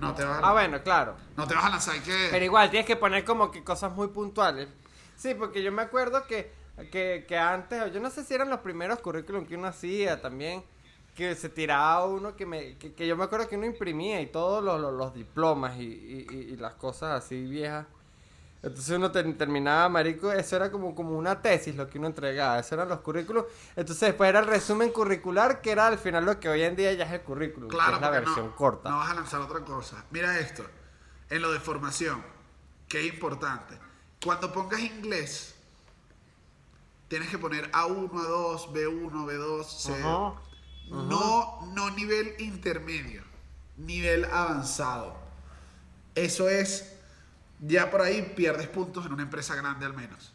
No 0.00 0.14
te 0.14 0.24
vas 0.24 0.42
a, 0.42 0.48
Ah, 0.48 0.52
bueno, 0.52 0.80
claro. 0.82 1.16
no 1.36 1.46
te 1.46 1.54
vas 1.54 1.64
a 1.64 1.70
lanzar 1.70 2.00
que... 2.02 2.28
Pero 2.30 2.44
igual 2.44 2.70
tienes 2.70 2.86
que 2.86 2.94
poner 2.96 3.24
como 3.24 3.50
que 3.50 3.64
cosas 3.64 3.92
muy 3.92 4.08
puntuales. 4.08 4.68
Sí, 5.16 5.34
porque 5.34 5.62
yo 5.62 5.72
me 5.72 5.82
acuerdo 5.82 6.24
que, 6.26 6.52
que, 6.92 7.24
que 7.26 7.36
antes, 7.36 7.92
yo 7.92 7.98
no 8.00 8.08
sé 8.10 8.22
si 8.24 8.34
eran 8.34 8.48
los 8.48 8.60
primeros 8.60 9.00
currículum 9.00 9.44
que 9.44 9.56
uno 9.56 9.66
hacía 9.66 10.22
también, 10.22 10.62
que 11.16 11.34
se 11.34 11.48
tiraba 11.48 12.06
uno 12.06 12.36
que 12.36 12.46
me, 12.46 12.78
que, 12.78 12.94
que 12.94 13.08
yo 13.08 13.16
me 13.16 13.24
acuerdo 13.24 13.48
que 13.48 13.56
uno 13.56 13.66
imprimía 13.66 14.20
y 14.20 14.26
todos 14.28 14.62
los, 14.62 14.80
los, 14.80 14.92
los 14.92 15.12
diplomas 15.14 15.76
y, 15.78 15.82
y- 15.82 16.26
y 16.52 16.56
las 16.56 16.74
cosas 16.74 17.24
así 17.24 17.44
viejas. 17.44 17.86
Entonces 18.62 18.90
uno 18.96 19.12
ter- 19.12 19.38
terminaba, 19.38 19.88
marico, 19.88 20.32
eso 20.32 20.56
era 20.56 20.70
como, 20.70 20.94
como 20.94 21.16
una 21.16 21.40
tesis 21.40 21.76
lo 21.76 21.88
que 21.88 21.98
uno 21.98 22.08
entregaba, 22.08 22.58
eso 22.58 22.74
eran 22.74 22.88
los 22.88 23.00
currículums. 23.00 23.46
Entonces 23.76 24.08
después 24.08 24.28
era 24.28 24.40
el 24.40 24.46
resumen 24.46 24.90
curricular, 24.90 25.60
que 25.60 25.70
era 25.70 25.86
al 25.86 25.98
final 25.98 26.24
lo 26.24 26.40
que 26.40 26.48
hoy 26.48 26.62
en 26.62 26.74
día 26.74 26.92
ya 26.92 27.04
es 27.04 27.12
el 27.12 27.20
currículum, 27.20 27.68
Claro, 27.68 27.90
que 27.90 27.94
es 27.96 28.00
la 28.00 28.10
versión 28.10 28.46
no, 28.46 28.56
corta. 28.56 28.90
No 28.90 28.96
vas 28.98 29.10
a 29.10 29.14
lanzar 29.14 29.40
otra 29.40 29.60
cosa. 29.60 30.04
Mira 30.10 30.38
esto. 30.40 30.64
En 31.30 31.40
lo 31.42 31.52
de 31.52 31.60
formación, 31.60 32.22
que 32.88 33.00
es 33.06 33.12
importante. 33.14 33.78
Cuando 34.24 34.52
pongas 34.52 34.80
inglés, 34.80 35.54
tienes 37.06 37.28
que 37.30 37.38
poner 37.38 37.70
A1, 37.70 38.10
A2, 38.10 38.72
B1, 38.72 39.12
B2, 39.26 39.64
C. 39.64 40.00
No, 40.90 41.60
no 41.74 41.90
nivel 41.90 42.34
intermedio, 42.38 43.22
nivel 43.76 44.24
avanzado. 44.24 45.16
Eso 46.14 46.48
es, 46.48 46.97
ya 47.60 47.90
por 47.90 48.02
ahí 48.02 48.22
pierdes 48.36 48.68
puntos 48.68 49.06
en 49.06 49.12
una 49.12 49.22
empresa 49.22 49.54
grande 49.54 49.86
al 49.86 49.94
menos. 49.94 50.32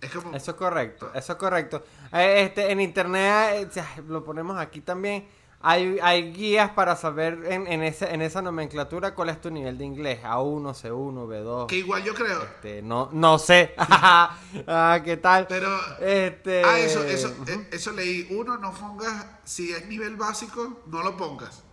Es 0.00 0.10
como... 0.12 0.34
Eso 0.34 0.52
es 0.52 0.56
correcto, 0.56 1.10
eso 1.14 1.32
es 1.32 1.38
correcto. 1.38 1.84
Eh, 2.12 2.44
Este, 2.44 2.70
en 2.70 2.80
internet, 2.80 3.76
eh, 3.76 3.84
lo 4.06 4.24
ponemos 4.24 4.56
aquí 4.58 4.80
también, 4.80 5.26
hay, 5.60 5.98
hay 6.00 6.32
guías 6.32 6.70
para 6.70 6.94
saber 6.94 7.40
en, 7.46 7.66
en, 7.66 7.82
ese, 7.82 8.14
en 8.14 8.22
esa 8.22 8.40
nomenclatura 8.40 9.14
cuál 9.14 9.30
es 9.30 9.40
tu 9.40 9.50
nivel 9.50 9.76
de 9.76 9.84
inglés. 9.84 10.20
A1, 10.22 10.62
C1, 10.72 11.26
B2. 11.26 11.66
Que 11.66 11.78
igual 11.78 12.04
yo 12.04 12.14
creo. 12.14 12.40
Este, 12.44 12.80
no, 12.80 13.08
no 13.12 13.40
sé. 13.40 13.74
ah, 13.78 15.00
¿qué 15.04 15.16
tal? 15.16 15.48
Pero. 15.48 15.76
Este, 15.98 16.62
Ah, 16.64 16.78
eso, 16.78 17.02
eso, 17.02 17.34
eh, 17.48 17.68
eso 17.72 17.90
leí. 17.90 18.28
Uno, 18.30 18.56
no 18.56 18.72
pongas. 18.72 19.26
Si 19.42 19.72
es 19.72 19.86
nivel 19.86 20.14
básico, 20.14 20.80
no 20.86 21.02
lo 21.02 21.16
pongas. 21.16 21.64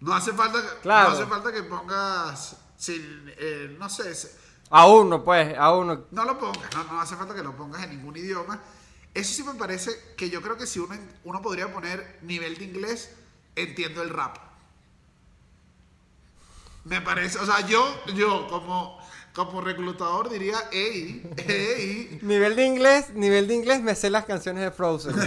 No 0.00 0.14
hace 0.14 0.32
falta, 0.32 0.58
Claro. 0.82 1.10
no 1.10 1.14
hace 1.16 1.26
falta 1.26 1.52
que 1.52 1.62
pongas. 1.62 2.56
Sin, 2.76 3.32
eh, 3.38 3.74
no 3.78 3.88
sé. 3.88 4.14
se- 4.14 4.30
A1, 4.70 5.22
pues, 5.24 5.56
A1. 5.56 6.06
No 6.10 6.24
lo 6.24 6.38
pongas. 6.38 6.74
No, 6.74 6.84
no 6.84 7.00
hace 7.00 7.16
falta 7.16 7.34
que 7.34 7.42
lo 7.42 7.56
pongas 7.56 7.82
en 7.84 7.90
ningún 7.90 8.16
idioma. 8.16 8.60
Eso 9.14 9.32
sí 9.32 9.42
me 9.44 9.54
parece 9.54 9.90
que 10.16 10.28
yo 10.28 10.42
creo 10.42 10.56
que 10.58 10.66
si 10.66 10.78
uno, 10.78 10.94
uno 11.24 11.40
podría 11.40 11.72
poner 11.72 12.18
nivel 12.22 12.56
de 12.58 12.64
inglés, 12.64 13.10
entiendo 13.54 14.02
el 14.02 14.10
rap. 14.10 14.36
Me 16.84 17.00
parece, 17.00 17.38
o 17.38 17.46
sea, 17.46 17.60
yo, 17.66 18.04
yo 18.14 18.46
como 18.48 18.98
como 19.32 19.60
reclutador 19.60 20.30
diría, 20.30 20.56
ey, 20.72 21.22
ey. 21.36 22.18
Nivel 22.22 22.56
de 22.56 22.64
inglés, 22.64 23.10
nivel 23.14 23.46
de 23.48 23.54
inglés, 23.54 23.82
me 23.82 23.94
sé 23.94 24.08
las 24.08 24.24
canciones 24.24 24.62
de 24.64 24.70
Frozen. 24.70 25.14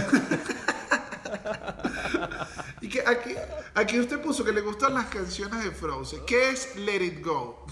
que 2.90 3.00
aquí, 3.06 3.34
aquí 3.74 3.98
usted 3.98 4.20
puso 4.20 4.44
que 4.44 4.52
le 4.52 4.60
gustan 4.60 4.92
las 4.92 5.06
canciones 5.06 5.64
de 5.64 5.70
Frozen. 5.70 6.26
¿Qué 6.26 6.50
es 6.50 6.76
Let 6.76 7.02
It 7.02 7.24
Go? 7.24 7.64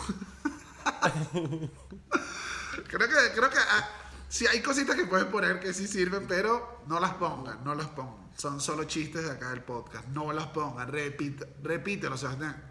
creo 1.32 3.08
que, 3.08 3.14
creo 3.34 3.50
que 3.50 3.58
ah, 3.58 3.88
sí 4.28 4.46
hay 4.46 4.62
cositas 4.62 4.96
que 4.96 5.04
pueden 5.04 5.30
poner 5.30 5.60
que 5.60 5.74
sí 5.74 5.86
sirven, 5.86 6.26
pero 6.26 6.80
no 6.86 6.98
las 7.00 7.14
pongan, 7.14 7.62
no 7.64 7.74
las 7.74 7.88
pongan. 7.88 8.28
Son 8.36 8.60
solo 8.60 8.84
chistes 8.84 9.24
de 9.24 9.32
acá 9.32 9.50
del 9.50 9.62
podcast. 9.62 10.06
No 10.08 10.32
las 10.32 10.46
pongan, 10.46 10.88
repite, 10.90 11.46
repítelo, 11.62 12.16
Sebastián. 12.16 12.64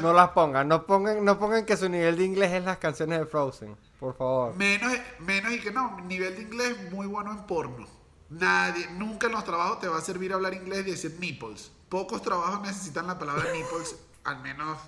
no 0.00 0.12
las 0.12 0.30
pongan, 0.30 0.68
no 0.68 0.86
pongan, 0.86 1.24
no 1.24 1.38
pongan 1.38 1.66
que 1.66 1.76
su 1.76 1.88
nivel 1.88 2.16
de 2.16 2.24
inglés 2.24 2.52
es 2.52 2.64
las 2.64 2.78
canciones 2.78 3.18
de 3.18 3.26
Frozen, 3.26 3.76
por 3.98 4.16
favor. 4.16 4.56
Menos, 4.56 4.92
menos 5.18 5.52
y 5.52 5.60
que 5.60 5.72
no, 5.72 6.00
nivel 6.02 6.36
de 6.36 6.42
inglés 6.42 6.92
muy 6.92 7.06
bueno 7.06 7.32
en 7.32 7.46
porno. 7.46 7.99
Nadie, 8.30 8.88
nunca 8.92 9.26
en 9.26 9.32
los 9.32 9.44
trabajos 9.44 9.80
te 9.80 9.88
va 9.88 9.98
a 9.98 10.00
servir 10.00 10.32
hablar 10.32 10.54
inglés 10.54 10.86
y 10.86 10.92
decir 10.92 11.16
nipples. 11.18 11.72
Pocos 11.88 12.22
trabajos 12.22 12.60
necesitan 12.62 13.08
la 13.08 13.18
palabra 13.18 13.52
nipples, 13.52 13.96
al 14.22 14.40
menos. 14.40 14.78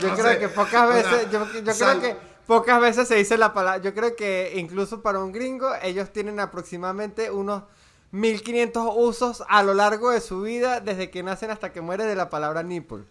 yo 0.00 0.14
creo 0.14 0.38
que 0.38 0.48
pocas 0.48 0.88
veces, 0.88 1.30
yo, 1.30 1.46
creo 1.46 2.00
que 2.00 2.16
pocas 2.46 2.80
veces 2.80 3.08
se 3.08 3.14
dice 3.14 3.38
la 3.38 3.54
palabra. 3.54 3.80
Yo 3.82 3.94
creo 3.94 4.14
que 4.14 4.52
incluso 4.56 5.00
para 5.00 5.18
un 5.18 5.32
gringo, 5.32 5.74
ellos 5.82 6.12
tienen 6.12 6.40
aproximadamente 6.40 7.30
unos 7.30 7.62
1500 8.10 8.92
usos 8.94 9.42
a 9.48 9.62
lo 9.62 9.72
largo 9.72 10.10
de 10.10 10.20
su 10.20 10.42
vida, 10.42 10.80
desde 10.80 11.10
que 11.10 11.22
nacen 11.22 11.50
hasta 11.50 11.72
que 11.72 11.80
muere 11.80 12.04
de 12.04 12.16
la 12.16 12.28
palabra 12.28 12.62
nipple. 12.62 13.04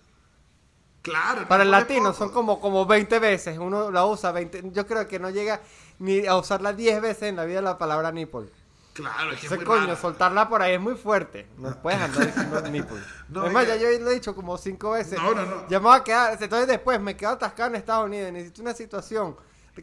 Claro. 1.01 1.47
Para 1.47 1.63
el 1.63 1.71
latino 1.71 2.13
son 2.13 2.31
como, 2.31 2.59
como 2.59 2.85
20 2.85 3.19
veces. 3.19 3.59
Uno 3.59 3.91
la 3.91 4.05
usa 4.05 4.31
20. 4.31 4.71
Yo 4.71 4.87
creo 4.87 5.07
que 5.07 5.19
no 5.19 5.29
llega 5.29 5.61
ni 5.99 6.25
a 6.25 6.35
usarla 6.37 6.73
10 6.73 7.01
veces 7.01 7.23
en 7.23 7.35
la 7.35 7.45
vida 7.45 7.61
la 7.61 7.77
palabra 7.77 8.11
nipple. 8.11 8.49
Claro, 8.93 9.31
es 9.31 9.41
que 9.41 9.53
es 9.53 9.63
coño, 9.63 9.93
soltarla 9.97 10.47
por 10.47 10.61
ahí 10.61 10.75
es 10.75 10.79
muy 10.79 10.95
fuerte. 10.95 11.47
No 11.57 11.69
puedes 11.81 11.99
andar 11.99 12.25
diciendo 12.27 12.61
nipple. 12.61 12.97
No, 13.27 13.45
es 13.45 13.51
más, 13.51 13.67
ya 13.67 13.75
yo 13.75 13.87
lo 13.99 14.09
he 14.09 14.13
dicho 14.13 14.33
como 14.33 14.57
5 14.57 14.91
veces. 14.91 15.19
No, 15.19 15.35
no, 15.35 15.45
no. 15.45 15.67
Ya 15.67 15.79
me 15.79 15.87
voy 15.87 15.97
a 15.97 16.03
quedar. 16.03 16.37
Entonces 16.41 16.67
después 16.67 16.99
me 17.01 17.17
quedo 17.17 17.31
atascado 17.31 17.71
en 17.71 17.75
Estados 17.75 18.05
Unidos. 18.05 18.31
Necesito 18.31 18.61
una 18.61 18.73
situación 18.73 19.35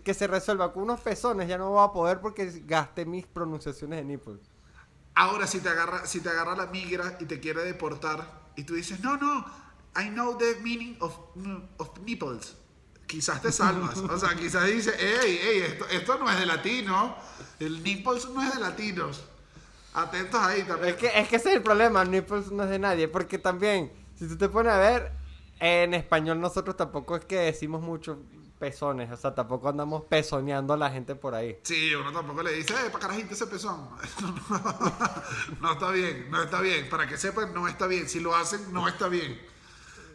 que 0.03 0.15
se 0.15 0.27
resuelva 0.27 0.73
con 0.73 0.85
unos 0.85 1.01
pezones. 1.01 1.47
Ya 1.47 1.59
no 1.59 1.71
voy 1.71 1.85
a 1.85 1.93
poder 1.93 2.21
porque 2.21 2.63
gasté 2.65 3.05
mis 3.05 3.27
pronunciaciones 3.27 3.99
de 3.99 4.05
nipple. 4.05 4.39
Ahora, 5.15 5.47
si 5.47 5.61
te 5.61 5.69
agarra, 5.69 6.07
si 6.07 6.21
te 6.21 6.31
agarra 6.31 6.57
la 6.57 6.67
migra 6.67 7.19
y 7.21 7.27
te 7.27 7.39
quiere 7.39 7.65
deportar 7.65 8.27
y 8.57 8.65
tú 8.65 8.75
dices, 8.75 9.01
no, 9.01 9.19
no, 9.19 9.45
I 9.95 10.09
know 10.09 10.39
the 10.39 10.57
meaning 10.63 10.97
of, 11.01 11.19
of 11.77 11.99
nipples. 12.01 12.57
Quizás 13.13 13.43
te 13.43 13.53
salvas. 13.53 13.99
o 13.99 14.19
sea, 14.19 14.35
quizás 14.35 14.67
dice, 14.67 14.95
hey, 14.99 15.39
hey, 15.43 15.65
esto, 15.67 15.87
esto 15.91 16.19
no 16.19 16.31
es 16.31 16.39
de 16.39 16.47
latino. 16.47 17.15
El 17.61 17.83
nipples 17.83 18.27
no 18.31 18.43
es 18.43 18.55
de 18.55 18.59
latinos. 18.59 19.23
Atentos 19.93 20.41
ahí 20.41 20.63
también. 20.63 20.95
Es 20.95 20.97
que, 20.97 21.21
es 21.21 21.29
que 21.29 21.37
ese 21.37 21.51
es 21.51 21.57
el 21.57 21.63
problema, 21.63 22.07
nipples 22.07 22.51
no 22.51 22.65
es 22.65 22.71
de 22.71 22.79
nadie. 22.79 23.09
Porque 23.09 23.37
también, 23.37 23.93
si 24.19 24.27
tú 24.27 24.39
te 24.39 24.49
pones 24.49 24.73
a 24.73 24.79
ver, 24.79 25.13
en 25.61 25.93
español 25.93 26.41
nosotros 26.41 26.75
tampoco 26.75 27.17
es 27.17 27.27
que 27.27 27.37
decimos 27.37 27.83
mucho 27.83 28.19
pezones. 28.59 29.13
O 29.13 29.17
sea, 29.19 29.35
tampoco 29.35 29.69
andamos 29.69 30.05
pezoneando 30.05 30.73
a 30.73 30.79
la 30.79 30.91
gente 30.91 31.15
por 31.15 31.35
ahí. 31.35 31.59
Sí, 31.65 31.95
uno 31.95 32.15
tampoco 32.15 32.43
le 32.43 32.53
dice, 32.55 32.73
eh, 32.73 32.89
para 32.91 33.09
carajito 33.09 33.35
ese 33.35 33.47
pezón. 33.47 33.91
no, 35.61 35.73
está 35.73 35.91
bien, 35.91 36.31
no 36.31 36.43
está 36.43 36.63
bien. 36.63 36.89
Para 36.89 37.07
que 37.07 37.19
sepan, 37.19 37.53
no 37.53 37.69
está 37.69 37.87
bien. 37.87 38.09
Si 38.09 38.21
lo 38.21 38.35
hacen, 38.35 38.73
no 38.73 38.89
está 38.89 39.09
bien. 39.09 39.39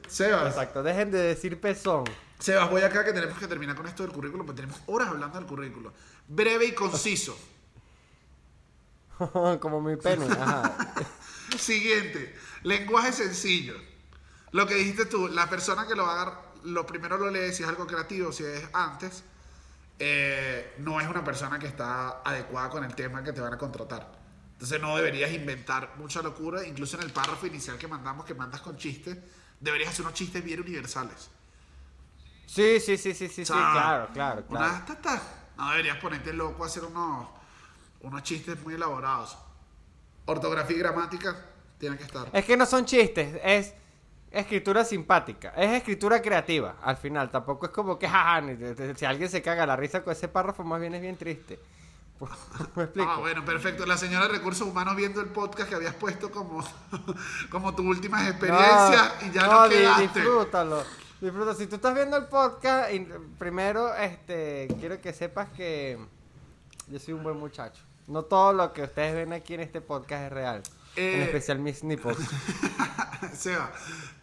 Sebas. 0.08 0.48
Exacto, 0.48 0.82
dejen 0.82 1.12
de 1.12 1.20
decir 1.20 1.62
pezón. 1.62 2.06
Sebas, 2.40 2.70
voy 2.70 2.82
acá 2.82 3.04
que 3.04 3.14
tenemos 3.14 3.38
que 3.38 3.48
terminar 3.48 3.76
con 3.76 3.88
esto 3.88 4.04
del 4.04 4.12
currículo, 4.12 4.46
porque 4.46 4.62
tenemos 4.62 4.82
horas 4.88 5.10
hablando 5.10 5.38
del 5.38 5.48
currículo. 5.48 5.94
Breve 6.28 6.66
y 6.66 6.72
conciso. 6.74 7.38
Como 9.60 9.82
mi 9.82 9.96
pene. 9.96 10.26
Ajá. 10.32 10.94
Siguiente, 11.58 12.36
lenguaje 12.64 13.12
sencillo. 13.12 13.76
Lo 14.52 14.68
que 14.68 14.76
dijiste 14.76 15.06
tú, 15.06 15.28
la 15.28 15.50
persona 15.50 15.88
que 15.88 15.96
lo 15.96 16.04
va 16.04 16.10
a 16.10 16.14
agarrar 16.14 16.48
lo 16.64 16.86
primero 16.86 17.18
lo 17.18 17.30
lees 17.30 17.58
si 17.58 17.64
es 17.64 17.70
algo 17.70 17.88
creativo, 17.88 18.32
si 18.32 18.44
es 18.44 18.64
antes, 18.74 19.24
eh, 20.00 20.76
no 20.80 21.00
es 21.00 21.08
una 21.08 21.24
persona 21.24 21.58
que 21.58 21.68
está 21.68 22.22
adecuada 22.22 22.70
con 22.70 22.84
el 22.84 22.94
tema 22.96 23.24
que 23.24 23.34
te 23.34 23.42
van 23.42 23.54
a 23.54 23.58
contratar. 23.58 24.12
Entonces 24.54 24.82
no 24.82 24.96
deberías 24.96 25.32
inventar 25.32 25.94
mucha 25.98 26.22
locura, 26.22 26.66
incluso 26.66 26.98
en 26.98 27.04
el 27.04 27.12
párrafo 27.12 27.46
inicial 27.48 27.78
que 27.78 27.88
mandamos, 27.88 28.26
que 28.26 28.34
mandas 28.34 28.62
con 28.62 28.76
chistes, 28.76 29.18
deberías 29.60 29.92
hacer 29.92 30.02
unos 30.02 30.14
chistes 30.14 30.44
bien 30.44 30.60
universales. 30.62 31.30
Sí, 32.48 32.80
sí, 32.80 32.98
sí, 32.98 33.14
sí, 33.14 33.28
sí, 33.28 33.46
sí, 33.46 33.54
claro, 33.54 34.08
claro, 34.14 34.46
claro. 34.48 34.84
No 35.58 35.70
deberías 35.72 35.98
ponerte 35.98 36.34
loco 36.34 36.64
a 36.64 36.68
hacer 36.68 36.86
unos, 36.86 37.28
unos 38.02 38.24
chistes 38.24 38.62
muy 38.64 38.76
elaborados. 38.76 39.38
Ortografía 40.26 40.76
y 40.76 40.80
gramática 40.80 41.36
tienen 41.78 41.98
que 41.98 42.06
estar. 42.06 42.30
Es 42.32 42.46
que 42.46 42.56
no 42.56 42.66
son 42.66 42.86
chistes, 42.86 43.40
es 43.44 43.74
escritura 44.32 44.84
simpática. 44.86 45.50
Es 45.58 45.72
escritura 45.74 46.22
creativa, 46.22 46.76
al 46.82 46.98
final. 46.98 47.30
Tampoco 47.30 47.66
es 47.66 47.72
como 47.72 48.00
que, 48.00 48.08
jaja, 48.10 48.44
si 48.96 49.06
alguien 49.06 49.30
se 49.30 49.42
caga 49.42 49.66
la 49.66 49.76
risa 49.76 50.04
con 50.04 50.14
ese 50.14 50.28
párrafo, 50.28 50.64
más 50.64 50.80
bien 50.80 50.96
es 50.96 51.02
bien 51.02 51.18
triste. 51.18 51.60
¿Me 52.76 52.84
explico? 52.84 53.10
Ah, 53.10 53.20
bueno, 53.20 53.44
perfecto. 53.46 53.86
La 53.86 53.98
señora 53.98 54.28
de 54.28 54.34
Recursos 54.34 54.68
Humanos 54.68 54.96
viendo 54.96 55.22
el 55.22 55.28
podcast 55.28 55.70
que 55.70 55.76
habías 55.76 55.94
puesto 55.96 56.32
como, 56.32 56.64
como 57.52 57.76
tus 57.76 57.86
últimas 57.86 58.28
experiencias 58.28 59.14
y 59.22 59.32
ya 59.32 59.48
no, 59.48 59.70
quedaste. 59.70 60.02
disfrútalo. 60.04 61.07
Disfruta. 61.22 61.56
Si 61.56 61.66
tú 61.68 61.76
estás 61.76 61.96
viendo 61.96 62.16
el 62.16 62.26
podcast, 62.26 62.92
primero 63.40 63.94
este, 63.96 64.68
quiero 64.80 65.02
que 65.02 65.14
sepas 65.14 65.50
que 65.50 65.98
yo 66.88 67.00
soy 67.00 67.14
un 67.16 67.24
buen 67.24 67.38
muchacho. 67.38 67.82
No 68.06 68.24
todo 68.24 68.54
lo 68.54 68.72
que 68.72 68.84
ustedes 68.84 69.16
ven 69.16 69.34
aquí 69.34 69.56
en 69.56 69.62
este 69.62 69.82
podcast 69.82 70.26
es 70.26 70.32
real. 70.32 70.64
en 70.96 71.22
eh, 71.22 71.24
especial 71.24 71.60
mis 71.60 71.84
nipples. 71.84 72.18
Seba, 73.34 73.72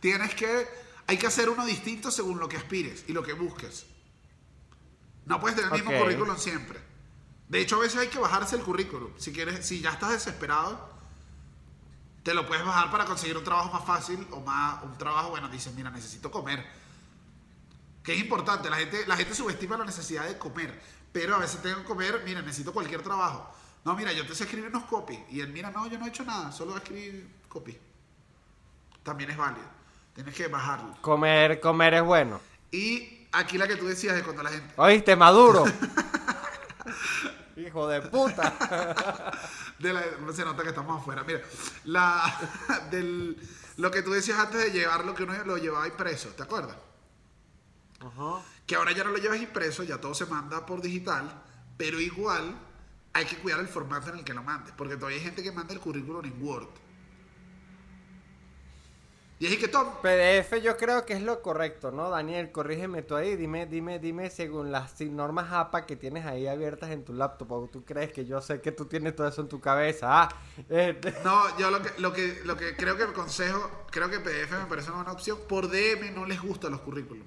tienes 0.01 0.35
que. 0.35 0.67
Hay 1.07 1.19
que 1.19 1.27
hacer 1.27 1.51
uno 1.51 1.67
distinto 1.67 2.11
según 2.11 2.39
lo 2.39 2.49
que 2.49 2.57
aspires 2.57 3.05
y 3.09 3.13
lo 3.13 3.23
que 3.23 3.35
busques. 3.35 3.87
No 5.27 5.41
puedes 5.41 5.57
tener 5.57 5.73
el 5.73 5.83
mismo 5.83 5.99
currículum 5.99 6.37
siempre. 6.39 6.79
De 7.49 7.61
hecho, 7.61 7.77
a 7.77 7.81
veces 7.81 8.01
hay 8.01 8.09
que 8.09 8.19
bajarse 8.19 8.57
el 8.57 8.63
currículum. 8.63 9.11
Si 9.19 9.33
quieres, 9.33 9.67
si 9.67 9.81
ya 9.81 9.91
estás 9.91 10.13
desesperado, 10.13 10.95
te 12.23 12.33
lo 12.33 12.47
puedes 12.47 12.65
bajar 12.65 12.91
para 12.91 13.05
conseguir 13.05 13.37
un 13.37 13.45
trabajo 13.45 13.71
más 13.71 13.85
fácil 13.85 14.27
o 14.31 14.41
más 14.41 14.83
un 14.83 14.97
trabajo, 14.97 15.31
bueno, 15.31 15.49
dices, 15.51 15.75
mira, 15.75 15.91
necesito 15.91 16.31
comer. 16.31 16.65
Que 18.05 18.13
es 18.13 18.21
importante, 18.21 18.71
la 18.71 18.77
gente, 18.77 19.05
la 19.07 19.17
gente 19.17 19.35
subestima 19.35 19.77
la 19.77 19.85
necesidad 19.85 20.29
de 20.29 20.39
comer, 20.39 20.81
pero 21.11 21.35
a 21.35 21.39
veces 21.39 21.61
tengo 21.63 21.79
que 21.79 21.85
comer, 21.85 22.23
mira, 22.25 22.41
necesito 22.43 22.73
cualquier 22.73 23.03
trabajo. 23.03 23.53
No, 23.85 23.97
mira, 23.97 24.13
yo 24.13 24.25
te 24.27 24.35
sé 24.35 24.45
escribir 24.45 24.71
unos 24.71 24.85
copy. 24.85 25.25
Y 25.31 25.41
él, 25.41 25.49
mira, 25.49 25.71
no, 25.73 25.87
yo 25.89 25.99
no 25.99 26.05
he 26.05 26.11
hecho 26.11 26.25
nada, 26.25 26.53
solo 26.53 26.77
escribir 26.77 27.29
copy 27.49 27.77
también 29.05 29.31
es 29.31 29.37
válido. 29.37 29.67
Tienes 30.15 30.35
que 30.35 30.49
bajarlo. 30.49 30.97
Comer, 31.01 31.61
comer 31.61 31.95
es 31.95 32.03
bueno. 32.03 32.41
Y 32.73 33.29
aquí 33.31 33.59
la 33.59 33.69
que 33.69 33.77
tú 33.77 33.87
decías 33.87 34.17
de 34.17 34.25
cuando 34.25 34.43
la 34.43 34.51
gente. 34.51 34.75
Oíste, 34.77 35.15
maduro. 35.15 35.65
Hijo 37.57 37.87
de 37.87 38.03
puta. 38.03 38.53
se 40.35 40.45
nota 40.45 40.63
que 40.63 40.71
estamos 40.71 41.01
afuera. 41.01 41.23
Mira, 41.25 41.41
la, 41.85 42.37
del, 42.91 43.37
lo 43.77 43.91
que 43.91 44.03
tú 44.03 44.13
decías 44.13 44.39
antes 44.39 44.61
de 44.61 44.71
llevarlo, 44.73 45.15
que 45.15 45.23
uno 45.23 45.35
lo 45.45 45.57
llevaba 45.57 45.87
impreso, 45.87 46.31
¿te 46.31 46.43
acuerdas? 46.43 46.77
Ajá. 48.01 48.43
Que 48.67 48.77
ahora 48.77 48.93
ya 48.93 49.05
no 49.05 49.11
lo 49.11 49.19
llevas 49.19 49.41
impreso, 49.41 49.83
ya 49.83 50.01
todo 50.01 50.15
se 50.15 50.27
manda 50.27 50.67
por 50.67 50.81
digital, 50.81 51.43
pero 51.77 52.01
igual 52.01 52.55
hay 53.13 53.25
que 53.27 53.37
cuidar 53.37 53.61
el 53.61 53.69
formato 53.69 54.11
en 54.11 54.19
el 54.19 54.25
que 54.25 54.35
lo 54.35 54.43
mandes, 54.43 54.75
porque 54.77 54.97
todavía 54.97 55.19
hay 55.19 55.25
gente 55.25 55.43
que 55.43 55.53
manda 55.53 55.73
el 55.73 55.81
currículum 55.81 56.25
en 56.25 56.43
Word. 56.43 56.69
Y 59.41 59.47
es 59.47 59.57
que 59.59 59.69
todo. 59.69 60.01
PDF 60.01 60.63
yo 60.63 60.77
creo 60.77 61.05
que 61.05 61.15
es 61.15 61.23
lo 61.23 61.43
correcto, 61.43 61.91
¿no? 61.91 62.09
Daniel, 62.09 62.53
corrígeme 62.53 63.03
tú 63.03 63.17
ahí, 63.17 63.37
dime, 63.37 63.67
dime, 63.67 63.99
dime 63.99 64.31
según 64.31 64.71
las 64.71 65.01
normas 65.01 65.53
APA 65.53 65.87
que 65.87 65.97
tienes 65.97 66.25
ahí 66.25 66.47
abiertas 66.47 66.91
en 66.91 67.05
tu 67.05 67.13
laptop, 67.13 67.51
o 67.53 67.69
tú 67.69 67.85
crees 67.85 68.13
que 68.13 68.25
yo 68.25 68.41
sé 68.41 68.61
que 68.61 68.71
tú 68.73 68.87
tienes 68.87 69.15
todo 69.17 69.27
eso 69.27 69.43
en 69.43 69.49
tu 69.49 69.61
cabeza. 69.61 70.07
Ah, 70.11 70.29
este. 70.69 71.13
No, 71.25 71.59
yo 71.59 71.71
lo 71.71 71.83
que, 71.83 71.91
lo 71.99 72.13
que, 72.13 72.41
lo 72.45 72.57
que 72.57 72.77
creo 72.77 72.97
que 72.97 73.03
el 73.03 73.13
consejo, 73.13 73.85
creo 73.91 74.09
que 74.09 74.21
PDF 74.21 74.53
me 74.53 74.67
parece 74.67 74.89
una 74.89 74.99
buena 74.99 75.13
opción. 75.13 75.39
Por 75.49 75.69
DM 75.69 76.15
no 76.15 76.27
les 76.27 76.41
gustan 76.41 76.71
los 76.71 76.81
currículos. 76.81 77.27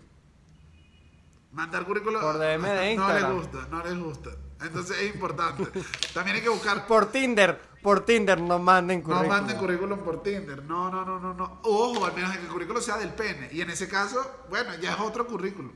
Mandar 1.58 1.86
currículum. 1.86 2.22
Por 2.22 2.38
DM 2.38 2.62
de 2.62 2.92
Instagram. 2.94 3.32
No 3.32 3.34
les 3.34 3.42
gusta, 3.42 3.68
no 3.72 3.84
les 3.84 3.98
gusta. 3.98 4.30
Entonces 4.62 4.98
es 5.00 5.16
importante. 5.16 5.66
También 6.14 6.38
hay 6.38 6.44
que 6.44 6.50
buscar. 6.50 6.86
Por 6.86 7.08
Tinder. 7.12 7.60
Por 7.82 8.06
Tinder 8.06 8.40
no 8.40 8.60
manden 8.60 9.02
currículum. 9.02 9.28
No 9.28 9.36
manden 9.36 9.58
currículum 9.58 10.00
por 10.02 10.22
Tinder. 10.22 10.62
No, 10.64 10.92
no, 10.92 11.04
no, 11.04 11.20
no, 11.20 11.34
no. 11.34 11.60
Ojo, 11.64 12.06
al 12.06 12.14
menos 12.14 12.32
que 12.32 12.44
el 12.44 12.48
currículum 12.48 12.80
sea 12.80 12.98
del 12.98 13.10
pene. 13.10 13.50
Y 13.52 13.62
en 13.62 13.72
ese 13.72 13.88
caso, 13.90 14.20
bueno, 14.52 14.76
ya 14.76 14.94
es 14.94 15.00
otro 15.00 15.26
currículum. 15.26 15.72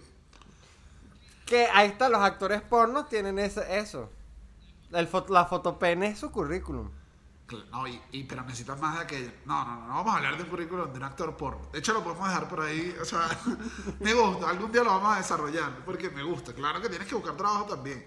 Que 1.48 1.66
ahí 1.74 1.88
está, 1.88 2.10
los 2.10 2.22
actores 2.22 2.62
pornos 2.62 3.10
tienen 3.10 3.40
eso. 3.40 3.64
El 4.92 5.10
la 5.30 5.46
fotopene 5.46 6.10
es 6.10 6.20
su 6.20 6.30
currículum. 6.30 6.92
No, 7.72 7.88
y, 7.88 8.24
pero 8.24 8.44
necesitas 8.44 8.80
más 8.80 8.96
de 8.96 9.02
aquello. 9.02 9.32
No, 9.46 9.64
no, 9.64 9.76
no, 9.76 9.88
no 9.88 9.94
vamos 9.96 10.14
a 10.14 10.18
hablar 10.18 10.38
de 10.38 10.44
un 10.44 10.50
currículum 10.50 10.92
de 10.92 10.98
un 10.98 11.04
actor 11.04 11.36
porno. 11.38 11.68
De 11.72 11.80
hecho, 11.80 11.94
lo 11.94 12.04
podemos 12.04 12.28
dejar 12.28 12.48
por 12.48 12.62
ahí. 12.62 12.96
O 13.02 13.06
sea, 13.06 13.30
me 14.00 14.14
gusta. 14.14 14.50
Algún 14.50 14.72
día 14.72 14.84
lo 14.84 14.92
vamos 14.92 15.16
a 15.16 15.18
desarrollar 15.18 15.84
porque 15.86 16.10
me 16.10 16.24
gusta. 16.24 16.54
Claro 16.54 16.82
que 16.82 16.90
tienes 16.90 17.08
que 17.08 17.16
buscar 17.16 17.36
trabajo 17.36 17.66
también. 17.66 18.06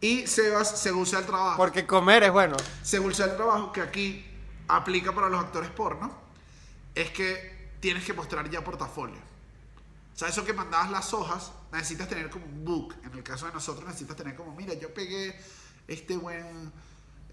Y 0.00 0.26
Sebas, 0.26 0.80
según 0.80 1.06
sea 1.06 1.20
el 1.20 1.26
trabajo. 1.26 1.56
Porque 1.56 1.86
comer 1.86 2.24
es 2.24 2.32
bueno. 2.32 2.56
Según 2.82 3.14
sea 3.14 3.26
el 3.26 3.36
trabajo 3.36 3.72
que 3.72 3.80
aquí 3.80 4.24
aplica 4.68 5.14
para 5.14 5.28
los 5.28 5.40
actores 5.40 5.70
porno, 5.70 6.12
es 6.94 7.10
que 7.10 7.70
tienes 7.80 8.04
que 8.04 8.12
mostrar 8.12 8.48
ya 8.50 8.62
portafolio. 8.62 9.16
O 10.14 10.16
sea, 10.16 10.28
eso 10.28 10.44
que 10.44 10.52
mandabas 10.52 10.90
las 10.90 11.12
hojas, 11.12 11.52
necesitas 11.72 12.08
tener 12.08 12.30
como 12.30 12.44
un 12.44 12.64
book. 12.64 12.94
En 13.02 13.12
el 13.12 13.22
caso 13.22 13.46
de 13.46 13.52
nosotros 13.52 13.86
necesitas 13.86 14.16
tener 14.16 14.36
como, 14.36 14.54
mira, 14.54 14.74
yo 14.74 14.92
pegué 14.92 15.38
este 15.88 16.16
buen 16.16 16.72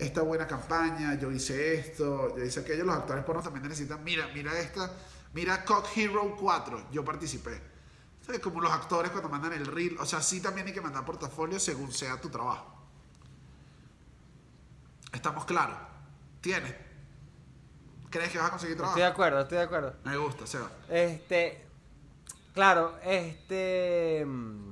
esta 0.01 0.23
buena 0.23 0.47
campaña, 0.47 1.13
yo 1.13 1.31
hice 1.31 1.75
esto, 1.75 2.35
yo 2.35 2.43
hice 2.43 2.61
aquello, 2.61 2.83
los 2.83 2.95
actores 2.95 3.23
porno 3.23 3.43
también 3.43 3.67
necesitan, 3.67 4.03
mira, 4.03 4.27
mira 4.33 4.57
esta, 4.59 4.91
mira 5.33 5.63
Cock 5.63 5.87
Hero 5.95 6.35
4, 6.39 6.87
yo 6.91 7.05
participé. 7.05 7.61
es 8.27 8.39
como 8.39 8.61
los 8.61 8.71
actores 8.71 9.11
cuando 9.11 9.29
mandan 9.29 9.53
el 9.53 9.67
reel, 9.67 9.97
o 9.99 10.05
sea, 10.05 10.19
sí 10.21 10.41
también 10.41 10.65
hay 10.65 10.73
que 10.73 10.81
mandar 10.81 11.05
portafolio 11.05 11.59
según 11.59 11.91
sea 11.91 12.19
tu 12.19 12.29
trabajo. 12.29 12.75
Estamos 15.13 15.45
claros. 15.45 15.77
Tienes. 16.39 16.73
¿Crees 18.09 18.31
que 18.31 18.39
vas 18.39 18.47
a 18.47 18.51
conseguir 18.51 18.77
trabajo? 18.77 18.97
Estoy 18.97 19.07
de 19.07 19.13
acuerdo, 19.13 19.41
estoy 19.41 19.57
de 19.59 19.63
acuerdo. 19.63 19.95
Me 20.03 20.17
gusta, 20.17 20.47
Seba. 20.47 20.71
Este, 20.89 21.63
claro, 22.55 22.97
este... 23.03 24.23
Mm, 24.25 24.71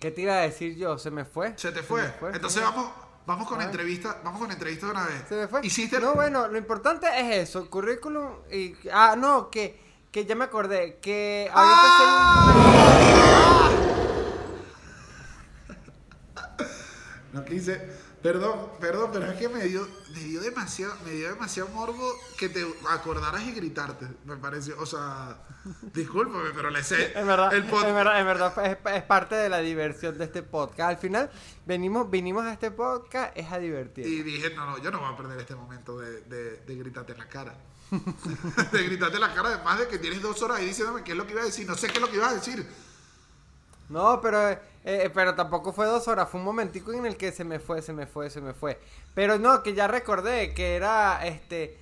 ¿Qué 0.00 0.10
te 0.10 0.22
iba 0.22 0.32
a 0.32 0.40
decir 0.40 0.76
yo? 0.76 0.98
¿Se 0.98 1.10
me 1.10 1.24
fue? 1.26 1.52
Se 1.56 1.70
te 1.70 1.82
fue. 1.82 2.10
Entonces 2.32 2.62
vamos, 2.62 2.90
Vamos 3.26 3.48
con 3.48 3.60
entrevista, 3.60 4.20
vamos 4.24 4.40
con 4.40 4.50
entrevista 4.50 4.86
de 4.86 4.92
una 4.92 5.06
vez. 5.06 5.22
Se 5.28 5.36
me 5.36 5.46
fue. 5.48 5.60
No, 6.00 6.14
bueno, 6.14 6.48
lo 6.48 6.58
importante 6.58 7.06
es 7.16 7.48
eso, 7.48 7.70
currículum 7.70 8.28
y 8.50 8.74
ah, 8.92 9.14
no, 9.16 9.50
que 9.50 9.90
que 10.10 10.26
ya 10.26 10.34
me 10.34 10.44
acordé 10.44 10.98
que 11.00 11.48
ahorita 11.52 11.82
¡Ah! 11.82 13.70
No 17.32 17.44
quise 17.50 17.88
Perdón, 18.22 18.68
perdón, 18.78 19.10
pero 19.14 19.26
es 19.30 19.38
que 19.38 19.48
me 19.48 19.64
dio, 19.64 19.88
me 20.12 20.20
dio 20.20 20.42
demasiado, 20.42 20.94
me 21.06 21.12
dio 21.12 21.30
demasiado 21.30 21.70
morbo 21.70 22.06
que 22.36 22.50
te 22.50 22.66
acordaras 22.90 23.42
y 23.44 23.52
gritarte, 23.52 24.06
me 24.26 24.36
pareció. 24.36 24.78
O 24.78 24.84
sea, 24.84 25.38
discúlpame, 25.94 26.50
pero 26.54 26.68
le 26.68 26.84
sé. 26.84 27.18
En 27.18 27.26
verdad, 27.26 27.54
el 27.54 27.64
en 27.64 27.94
verdad, 27.94 28.20
en 28.20 28.26
verdad 28.26 28.78
es, 28.94 29.02
parte 29.04 29.36
de 29.36 29.48
la 29.48 29.60
diversión 29.60 30.18
de 30.18 30.24
este 30.24 30.42
podcast. 30.42 30.90
Al 30.90 30.98
final, 30.98 31.30
venimos, 31.64 32.10
vinimos 32.10 32.44
a 32.44 32.52
este 32.52 32.70
podcast, 32.70 33.34
es 33.38 33.50
a 33.50 33.58
divertir. 33.58 34.06
Y 34.06 34.22
dije, 34.22 34.54
no, 34.54 34.66
no, 34.66 34.78
yo 34.78 34.90
no 34.90 35.00
voy 35.00 35.14
a 35.14 35.16
perder 35.16 35.40
este 35.40 35.54
momento 35.54 35.98
de, 35.98 36.20
de, 36.22 36.56
de 36.58 36.74
gritarte 36.76 37.12
en 37.12 37.18
la 37.18 37.28
cara. 37.28 37.54
de 37.90 38.82
gritarte 38.82 39.14
en 39.14 39.22
la 39.22 39.34
cara, 39.34 39.48
además 39.48 39.78
de 39.78 39.88
que 39.88 39.98
tienes 39.98 40.20
dos 40.20 40.42
horas 40.42 40.58
ahí 40.58 40.66
diciéndome 40.66 41.02
qué 41.04 41.12
es 41.12 41.16
lo 41.16 41.26
que 41.26 41.32
iba 41.32 41.40
a 41.40 41.46
decir. 41.46 41.66
No 41.66 41.74
sé 41.74 41.88
qué 41.88 41.94
es 41.94 42.00
lo 42.00 42.10
que 42.10 42.16
iba 42.16 42.28
a 42.28 42.34
decir. 42.34 42.68
No, 43.88 44.20
pero, 44.20 44.60
eh, 44.84 45.02
eh, 45.04 45.10
pero 45.12 45.34
tampoco 45.34 45.72
fue 45.72 45.86
dos 45.86 46.08
horas, 46.08 46.28
fue 46.28 46.40
un 46.40 46.46
momentico 46.46 46.92
en 46.92 47.04
el 47.04 47.16
que 47.16 47.32
se 47.32 47.44
me 47.44 47.58
fue, 47.58 47.82
se 47.82 47.92
me 47.92 48.06
fue, 48.06 48.30
se 48.30 48.40
me 48.40 48.54
fue. 48.54 48.80
Pero 49.14 49.38
no, 49.38 49.62
que 49.62 49.74
ya 49.74 49.86
recordé 49.86 50.54
que 50.54 50.74
era, 50.76 51.26
este, 51.26 51.76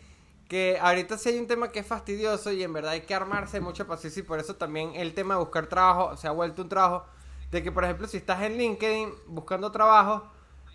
que 0.48 0.78
ahorita 0.80 1.16
sí 1.18 1.28
hay 1.28 1.38
un 1.38 1.46
tema 1.46 1.70
que 1.70 1.80
es 1.80 1.86
fastidioso 1.86 2.50
y 2.50 2.62
en 2.62 2.72
verdad 2.72 2.92
hay 2.92 3.02
que 3.02 3.14
armarse 3.14 3.60
mucho 3.60 3.86
paciencia 3.86 4.20
y 4.20 4.24
por 4.24 4.40
eso 4.40 4.56
también 4.56 4.94
el 4.96 5.14
tema 5.14 5.34
de 5.34 5.40
buscar 5.40 5.66
trabajo 5.66 6.16
se 6.16 6.26
ha 6.26 6.32
vuelto 6.32 6.62
un 6.62 6.68
trabajo 6.68 7.04
de 7.50 7.62
que, 7.62 7.70
por 7.70 7.84
ejemplo, 7.84 8.06
si 8.08 8.16
estás 8.16 8.42
en 8.42 8.56
LinkedIn 8.56 9.10
buscando 9.28 9.70
trabajo 9.70 10.24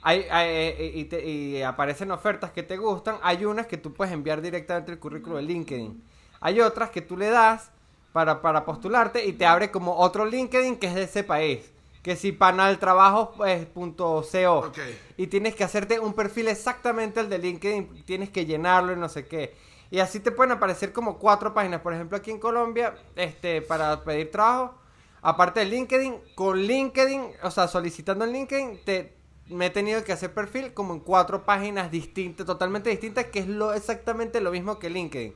hay, 0.02 0.26
eh, 0.30 0.92
y, 0.96 1.06
te, 1.06 1.26
y 1.26 1.62
aparecen 1.62 2.12
ofertas 2.12 2.52
que 2.52 2.64
te 2.64 2.78
gustan, 2.78 3.18
hay 3.22 3.46
unas 3.46 3.68
que 3.68 3.78
tú 3.78 3.94
puedes 3.94 4.14
enviar 4.14 4.42
directamente 4.42 4.92
el 4.92 5.00
currículo 5.00 5.38
de 5.38 5.44
LinkedIn. 5.44 6.04
Hay 6.42 6.60
otras 6.62 6.90
que 6.90 7.02
tú 7.02 7.18
le 7.18 7.30
das 7.30 7.72
para, 8.12 8.42
para 8.42 8.66
postularte 8.66 9.26
y 9.26 9.34
te 9.34 9.46
abre 9.46 9.72
como 9.72 9.96
otro 9.96 10.26
LinkedIn 10.26 10.78
que 10.78 10.88
es 10.88 10.96
de 10.96 11.04
ese 11.04 11.24
país. 11.24 11.73
Que 12.04 12.16
si 12.16 12.34
panaltrabajo 12.34 13.32
pues, 13.38 13.66
punto 13.66 14.24
.co. 14.30 14.72
Y 15.18 15.28
tienes 15.28 15.56
que 15.56 15.64
hacerte 15.64 16.00
un 16.00 16.14
perfil 16.14 16.50
exactamente 16.50 17.22
el 17.22 17.30
de 17.30 17.40
LinkedIn, 17.40 18.04
tienes 18.06 18.30
que 18.30 18.46
llenarlo 18.46 18.94
y 18.94 18.98
no 18.98 19.10
sé 19.10 19.26
qué. 19.26 19.56
Y 19.90 20.00
así 20.00 20.20
te 20.20 20.32
pueden 20.32 20.52
aparecer 20.52 20.92
como 20.92 21.18
cuatro 21.18 21.54
páginas. 21.54 21.82
Por 21.82 21.94
ejemplo, 21.94 22.18
aquí 22.18 22.32
en 22.32 22.40
Colombia, 22.40 22.96
este, 23.16 23.62
para 23.62 24.04
pedir 24.04 24.32
trabajo, 24.32 24.76
aparte 25.22 25.62
de 25.62 25.68
LinkedIn, 25.68 26.16
con 26.36 26.58
LinkedIn, 26.58 27.22
o 27.44 27.52
sea, 27.52 27.68
solicitando 27.68 28.26
en 28.26 28.34
LinkedIn, 28.34 28.80
te, 28.84 29.16
me 29.48 29.68
he 29.68 29.70
tenido 29.70 30.04
que 30.04 30.12
hacer 30.12 30.34
perfil 30.34 30.74
como 30.74 30.94
en 30.94 31.00
cuatro 31.00 31.46
páginas 31.46 31.90
distintas, 31.92 32.46
totalmente 32.46 32.90
distintas, 32.90 33.26
que 33.28 33.40
es 33.40 33.48
lo 33.48 33.74
exactamente 33.74 34.42
lo 34.42 34.52
mismo 34.52 34.80
que 34.80 34.90
LinkedIn. 34.90 35.34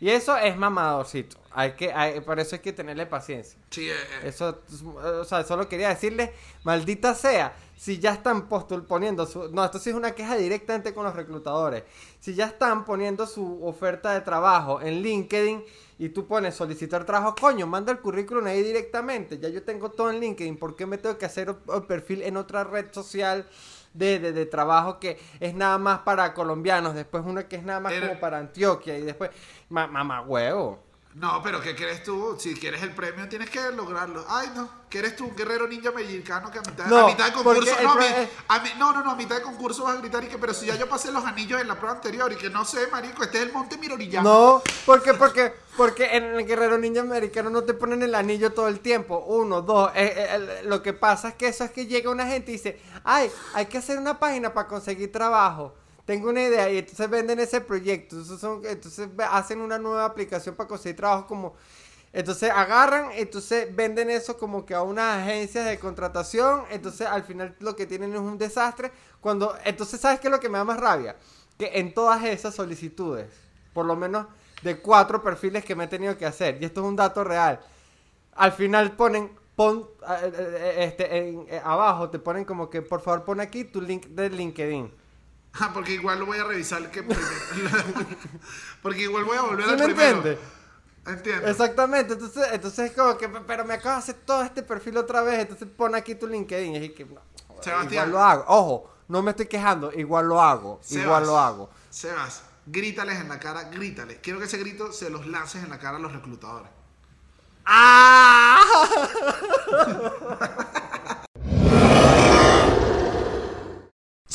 Y 0.00 0.10
eso 0.10 0.36
es 0.36 0.56
mamadorcito. 0.56 1.36
Hay 1.52 1.72
que, 1.72 1.92
hay, 1.92 2.20
por 2.20 2.38
eso 2.38 2.56
hay 2.56 2.62
que 2.62 2.72
tenerle 2.72 3.06
paciencia. 3.06 3.58
Sí, 3.70 3.88
eh, 3.88 3.92
eh. 3.92 4.28
Eso, 4.28 4.60
o 4.94 5.24
sea, 5.24 5.42
solo 5.42 5.68
quería 5.68 5.88
decirle, 5.88 6.32
maldita 6.62 7.14
sea, 7.14 7.52
si 7.76 7.98
ya 7.98 8.12
están 8.12 8.48
poniendo 8.48 9.26
su... 9.26 9.50
No, 9.50 9.64
esto 9.64 9.78
sí 9.78 9.90
es 9.90 9.96
una 9.96 10.12
queja 10.12 10.36
directamente 10.36 10.94
con 10.94 11.04
los 11.04 11.16
reclutadores. 11.16 11.82
Si 12.20 12.34
ya 12.34 12.46
están 12.46 12.84
poniendo 12.84 13.26
su 13.26 13.64
oferta 13.64 14.12
de 14.12 14.20
trabajo 14.20 14.80
en 14.80 15.02
LinkedIn 15.02 15.64
y 15.98 16.10
tú 16.10 16.26
pones 16.26 16.54
solicitar 16.54 17.04
trabajo, 17.04 17.34
coño, 17.40 17.66
manda 17.66 17.90
el 17.90 17.98
currículum 17.98 18.46
ahí 18.46 18.62
directamente. 18.62 19.38
Ya 19.38 19.48
yo 19.48 19.62
tengo 19.64 19.90
todo 19.90 20.10
en 20.10 20.20
LinkedIn. 20.20 20.56
¿Por 20.56 20.76
qué 20.76 20.86
me 20.86 20.98
tengo 20.98 21.18
que 21.18 21.26
hacer 21.26 21.56
el 21.74 21.82
perfil 21.84 22.22
en 22.22 22.36
otra 22.36 22.64
red 22.64 22.92
social? 22.92 23.46
de, 23.92 24.20
de, 24.20 24.46
trabajo 24.46 25.00
que 25.00 25.18
es 25.40 25.52
nada 25.52 25.76
más 25.76 26.00
para 26.02 26.32
colombianos, 26.32 26.94
después 26.94 27.24
una 27.26 27.48
que 27.48 27.56
es 27.56 27.64
nada 27.64 27.80
más 27.80 27.92
como 27.94 28.20
para 28.20 28.38
Antioquia 28.38 28.96
y 28.96 29.02
después, 29.02 29.30
mamá 29.68 30.22
huevo. 30.22 30.89
No, 31.14 31.42
pero 31.42 31.60
¿qué 31.60 31.74
quieres 31.74 32.04
tú? 32.04 32.36
Si 32.38 32.54
quieres 32.54 32.82
el 32.82 32.94
premio, 32.94 33.28
tienes 33.28 33.50
que 33.50 33.60
lograrlo. 33.72 34.24
Ay, 34.28 34.48
no. 34.54 34.70
¿Qué 34.88 35.00
eres 35.00 35.16
tú? 35.16 35.26
Un 35.26 35.36
guerrero 35.36 35.66
ninja 35.66 35.90
mexicano 35.90 36.52
que 36.52 36.58
a 36.58 36.62
mitad, 36.62 36.92
a 36.92 37.06
mitad 37.06 37.26
de 37.26 37.32
concurso. 37.32 37.74
No, 37.82 37.94
no, 38.78 38.92
no, 38.92 39.02
no, 39.02 39.10
a 39.10 39.16
mitad 39.16 39.36
de 39.36 39.42
concurso 39.42 39.84
vas 39.84 39.96
a 39.96 40.00
gritar 40.00 40.22
y 40.22 40.28
que, 40.28 40.38
pero 40.38 40.54
si 40.54 40.66
ya 40.66 40.76
yo 40.76 40.88
pasé 40.88 41.10
los 41.10 41.24
anillos 41.24 41.60
en 41.60 41.66
la 41.66 41.74
prueba 41.74 41.96
anterior 41.96 42.32
y 42.32 42.36
que 42.36 42.48
no 42.48 42.64
sé, 42.64 42.86
marico, 42.88 43.24
este 43.24 43.38
es 43.38 43.46
el 43.46 43.52
monte 43.52 43.76
Mirorillano. 43.76 44.28
No, 44.28 44.62
porque, 44.86 45.14
porque, 45.14 45.52
porque 45.76 46.16
en 46.16 46.24
el 46.36 46.46
guerrero 46.46 46.78
ninja 46.78 47.00
americano 47.00 47.50
no 47.50 47.64
te 47.64 47.74
ponen 47.74 48.02
el 48.02 48.14
anillo 48.14 48.52
todo 48.52 48.68
el 48.68 48.78
tiempo. 48.78 49.24
Uno, 49.26 49.62
dos. 49.62 49.90
Eh, 49.96 50.14
eh, 50.16 50.62
lo 50.64 50.80
que 50.80 50.92
pasa 50.92 51.30
es 51.30 51.34
que 51.34 51.48
eso 51.48 51.64
es 51.64 51.72
que 51.72 51.86
llega 51.86 52.08
una 52.08 52.26
gente 52.26 52.52
y 52.52 52.54
dice, 52.54 52.80
ay, 53.02 53.30
hay 53.54 53.66
que 53.66 53.78
hacer 53.78 53.98
una 53.98 54.20
página 54.20 54.54
para 54.54 54.68
conseguir 54.68 55.10
trabajo 55.10 55.74
tengo 56.10 56.30
una 56.30 56.42
idea 56.42 56.68
y 56.68 56.78
entonces 56.78 57.08
venden 57.08 57.38
ese 57.38 57.60
proyecto, 57.60 58.16
entonces, 58.16 59.08
hacen 59.30 59.60
una 59.60 59.78
nueva 59.78 60.04
aplicación 60.04 60.56
para 60.56 60.68
conseguir 60.68 60.96
trabajo 60.96 61.24
como... 61.28 61.54
Entonces 62.12 62.50
agarran, 62.50 63.10
entonces 63.12 63.68
venden 63.76 64.10
eso 64.10 64.36
como 64.36 64.66
que 64.66 64.74
a 64.74 64.82
unas 64.82 65.18
agencias 65.18 65.66
de 65.66 65.78
contratación, 65.78 66.64
entonces 66.68 67.06
al 67.06 67.22
final 67.22 67.54
lo 67.60 67.76
que 67.76 67.86
tienen 67.86 68.12
es 68.12 68.18
un 68.18 68.36
desastre. 68.36 68.90
Cuando, 69.20 69.54
entonces, 69.64 70.00
¿sabes 70.00 70.18
qué 70.18 70.26
es 70.26 70.32
lo 70.32 70.40
que 70.40 70.48
me 70.48 70.58
da 70.58 70.64
más 70.64 70.80
rabia? 70.80 71.14
Que 71.56 71.70
en 71.74 71.94
todas 71.94 72.24
esas 72.24 72.56
solicitudes, 72.56 73.28
por 73.72 73.86
lo 73.86 73.94
menos 73.94 74.26
de 74.62 74.80
cuatro 74.80 75.22
perfiles 75.22 75.64
que 75.64 75.76
me 75.76 75.84
he 75.84 75.86
tenido 75.86 76.18
que 76.18 76.26
hacer, 76.26 76.60
y 76.60 76.64
esto 76.64 76.80
es 76.80 76.88
un 76.88 76.96
dato 76.96 77.22
real, 77.22 77.60
al 78.34 78.50
final 78.50 78.96
ponen, 78.96 79.30
pon, 79.54 79.88
eh, 80.08 80.32
eh, 80.36 80.74
este, 80.78 81.16
en, 81.16 81.46
eh, 81.48 81.62
abajo 81.62 82.10
te 82.10 82.18
ponen 82.18 82.44
como 82.44 82.68
que 82.68 82.82
por 82.82 83.00
favor 83.00 83.22
pon 83.22 83.38
aquí 83.38 83.62
tu 83.62 83.80
link 83.80 84.06
de 84.06 84.28
LinkedIn. 84.28 84.99
Ah, 85.54 85.70
porque 85.72 85.94
igual 85.94 86.18
lo 86.18 86.26
voy 86.26 86.38
a 86.38 86.44
revisar 86.44 86.90
que 86.90 87.02
porque 88.82 89.02
igual 89.02 89.24
voy 89.24 89.36
a 89.36 89.42
volver 89.42 89.64
¿Sí 89.64 89.70
al 89.72 89.78
me 89.78 89.84
primero. 89.84 90.16
Entiende? 90.16 90.38
Entiendo. 91.06 91.48
Exactamente, 91.48 92.12
entonces, 92.12 92.46
entonces 92.52 92.90
es 92.90 92.96
como 92.96 93.16
que, 93.16 93.28
pero 93.28 93.64
me 93.64 93.74
acabo 93.74 93.96
de 93.96 93.98
hacer 93.98 94.16
todo 94.24 94.42
este 94.42 94.62
perfil 94.62 94.98
otra 94.98 95.22
vez, 95.22 95.40
entonces 95.40 95.66
pon 95.76 95.94
aquí 95.94 96.14
tu 96.14 96.26
LinkedIn 96.26 96.76
y 96.76 96.90
que, 96.90 97.02
igual 97.02 98.10
lo 98.10 98.22
hago. 98.22 98.44
Ojo, 98.46 98.90
no 99.08 99.22
me 99.22 99.30
estoy 99.30 99.46
quejando, 99.46 99.90
igual 99.92 100.28
lo 100.28 100.40
hago, 100.40 100.80
igual 100.90 101.24
lo 101.24 101.38
hago. 101.38 101.70
Sebas, 101.88 102.42
grítales 102.66 103.18
en 103.18 103.28
la 103.28 103.40
cara, 103.40 103.64
grítales. 103.64 104.18
Quiero 104.22 104.38
que 104.38 104.44
ese 104.44 104.58
grito 104.58 104.92
se 104.92 105.10
los 105.10 105.26
lances 105.26 105.64
en 105.64 105.70
la 105.70 105.78
cara 105.78 105.96
a 105.96 106.00
los 106.00 106.12
reclutadores. 106.12 106.70
¡Ah! 107.64 108.60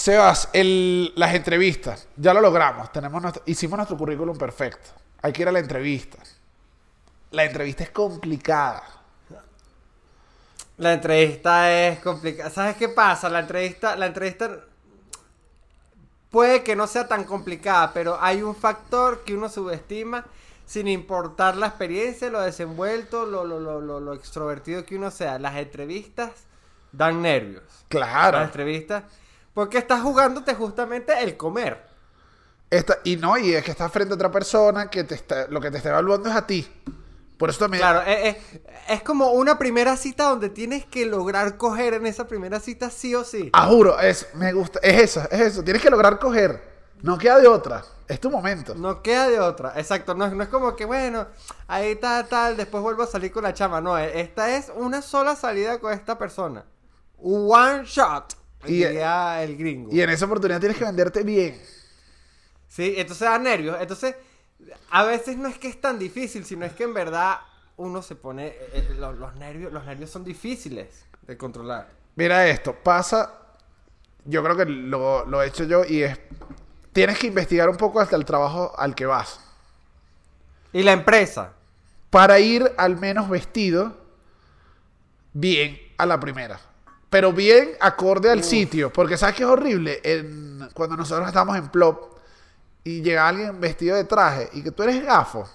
Sebas, 0.05 0.49
las 0.53 1.33
entrevistas, 1.33 2.07
ya 2.15 2.31
lo 2.31 2.39
logramos. 2.39 2.91
Tenemos 2.91 3.23
hicimos 3.47 3.75
nuestro 3.75 3.97
currículum 3.97 4.37
perfecto. 4.37 4.91
Hay 5.23 5.33
que 5.33 5.41
ir 5.41 5.47
a 5.47 5.51
la 5.51 5.57
entrevista. 5.57 6.19
La 7.31 7.43
entrevista 7.43 7.85
es 7.85 7.89
complicada. 7.89 8.83
La 10.77 10.93
entrevista 10.93 11.71
es 11.71 12.01
complicada. 12.01 12.51
¿Sabes 12.51 12.75
qué 12.75 12.89
pasa? 12.89 13.29
La 13.29 13.39
entrevista, 13.39 13.95
la 13.95 14.05
entrevista 14.05 14.59
puede 16.29 16.61
que 16.61 16.75
no 16.75 16.85
sea 16.85 17.07
tan 17.07 17.23
complicada, 17.23 17.91
pero 17.91 18.19
hay 18.21 18.43
un 18.43 18.55
factor 18.55 19.23
que 19.23 19.33
uno 19.33 19.49
subestima 19.49 20.23
sin 20.67 20.87
importar 20.87 21.57
la 21.57 21.65
experiencia, 21.65 22.29
lo 22.29 22.41
desenvuelto, 22.41 23.25
lo, 23.25 23.43
lo, 23.43 23.59
lo, 23.59 23.81
lo, 23.81 24.13
extrovertido 24.13 24.85
que 24.85 24.97
uno 24.97 25.09
sea. 25.09 25.39
Las 25.39 25.55
entrevistas 25.55 26.29
dan 26.91 27.23
nervios. 27.23 27.63
Claro. 27.89 28.37
Las 28.37 28.49
entrevistas 28.49 29.03
porque 29.55 29.79
estás 29.79 30.03
jugándote 30.03 30.53
justamente 30.53 31.13
el 31.23 31.35
comer. 31.35 31.83
Esta, 32.69 32.99
y 33.03 33.15
no, 33.15 33.37
y 33.37 33.53
es 33.55 33.63
que 33.63 33.71
estás 33.71 33.91
frente 33.91 34.13
a 34.13 34.15
otra 34.15 34.29
persona 34.31 34.89
que 34.91 35.03
te 35.03 35.15
está, 35.15 35.47
lo 35.47 35.59
que 35.61 35.71
te 35.71 35.77
está 35.77 35.89
evaluando 35.89 36.29
es 36.29 36.35
a 36.35 36.45
ti. 36.45 36.67
Por 37.37 37.49
eso 37.49 37.59
también. 37.59 37.81
Claro, 37.81 38.01
es, 38.03 38.35
es- 38.35 38.59
es 38.87 39.01
como 39.01 39.31
una 39.31 39.57
primera 39.57 39.97
cita 39.97 40.25
donde 40.25 40.49
tienes 40.49 40.85
que 40.85 41.05
lograr 41.07 41.57
coger 41.57 41.95
en 41.95 42.05
esa 42.05 42.27
primera 42.27 42.59
cita 42.59 42.89
sí 42.91 43.15
o 43.15 43.23
sí. 43.23 43.49
Ah, 43.53 43.65
juro, 43.65 43.99
es, 43.99 44.27
me 44.35 44.53
gusta, 44.53 44.79
es 44.83 45.01
eso, 45.01 45.21
es 45.31 45.41
eso. 45.41 45.63
Tienes 45.63 45.81
que 45.81 45.89
lograr 45.89 46.19
coger. 46.19 46.61
No 47.01 47.17
queda 47.17 47.39
de 47.39 47.47
otra. 47.47 47.83
Es 48.07 48.19
tu 48.19 48.29
momento. 48.29 48.75
No 48.75 49.01
queda 49.01 49.27
de 49.27 49.39
otra, 49.39 49.73
exacto. 49.77 50.13
No, 50.13 50.27
no 50.29 50.43
es 50.43 50.49
como 50.49 50.75
que, 50.75 50.85
bueno, 50.85 51.27
ahí 51.67 51.95
tal, 51.95 52.27
tal, 52.27 52.55
después 52.57 52.83
vuelvo 52.83 53.01
a 53.03 53.07
salir 53.07 53.31
con 53.31 53.41
la 53.43 53.53
chama. 53.53 53.81
No, 53.81 53.97
e- 53.97 54.21
esta 54.21 54.55
es 54.55 54.71
una 54.75 55.01
sola 55.01 55.35
salida 55.35 55.79
con 55.79 55.91
esta 55.93 56.17
persona. 56.17 56.63
One 57.17 57.83
shot, 57.85 58.33
Y- 58.69 58.83
diría 58.83 59.41
el 59.43 59.57
gringo. 59.57 59.93
Y 59.93 60.01
en 60.01 60.09
esa 60.09 60.25
oportunidad 60.25 60.59
tienes 60.59 60.77
que 60.77 60.85
venderte 60.85 61.23
bien. 61.23 61.61
Sí, 62.67 62.95
entonces 62.97 63.27
da 63.27 63.37
nervios. 63.39 63.77
Entonces, 63.79 64.15
a 64.89 65.03
veces 65.03 65.37
no 65.37 65.47
es 65.47 65.57
que 65.57 65.67
es 65.67 65.79
tan 65.79 65.97
difícil, 65.99 66.45
sino 66.45 66.65
es 66.65 66.73
que 66.73 66.83
en 66.83 66.93
verdad 66.93 67.37
uno 67.77 68.01
se 68.01 68.15
pone. 68.15 68.47
eh, 68.47 68.57
eh, 68.73 68.95
lo- 68.97 69.13
los, 69.13 69.35
nervios, 69.35 69.71
los 69.71 69.85
nervios 69.85 70.09
son 70.09 70.23
difíciles 70.23 71.05
de 71.21 71.37
controlar. 71.37 71.89
Mira 72.15 72.47
esto, 72.47 72.73
pasa. 72.75 73.33
Yo 74.25 74.43
creo 74.43 74.57
que 74.57 74.65
lo, 74.65 75.25
lo 75.25 75.41
he 75.43 75.47
hecho 75.47 75.63
yo 75.65 75.83
y 75.85 76.03
es. 76.03 76.17
Tienes 76.93 77.19
que 77.19 77.27
investigar 77.27 77.69
un 77.69 77.75
poco 77.77 77.99
hasta 77.99 78.15
el 78.15 78.25
trabajo 78.25 78.73
al 78.77 78.95
que 78.95 79.05
vas. 79.05 79.39
Y 80.73 80.81
la 80.83 80.93
empresa. 80.93 81.53
Para 82.09 82.39
ir 82.39 82.71
al 82.77 82.97
menos 82.97 83.29
vestido 83.29 83.97
bien 85.33 85.77
a 85.97 86.05
la 86.05 86.19
primera. 86.19 86.59
Pero 87.09 87.31
bien 87.31 87.71
acorde 87.79 88.29
al 88.29 88.43
sitio. 88.43 88.91
Porque 88.91 89.17
sabes 89.17 89.35
que 89.35 89.43
es 89.43 89.49
horrible. 89.49 90.01
En- 90.03 90.69
cuando 90.73 90.97
nosotros 90.97 91.27
estamos 91.27 91.55
en 91.57 91.69
Plop 91.69 92.15
y 92.83 93.01
llega 93.01 93.27
alguien 93.27 93.59
vestido 93.59 93.95
de 93.95 94.03
traje 94.03 94.49
y 94.53 94.63
que 94.63 94.71
tú 94.71 94.83
eres 94.83 95.03
gafo. 95.03 95.47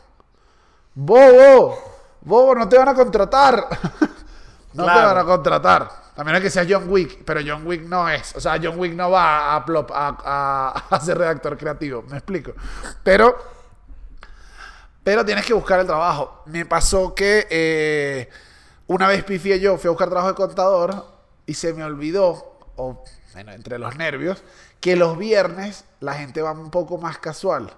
Bobo, 0.94 1.78
bobo, 2.22 2.54
no 2.54 2.68
te 2.68 2.78
van 2.78 2.88
a 2.88 2.94
contratar. 2.94 3.66
no 4.74 4.84
te 4.84 4.90
van 4.90 5.18
a 5.18 5.24
contratar. 5.24 5.90
A 6.16 6.24
menos 6.24 6.40
que 6.40 6.50
seas 6.50 6.66
John 6.68 6.84
Wick, 6.88 7.24
pero 7.24 7.40
John 7.46 7.66
Wick 7.66 7.82
no 7.82 8.08
es. 8.08 8.34
O 8.36 8.40
sea, 8.40 8.58
John 8.62 8.78
Wick 8.78 8.92
no 8.94 9.10
va 9.10 9.54
a 9.54 9.64
Plop 9.64 9.90
a, 9.92 10.16
a- 10.24 10.84
a 10.96 11.00
ser 11.00 11.18
redactor 11.18 11.56
creativo. 11.56 12.02
Me 12.08 12.16
explico. 12.18 12.52
Pero 13.02 13.36
pero 15.02 15.24
tienes 15.24 15.46
que 15.46 15.54
buscar 15.54 15.80
el 15.80 15.86
trabajo. 15.86 16.42
Me 16.46 16.66
pasó 16.66 17.14
que 17.14 17.46
eh, 17.50 18.28
una 18.86 19.08
vez 19.08 19.24
pifié 19.24 19.58
yo, 19.58 19.78
fui 19.78 19.88
a 19.88 19.90
buscar 19.90 20.08
trabajo 20.08 20.28
de 20.28 20.34
contador 20.34 21.19
y 21.50 21.54
se 21.54 21.74
me 21.74 21.82
olvidó, 21.82 22.60
o 22.76 23.02
bueno, 23.32 23.50
entre 23.50 23.76
los 23.80 23.96
nervios, 23.96 24.44
que 24.78 24.94
los 24.94 25.18
viernes 25.18 25.84
la 25.98 26.14
gente 26.14 26.42
va 26.42 26.52
un 26.52 26.70
poco 26.70 26.96
más 26.96 27.18
casual. 27.18 27.74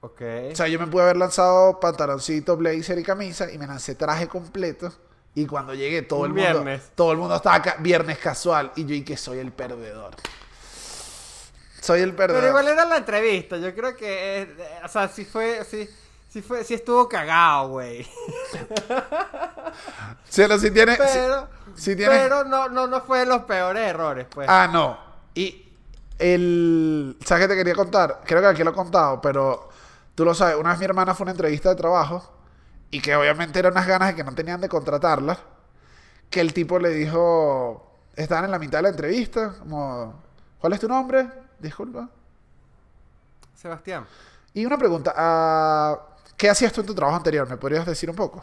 Ok. 0.00 0.22
O 0.52 0.56
sea, 0.56 0.66
yo 0.66 0.80
me 0.80 0.86
pude 0.86 1.02
haber 1.02 1.18
lanzado 1.18 1.78
pantaloncito, 1.78 2.56
blazer 2.56 2.98
y 2.98 3.02
camisa 3.02 3.52
y 3.52 3.58
me 3.58 3.66
lancé 3.66 3.96
traje 3.96 4.28
completo. 4.28 4.90
Y 5.34 5.44
cuando 5.44 5.74
llegué, 5.74 6.00
todo 6.00 6.24
el 6.24 6.32
mundo, 6.32 6.62
viernes. 6.62 6.92
todo 6.94 7.12
el 7.12 7.18
mundo 7.18 7.36
estaba 7.36 7.56
acá, 7.56 7.76
viernes 7.80 8.16
casual. 8.16 8.72
Y 8.76 8.86
yo, 8.86 8.94
y 8.94 9.04
que 9.04 9.18
soy 9.18 9.38
el 9.38 9.52
perdedor. 9.52 10.16
Soy 11.82 12.00
el 12.00 12.14
perdedor. 12.14 12.40
Pero 12.40 12.48
igual 12.48 12.68
era 12.68 12.86
la 12.86 12.96
entrevista. 12.96 13.58
Yo 13.58 13.74
creo 13.74 13.94
que. 13.94 14.42
eh, 14.42 14.56
o 14.82 14.88
sea, 14.88 15.06
sí 15.08 15.26
fue. 15.26 15.66
Sí, 15.66 15.86
sí 16.30 16.40
fue. 16.40 16.64
Sí 16.64 16.72
estuvo 16.72 17.06
cagado, 17.10 17.68
güey. 17.68 18.08
Sí, 20.30 20.42
no, 20.48 20.58
sí 20.58 20.70
tiene, 20.70 20.96
Pero. 20.96 21.10
sí 21.10 21.52
Pero 22.10 22.44
no, 22.44 22.68
no, 22.68 22.86
no 22.86 23.00
fue 23.02 23.20
de 23.20 23.26
los 23.26 23.42
peores 23.42 23.88
errores, 23.88 24.26
pues. 24.30 24.48
Ah, 24.50 24.68
no. 24.72 24.98
Y 25.34 25.72
el. 26.18 27.16
¿Sabes 27.24 27.44
qué 27.44 27.48
te 27.48 27.56
quería 27.56 27.74
contar? 27.74 28.20
Creo 28.24 28.40
que 28.40 28.46
aquí 28.48 28.62
lo 28.64 28.70
he 28.70 28.74
contado, 28.74 29.20
pero 29.20 29.68
tú 30.14 30.24
lo 30.24 30.34
sabes. 30.34 30.56
Una 30.56 30.70
vez 30.70 30.78
mi 30.78 30.84
hermana 30.84 31.14
fue 31.14 31.24
a 31.24 31.26
una 31.26 31.32
entrevista 31.32 31.70
de 31.70 31.76
trabajo 31.76 32.32
y 32.90 33.00
que 33.00 33.16
obviamente 33.16 33.58
eran 33.58 33.72
unas 33.72 33.86
ganas 33.86 34.08
de 34.08 34.14
que 34.16 34.24
no 34.24 34.34
tenían 34.34 34.60
de 34.60 34.68
contratarla. 34.68 35.38
Que 36.30 36.40
el 36.40 36.52
tipo 36.52 36.78
le 36.78 36.90
dijo. 36.90 37.88
Estaban 38.14 38.44
en 38.44 38.50
la 38.50 38.58
mitad 38.58 38.78
de 38.78 38.82
la 38.82 38.88
entrevista. 38.90 39.54
Como. 39.58 40.22
¿Cuál 40.58 40.72
es 40.74 40.80
tu 40.80 40.88
nombre? 40.88 41.28
Disculpa. 41.58 42.08
Sebastián. 43.54 44.06
Y 44.54 44.64
una 44.66 44.76
pregunta. 44.78 45.12
ah, 45.16 45.98
¿Qué 46.36 46.50
hacías 46.50 46.72
tú 46.72 46.80
en 46.80 46.86
tu 46.86 46.94
trabajo 46.94 47.16
anterior? 47.16 47.48
¿Me 47.48 47.56
podrías 47.56 47.86
decir 47.86 48.10
un 48.10 48.16
poco? 48.16 48.42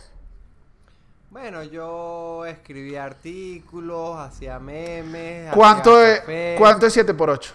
Bueno, 1.31 1.61
yo 1.63 2.43
escribía 2.47 3.05
artículos, 3.05 4.17
hacía 4.17 4.57
memes. 4.57 5.53
¿Cuánto 5.53 5.95
hacía 5.95 6.13
es, 6.13 6.19
café. 6.21 6.55
¿cuánto 6.57 6.85
es 6.87 6.93
7 6.93 7.13
por 7.13 7.29
8? 7.29 7.53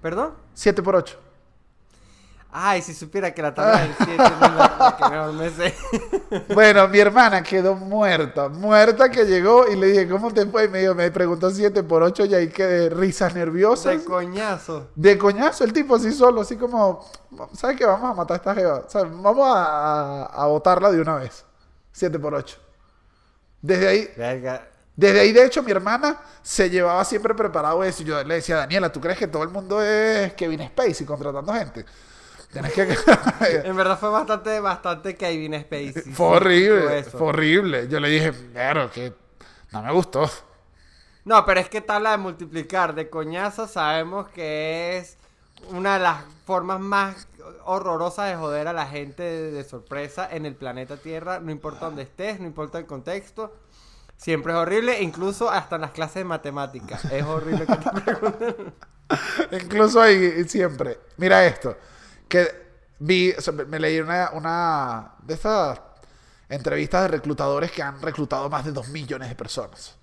¿Perdón? 0.00 0.32
7 0.54 0.82
por 0.82 0.96
8. 0.96 1.18
Ay, 2.50 2.80
si 2.80 2.94
supiera 2.94 3.34
que 3.34 3.42
la 3.42 3.52
tabla 3.52 3.82
del 3.82 3.94
7 3.96 4.16
no 4.16 4.24
es 4.24 4.40
la, 4.40 4.76
la 4.78 4.96
que 4.96 5.10
mejor 5.10 5.32
me 5.34 5.50
sé. 5.50 5.74
Bueno, 6.54 6.88
mi 6.88 7.00
hermana 7.00 7.42
quedó 7.42 7.74
muerta, 7.74 8.48
muerta 8.48 9.10
que 9.10 9.26
llegó 9.26 9.68
y 9.68 9.76
le 9.76 9.88
dije, 9.88 10.08
¿cómo 10.08 10.32
te 10.32 10.46
fue? 10.46 10.64
Y 10.64 10.68
me, 10.68 10.78
dijo, 10.80 10.94
me 10.94 11.10
preguntó 11.10 11.50
7 11.50 11.82
por 11.82 12.02
8 12.02 12.24
y 12.24 12.34
ahí 12.34 12.48
quedé 12.48 12.88
risas 12.88 13.34
nerviosas. 13.34 13.98
De 13.98 14.04
coñazo. 14.06 14.88
De 14.94 15.18
coñazo, 15.18 15.64
el 15.64 15.74
tipo 15.74 15.96
así 15.96 16.10
solo, 16.12 16.40
así 16.40 16.56
como, 16.56 17.04
¿sabes 17.52 17.76
qué? 17.76 17.84
Vamos 17.84 18.10
a 18.10 18.14
matar 18.14 18.36
a 18.36 18.38
esta 18.38 18.54
jeva. 18.54 18.78
O 18.86 18.88
sea, 18.88 19.02
vamos 19.02 19.46
a, 19.46 20.24
a, 20.24 20.24
a 20.24 20.46
botarla 20.46 20.90
de 20.90 20.98
una 20.98 21.16
vez. 21.16 21.44
7 21.92 22.18
por 22.18 22.34
8. 22.34 22.58
Desde 23.60 23.88
ahí, 23.88 24.10
Verga. 24.16 24.68
desde 24.96 25.20
ahí, 25.20 25.32
de 25.32 25.44
hecho, 25.46 25.62
mi 25.62 25.70
hermana 25.70 26.20
se 26.42 26.68
llevaba 26.68 27.04
siempre 27.04 27.34
preparado 27.34 27.82
eso. 27.84 28.02
Y 28.02 28.06
yo 28.06 28.22
le 28.24 28.34
decía, 28.36 28.56
Daniela, 28.56 28.90
¿tú 28.90 29.00
crees 29.00 29.18
que 29.18 29.28
todo 29.28 29.42
el 29.44 29.50
mundo 29.50 29.82
es 29.82 30.34
Kevin 30.34 30.66
Spacey 30.68 31.06
contratando 31.06 31.52
gente? 31.52 31.84
Tienes 32.52 32.72
que... 32.72 32.82
En 33.64 33.76
verdad 33.76 33.98
fue 33.98 34.10
bastante, 34.10 34.60
bastante 34.60 35.16
Kevin 35.16 35.60
Spacey. 35.60 36.12
Fue 36.12 36.26
horrible, 36.26 37.04
fue 37.04 37.28
horrible. 37.28 37.88
Yo 37.88 38.00
le 38.00 38.08
dije, 38.08 38.32
claro, 38.52 38.90
que 38.90 39.12
no 39.72 39.82
me 39.82 39.92
gustó. 39.92 40.28
No, 41.24 41.44
pero 41.46 41.60
es 41.60 41.68
que 41.68 41.80
tabla 41.80 42.10
de 42.12 42.18
multiplicar 42.18 42.94
de 42.94 43.08
coñazo 43.08 43.68
sabemos 43.68 44.28
que 44.30 44.98
es 44.98 45.16
una 45.70 45.94
de 45.94 46.00
las 46.00 46.24
formas 46.44 46.80
más 46.80 47.28
horrorosas 47.64 48.30
de 48.30 48.36
joder 48.36 48.68
a 48.68 48.72
la 48.72 48.86
gente 48.86 49.22
de, 49.22 49.64
sorpresa 49.64 50.28
en 50.30 50.46
el 50.46 50.54
planeta 50.54 50.96
Tierra. 50.96 51.40
No 51.40 51.50
importa 51.50 51.86
dónde 51.86 52.02
estés, 52.02 52.40
no 52.40 52.46
importa 52.46 52.78
el 52.78 52.86
contexto. 52.86 53.54
Siempre 54.16 54.52
es 54.52 54.58
horrible, 54.58 55.02
incluso 55.02 55.50
hasta 55.50 55.76
en 55.76 55.82
las 55.82 55.90
clases 55.90 56.16
de 56.16 56.24
matemáticas. 56.24 57.04
Es 57.06 57.24
horrible 57.24 57.66
que 57.66 57.76
te 57.76 58.00
pregunten. 58.04 58.74
Incluso 59.52 60.00
ahí 60.00 60.44
siempre. 60.48 60.98
Mira 61.16 61.44
esto. 61.44 61.76
Que 62.28 62.48
vi, 62.98 63.34
me 63.66 63.78
leí 63.78 64.00
una, 64.00 64.30
una 64.32 65.14
de 65.22 65.34
estas 65.34 65.80
entrevistas 66.48 67.02
de 67.02 67.08
reclutadores 67.08 67.72
que 67.72 67.82
han 67.82 68.00
reclutado 68.00 68.48
más 68.48 68.64
de 68.64 68.72
2 68.72 68.88
millones 68.88 69.28
de 69.28 69.34
personas. 69.34 69.96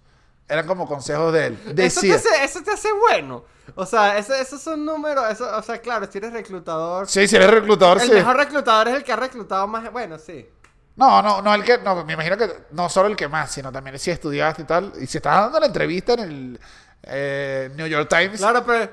Eran 0.49 0.65
como 0.67 0.87
consejos 0.87 1.31
de 1.31 1.47
él. 1.47 1.53
Eso 1.61 1.65
te, 1.67 1.73
Decía, 1.73 2.15
hace, 2.15 2.43
eso 2.43 2.61
te 2.63 2.71
hace 2.71 2.89
bueno. 2.91 3.45
O 3.75 3.85
sea, 3.85 4.17
eso- 4.17 4.33
esos 4.33 4.59
son 4.61 4.83
números. 4.83 5.23
Eso, 5.31 5.47
o 5.55 5.61
sea, 5.61 5.77
claro, 5.77 6.07
si 6.11 6.17
eres 6.17 6.33
reclutador. 6.33 7.07
sí, 7.07 7.27
si 7.27 7.35
eres 7.35 7.49
reclutador, 7.51 8.01
el 8.01 8.07
sí. 8.07 8.13
mejor 8.13 8.35
reclutador 8.35 8.87
es 8.89 8.95
el 8.95 9.03
que 9.03 9.13
ha 9.13 9.15
reclutado 9.15 9.67
más. 9.67 9.91
Bueno, 9.91 10.17
sí. 10.17 10.49
No, 10.95 11.21
no, 11.21 11.41
no, 11.41 11.53
el 11.53 11.63
que, 11.63 11.77
no, 11.77 12.03
me 12.03 12.13
imagino 12.13 12.35
que 12.35 12.49
no 12.71 12.89
solo 12.89 13.07
el 13.07 13.15
que 13.15 13.27
más, 13.29 13.51
sino 13.51 13.71
también 13.71 13.97
si 13.99 14.11
estudiaste 14.11 14.63
y 14.63 14.65
tal. 14.65 14.91
Y 14.99 15.05
si 15.07 15.17
estás 15.19 15.43
dando 15.43 15.59
la 15.59 15.67
entrevista 15.67 16.13
en 16.13 16.19
el 16.19 16.59
eh, 17.03 17.71
New 17.75 17.87
York 17.87 18.09
Times, 18.09 18.39
Claro, 18.39 18.65
pero 18.65 18.89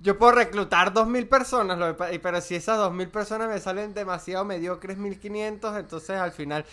yo 0.00 0.16
puedo 0.18 0.32
reclutar 0.32 0.92
2.000 0.94 1.28
personas, 1.28 1.96
pero 2.22 2.40
si 2.40 2.54
esas 2.54 2.78
2.000 2.78 3.10
personas 3.10 3.48
me 3.48 3.58
salen 3.60 3.94
demasiado 3.94 4.44
mediocres 4.44 4.96
1.500, 4.98 5.78
entonces 5.78 6.10
al 6.10 6.32
final 6.32 6.64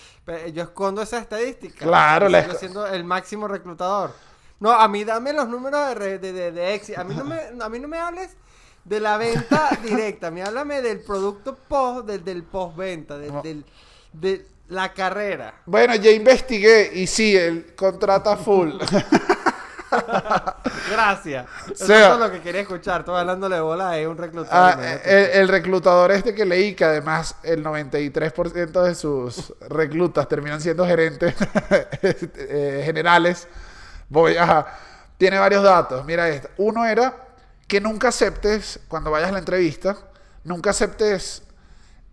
yo 0.54 0.64
escondo 0.64 1.02
esa 1.02 1.18
estadística. 1.20 1.86
Claro, 1.86 2.30
la 2.30 2.48
esco- 2.48 2.58
siendo 2.58 2.86
el 2.88 3.04
máximo 3.04 3.48
reclutador. 3.48 4.12
No, 4.60 4.72
a 4.72 4.88
mí 4.88 5.04
dame 5.04 5.34
los 5.34 5.48
números 5.50 5.98
de, 6.00 6.18
de, 6.20 6.32
de, 6.34 6.52
de 6.52 6.74
éxito. 6.76 7.02
A 7.02 7.04
mí, 7.04 7.14
no 7.16 7.24
me, 7.26 7.40
a 7.62 7.70
mí 7.70 7.80
no 7.80 7.88
me 7.88 7.98
hables 7.98 8.32
de 8.84 9.00
la 9.00 9.18
venta 9.18 9.70
directa, 9.84 10.28
a 10.28 10.32
mí 10.32 10.42
háblame 10.42 10.82
del 10.82 11.02
producto 11.02 11.56
post, 11.56 12.06
del, 12.08 12.24
del 12.24 12.44
postventa, 12.44 13.18
del, 13.18 13.34
No. 13.34 13.42
del, 13.42 13.66
de 14.14 14.46
la 14.70 14.94
carrera. 14.94 15.62
bueno, 15.66 15.94
ya 15.96 16.10
investigué 16.12 16.92
y 16.94 17.06
sí, 17.08 17.36
él 17.36 17.74
contrata 17.76 18.36
full. 18.38 18.72
Gracias. 20.92 21.46
Eso 21.72 21.86
Sea- 21.86 22.14
es 22.14 22.20
lo 22.20 22.32
que 22.32 22.42
quería 22.42 22.62
escuchar. 22.62 23.02
Estoy 23.02 23.20
hablándole 23.20 23.56
de 23.56 23.62
bola 23.62 23.94
a 23.94 24.10
un 24.10 24.18
reclutador. 24.18 24.58
Ah, 24.58 24.74
imagínate. 24.74 25.34
el, 25.34 25.42
el 25.42 25.48
reclutador 25.48 26.12
este 26.12 26.34
que 26.36 26.46
leí, 26.46 26.74
que 26.76 26.86
además 26.86 27.36
el 27.44 27.64
93% 27.64 28.82
de 28.84 28.96
sus 28.96 29.54
reclutas 29.70 30.28
terminan 30.28 30.62
siendo 30.62 30.86
gerentes 30.86 31.36
eh, 32.02 32.82
generales, 32.86 33.48
voy 34.10 34.38
a... 34.38 34.66
Tiene 35.18 35.40
varios 35.40 35.64
datos. 35.64 36.04
Mira 36.06 36.28
esto. 36.28 36.50
Uno 36.58 36.86
era 36.86 37.16
que 37.68 37.80
nunca 37.80 38.10
aceptes, 38.10 38.80
cuando 38.88 39.12
vayas 39.12 39.30
a 39.30 39.34
la 39.34 39.40
entrevista, 39.40 39.98
nunca 40.44 40.72
aceptes 40.72 41.42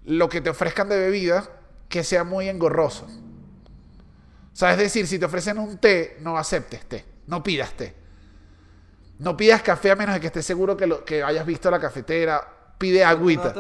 lo 0.05 0.29
que 0.29 0.41
te 0.41 0.51
ofrezcan 0.51 0.89
de 0.89 0.99
bebida 0.99 1.49
que 1.89 2.05
sea 2.05 2.25
muy 2.25 2.49
engorroso. 2.49 3.07
O 3.07 4.57
sea, 4.57 4.73
es 4.73 4.79
decir, 4.79 5.07
si 5.07 5.19
te 5.19 5.25
ofrecen 5.25 5.59
un 5.59 5.79
té, 5.79 6.17
no 6.21 6.39
aceptes 6.39 6.85
té. 6.87 7.05
No 7.27 7.43
pidas 7.43 7.73
té. 7.73 7.95
No 9.19 9.37
pidas 9.37 9.63
café 9.63 9.93
a 9.93 9.97
menos 9.97 10.15
de 10.15 10.21
que 10.21 10.27
estés 10.27 10.45
seguro 10.45 10.77
que, 10.77 10.87
lo, 10.87 11.05
que 11.05 11.23
hayas 11.23 11.47
visto 11.47 11.71
la 11.71 11.79
cafetera. 11.79 12.47
Pide 12.79 13.05
agüita. 13.05 13.55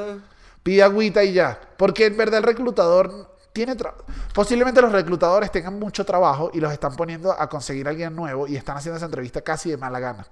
Pide 0.62 0.82
agüita 0.82 1.22
y 1.22 1.32
ya. 1.32 1.60
Porque 1.76 2.06
en 2.06 2.16
verdad 2.16 2.38
el 2.38 2.44
reclutador 2.44 3.36
tiene 3.52 3.76
posiblemente 4.34 4.80
los 4.80 4.92
reclutadores 4.92 5.52
tengan 5.52 5.78
mucho 5.78 6.04
trabajo 6.04 6.50
y 6.54 6.60
los 6.60 6.72
están 6.72 6.96
poniendo 6.96 7.32
a 7.32 7.48
conseguir 7.48 7.86
a 7.86 7.90
alguien 7.90 8.16
nuevo 8.16 8.46
y 8.48 8.56
están 8.56 8.76
haciendo 8.76 8.96
esa 8.96 9.06
entrevista 9.06 9.42
casi 9.42 9.70
de 9.70 9.76
mala 9.76 10.00
gana. 10.00 10.26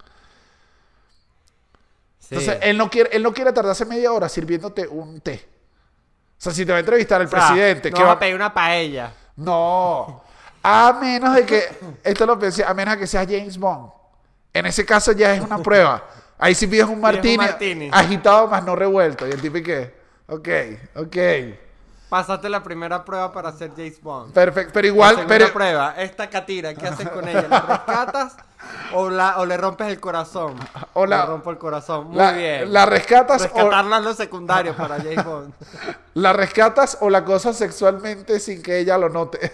Entonces, 2.30 2.58
él 2.62 2.78
no, 2.78 2.88
quiere, 2.88 3.10
él 3.12 3.22
no 3.22 3.32
quiere 3.34 3.52
tardarse 3.52 3.84
media 3.84 4.12
hora 4.12 4.28
sirviéndote 4.28 4.86
un 4.86 5.20
té. 5.20 5.48
O 6.38 6.42
sea, 6.42 6.52
si 6.52 6.64
te 6.64 6.72
va 6.72 6.78
a 6.78 6.80
entrevistar 6.80 7.20
el 7.20 7.28
presidente... 7.28 7.90
No 7.90 7.96
que 7.96 8.02
va 8.04 8.12
a 8.12 8.18
pedir 8.18 8.34
una 8.34 8.54
paella. 8.54 9.12
No. 9.36 10.22
A 10.62 10.98
menos 11.00 11.34
de 11.34 11.46
que... 11.46 11.64
Esto 12.04 12.26
lo 12.26 12.38
pensé. 12.38 12.64
A 12.64 12.74
menos 12.74 12.94
de 12.94 13.00
que 13.00 13.06
sea 13.06 13.24
James 13.24 13.58
Bond. 13.58 13.90
En 14.52 14.66
ese 14.66 14.84
caso 14.84 15.12
ya 15.12 15.34
es 15.34 15.40
una 15.40 15.58
prueba. 15.62 16.02
Ahí 16.38 16.54
sí 16.54 16.66
pides 16.66 16.86
un 16.86 17.00
martini, 17.00 17.90
agitado 17.92 18.48
más 18.48 18.64
no 18.64 18.74
revuelto. 18.74 19.26
Y 19.28 19.30
el 19.30 19.40
tipo 19.40 19.58
qué. 19.62 19.94
Ok, 20.26 20.48
ok. 20.96 21.16
Pasaste 22.08 22.48
la 22.48 22.62
primera 22.62 23.04
prueba 23.04 23.32
para 23.32 23.52
ser 23.52 23.70
James 23.76 24.00
Bond. 24.00 24.32
Perfecto, 24.32 24.72
pero 24.72 24.86
igual. 24.86 25.16
La 25.16 25.26
pero... 25.26 25.52
prueba, 25.52 25.94
esta 25.96 26.28
catira, 26.28 26.74
¿qué 26.74 26.88
haces 26.88 27.08
con 27.08 27.28
ella? 27.28 27.46
¿La 27.48 27.60
rescatas 27.68 28.36
o, 28.94 29.10
la, 29.10 29.38
o 29.38 29.46
le 29.46 29.56
rompes 29.56 29.88
el 29.88 30.00
corazón? 30.00 30.56
O 30.94 31.06
la, 31.06 31.18
le 31.18 31.26
rompo 31.26 31.50
el 31.50 31.58
corazón. 31.58 32.08
Muy 32.08 32.34
bien. 32.34 32.72
La 32.72 32.86
rescatas 32.86 33.42
Rescatarla 33.42 33.98
o... 33.98 34.00
lo 34.00 34.14
secundario 34.14 34.76
para 34.76 34.96
James 35.02 35.24
Bond. 35.24 35.52
¿La 36.14 36.32
rescatas 36.32 36.98
o 37.00 37.10
la 37.10 37.24
cosa 37.24 37.52
sexualmente 37.52 38.40
sin 38.40 38.60
que 38.60 38.78
ella 38.78 38.98
lo 38.98 39.08
note? 39.08 39.52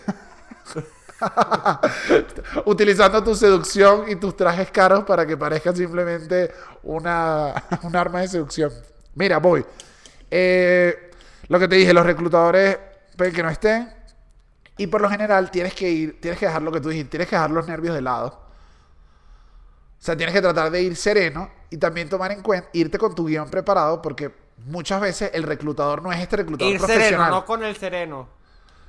Utilizando 2.64 3.23
tu 3.23 3.35
seducción 3.35 4.09
y 4.09 4.17
tus 4.17 4.37
trajes 4.37 4.71
caros 4.71 5.05
para 5.05 5.27
que 5.27 5.37
parezcan 5.37 5.75
simplemente 5.75 6.53
una, 6.83 7.55
un 7.83 7.97
arma 7.97 8.21
de 8.21 8.29
seducción. 8.29 8.71
Mira, 9.14 9.39
voy. 9.39 9.64
Eh 10.31 11.07
lo 11.49 11.59
que 11.59 11.69
te 11.69 11.77
dije, 11.77 11.93
los 11.93 12.05
reclutadores 12.05 12.79
pueden 13.17 13.35
que 13.35 13.43
no 13.43 13.49
estén. 13.49 13.93
Y 14.79 14.89
por 14.89 15.01
lo 15.01 15.09
general 15.09 15.51
tienes 15.51 15.75
que 15.75 15.91
ir, 15.91 16.21
tienes 16.21 16.39
que 16.39 16.47
dejar 16.47 16.62
lo 16.62 16.73
que 16.73 16.81
tú 16.81 16.89
dijiste, 16.91 17.11
tienes 17.11 17.29
que 17.29 17.37
dejar 17.37 17.51
los 17.51 17.67
nervios 17.67 17.95
de 17.95 18.03
lado. 18.03 18.27
O 19.99 20.03
sea, 20.07 20.17
tienes 20.17 20.35
que 20.35 20.43
tratar 20.43 20.71
de 20.71 20.83
ir 20.83 20.97
sereno 20.97 21.51
y 21.71 21.79
también 21.79 22.09
tomar 22.09 22.31
en 22.33 22.43
cuenta, 22.43 22.69
irte 22.75 22.99
con 22.99 23.14
tu 23.14 23.27
guion 23.27 23.49
preparado 23.49 24.03
porque 24.03 24.33
muchas 24.67 25.01
veces 25.01 25.31
el 25.33 25.45
reclutador 25.45 26.03
no 26.03 26.12
es 26.12 26.21
este 26.21 26.37
reclutador 26.37 26.75
ir 26.75 26.81
Sereno, 26.81 27.29
no 27.29 27.45
con 27.45 27.64
el 27.64 27.77
sereno. 27.77 28.29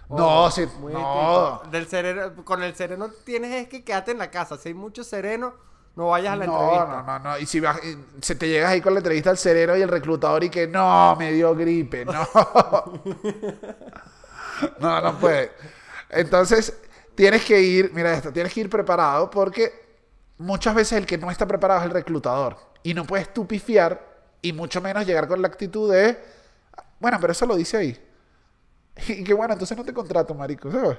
No, 0.09 0.45
oh, 0.45 0.51
sí, 0.51 0.65
no. 0.81 1.61
Del 1.69 1.87
sereno, 1.87 2.45
con 2.45 2.63
el 2.63 2.73
sereno 2.75 3.09
tienes 3.25 3.53
es 3.53 3.67
que 3.67 3.83
quedarte 3.83 4.11
en 4.11 4.19
la 4.19 4.31
casa. 4.31 4.57
Si 4.57 4.69
hay 4.69 4.73
mucho 4.73 5.03
sereno, 5.03 5.53
no 5.97 6.07
vayas 6.07 6.33
a 6.33 6.35
la 6.37 6.45
entrevista. 6.45 7.03
No, 7.05 7.19
no, 7.19 7.19
no. 7.19 7.37
Y 7.37 7.45
si 7.45 7.59
vas, 7.59 7.77
se 8.21 8.35
te 8.35 8.47
llegas 8.47 8.71
ahí 8.71 8.79
con 8.79 8.93
la 8.93 8.99
entrevista 8.99 9.31
al 9.31 9.37
cerebro 9.37 9.75
y 9.75 9.81
el 9.81 9.89
reclutador 9.89 10.43
y 10.45 10.49
que 10.49 10.65
no, 10.67 11.15
me 11.17 11.33
dio 11.33 11.53
gripe. 11.55 12.05
No. 12.05 12.13
no, 14.79 15.01
no 15.01 15.19
puede. 15.19 15.51
Entonces, 16.09 16.73
tienes 17.15 17.43
que 17.43 17.59
ir, 17.59 17.91
mira 17.93 18.13
esto, 18.13 18.31
tienes 18.31 18.53
que 18.53 18.61
ir 18.61 18.69
preparado 18.69 19.29
porque 19.29 19.87
muchas 20.37 20.73
veces 20.73 20.99
el 20.99 21.05
que 21.05 21.17
no 21.17 21.29
está 21.29 21.45
preparado 21.45 21.81
es 21.81 21.87
el 21.87 21.91
reclutador. 21.91 22.55
Y 22.83 22.93
no 22.93 23.03
puedes 23.03 23.33
tú 23.33 23.45
pifiar 23.45 23.99
y 24.41 24.53
mucho 24.53 24.79
menos 24.79 25.05
llegar 25.05 25.27
con 25.27 25.41
la 25.41 25.49
actitud 25.49 25.91
de, 25.91 26.17
bueno, 26.99 27.17
pero 27.19 27.33
eso 27.33 27.45
lo 27.45 27.57
dice 27.57 27.75
ahí. 27.75 28.06
Y 29.07 29.23
que 29.23 29.33
bueno, 29.33 29.53
entonces 29.53 29.77
no 29.77 29.83
te 29.83 29.93
contrato, 29.93 30.33
marico, 30.33 30.71
¿sabes? 30.71 30.97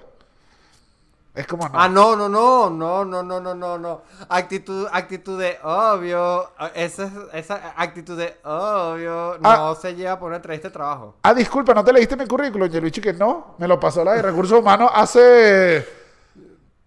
Es 1.34 1.46
como 1.46 1.68
no. 1.68 1.78
Ah, 1.78 1.88
no, 1.88 2.16
no, 2.16 2.28
no, 2.28 2.68
no, 2.68 3.04
no, 3.04 3.22
no, 3.22 3.40
no, 3.40 3.54
no, 3.54 3.78
no. 3.78 4.02
Actitud, 4.28 4.88
actitud 4.90 5.38
de 5.38 5.56
obvio. 5.62 6.50
Esa, 6.74 7.12
esa 7.32 7.74
actitud 7.76 8.18
de 8.18 8.38
obvio 8.42 9.38
no 9.38 9.48
ah. 9.48 9.76
se 9.80 9.94
lleva 9.94 10.18
por 10.18 10.28
una 10.28 10.36
entrevista 10.36 10.66
de 10.66 10.72
trabajo. 10.72 11.14
Ah, 11.22 11.32
disculpa, 11.32 11.74
¿no 11.74 11.84
te 11.84 11.92
leíste 11.92 12.16
mi 12.16 12.26
currículum, 12.26 12.68
Yeluichi? 12.68 13.00
Que 13.00 13.12
no, 13.12 13.54
me 13.58 13.68
lo 13.68 13.78
pasó 13.78 14.02
la 14.02 14.14
de 14.14 14.22
recursos 14.22 14.58
humanos 14.58 14.90
hace... 14.92 15.86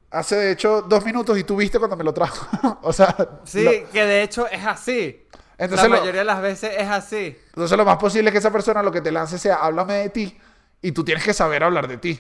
Hace 0.10 0.36
de 0.36 0.52
hecho 0.52 0.82
dos 0.82 1.06
minutos 1.06 1.38
y 1.38 1.46
tú 1.46 1.56
viste 1.56 1.80
cuando 1.80 1.96
me 1.96 2.04
lo 2.04 2.14
trajo. 2.14 2.46
o 2.82 2.92
sea... 2.92 3.16
Sí, 3.46 3.86
que 3.94 4.04
de 4.04 4.24
hecho 4.24 4.46
es 4.48 4.66
así. 4.66 5.26
Entonces 5.58 5.90
la 5.90 5.98
mayoría 5.98 6.22
de 6.22 6.26
las 6.26 6.42
veces 6.42 6.76
es 6.78 6.90
así. 6.90 7.40
Entonces 7.48 7.78
lo 7.78 7.86
más 7.86 7.96
posible 7.96 8.28
es 8.28 8.34
que 8.34 8.40
esa 8.40 8.52
persona 8.52 8.84
lo 8.84 8.92
que 8.92 9.00
te 9.00 9.14
lance 9.14 9.38
sea 9.38 9.56
háblame 9.56 9.94
de 9.94 10.10
ti 10.10 10.38
y 10.82 10.92
tú 10.92 11.04
tienes 11.04 11.24
que 11.24 11.34
saber 11.34 11.64
hablar 11.64 11.88
de 11.88 11.98
ti. 11.98 12.20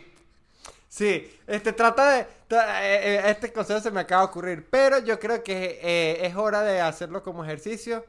Sí, 0.91 1.39
este 1.47 1.71
trata 1.71 2.11
de. 2.11 2.19
Eh, 2.19 2.27
eh, 2.49 3.21
este 3.27 3.53
consejo 3.53 3.79
se 3.79 3.91
me 3.91 4.01
acaba 4.01 4.23
de 4.23 4.27
ocurrir. 4.27 4.67
Pero 4.69 4.99
yo 4.99 5.19
creo 5.19 5.41
que 5.41 5.79
eh, 5.81 6.25
es 6.25 6.35
hora 6.35 6.63
de 6.63 6.81
hacerlo 6.81 7.23
como 7.23 7.45
ejercicio. 7.45 8.05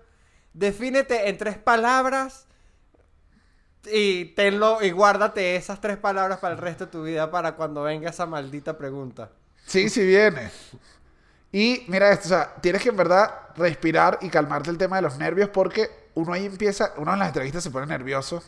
Defínete 0.52 1.28
en 1.28 1.38
tres 1.38 1.56
palabras. 1.58 2.46
Y 3.84 4.26
tenlo 4.34 4.82
y 4.82 4.90
guárdate 4.90 5.56
esas 5.56 5.80
tres 5.80 5.96
palabras 5.96 6.38
para 6.38 6.54
el 6.54 6.60
resto 6.60 6.86
de 6.86 6.92
tu 6.92 7.02
vida 7.02 7.30
para 7.30 7.56
cuando 7.56 7.82
venga 7.82 8.10
esa 8.10 8.26
maldita 8.26 8.76
pregunta. 8.76 9.30
Sí, 9.64 9.88
sí 9.88 10.04
viene. 10.04 10.50
Y 11.52 11.84
mira 11.88 12.10
esto, 12.10 12.26
o 12.26 12.28
sea, 12.28 12.54
tienes 12.60 12.82
que 12.82 12.88
en 12.88 12.96
verdad 12.96 13.30
respirar 13.56 14.18
y 14.22 14.28
calmarte 14.28 14.70
el 14.70 14.78
tema 14.78 14.96
de 14.96 15.02
los 15.02 15.18
nervios 15.18 15.50
porque 15.50 15.88
uno 16.14 16.32
ahí 16.32 16.46
empieza, 16.46 16.94
uno 16.96 17.12
en 17.12 17.18
las 17.18 17.28
entrevistas 17.28 17.62
se 17.62 17.70
pone 17.70 17.86
nervioso 17.86 18.42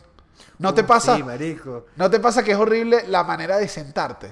¿No 0.57 0.73
te 0.73 0.83
pasa? 0.83 1.17
¿No 1.95 2.09
te 2.09 2.19
pasa 2.19 2.43
que 2.43 2.51
es 2.51 2.57
horrible 2.57 3.05
la 3.07 3.23
manera 3.23 3.57
de 3.57 3.67
sentarte? 3.67 4.31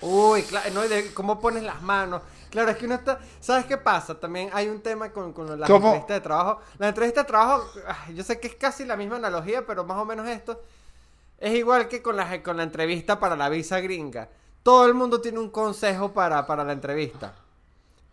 Uy, 0.00 0.42
claro, 0.44 0.70
no, 0.72 0.80
cómo 1.14 1.38
pones 1.40 1.62
las 1.62 1.82
manos. 1.82 2.22
Claro, 2.50 2.70
es 2.70 2.76
que 2.76 2.86
uno 2.86 2.94
está. 2.96 3.20
¿Sabes 3.38 3.66
qué 3.66 3.76
pasa? 3.76 4.18
También 4.18 4.50
hay 4.52 4.68
un 4.68 4.80
tema 4.80 5.10
con, 5.10 5.32
con 5.32 5.60
las 5.60 5.68
entrevistas 5.68 6.16
de 6.16 6.20
trabajo. 6.20 6.60
La 6.78 6.88
entrevista 6.88 7.20
de 7.22 7.26
trabajo, 7.26 7.64
yo 8.14 8.24
sé 8.24 8.40
que 8.40 8.48
es 8.48 8.54
casi 8.54 8.84
la 8.84 8.96
misma 8.96 9.16
analogía, 9.16 9.64
pero 9.66 9.84
más 9.84 9.98
o 9.98 10.04
menos 10.04 10.26
esto. 10.28 10.60
Es 11.38 11.54
igual 11.54 11.88
que 11.88 12.02
con 12.02 12.16
la, 12.16 12.42
con 12.42 12.56
la 12.56 12.64
entrevista 12.64 13.18
para 13.20 13.36
la 13.36 13.48
visa 13.48 13.80
gringa. 13.80 14.28
Todo 14.62 14.86
el 14.86 14.94
mundo 14.94 15.20
tiene 15.20 15.38
un 15.38 15.50
consejo 15.50 16.12
para, 16.12 16.46
para 16.46 16.64
la 16.64 16.72
entrevista. 16.72 17.34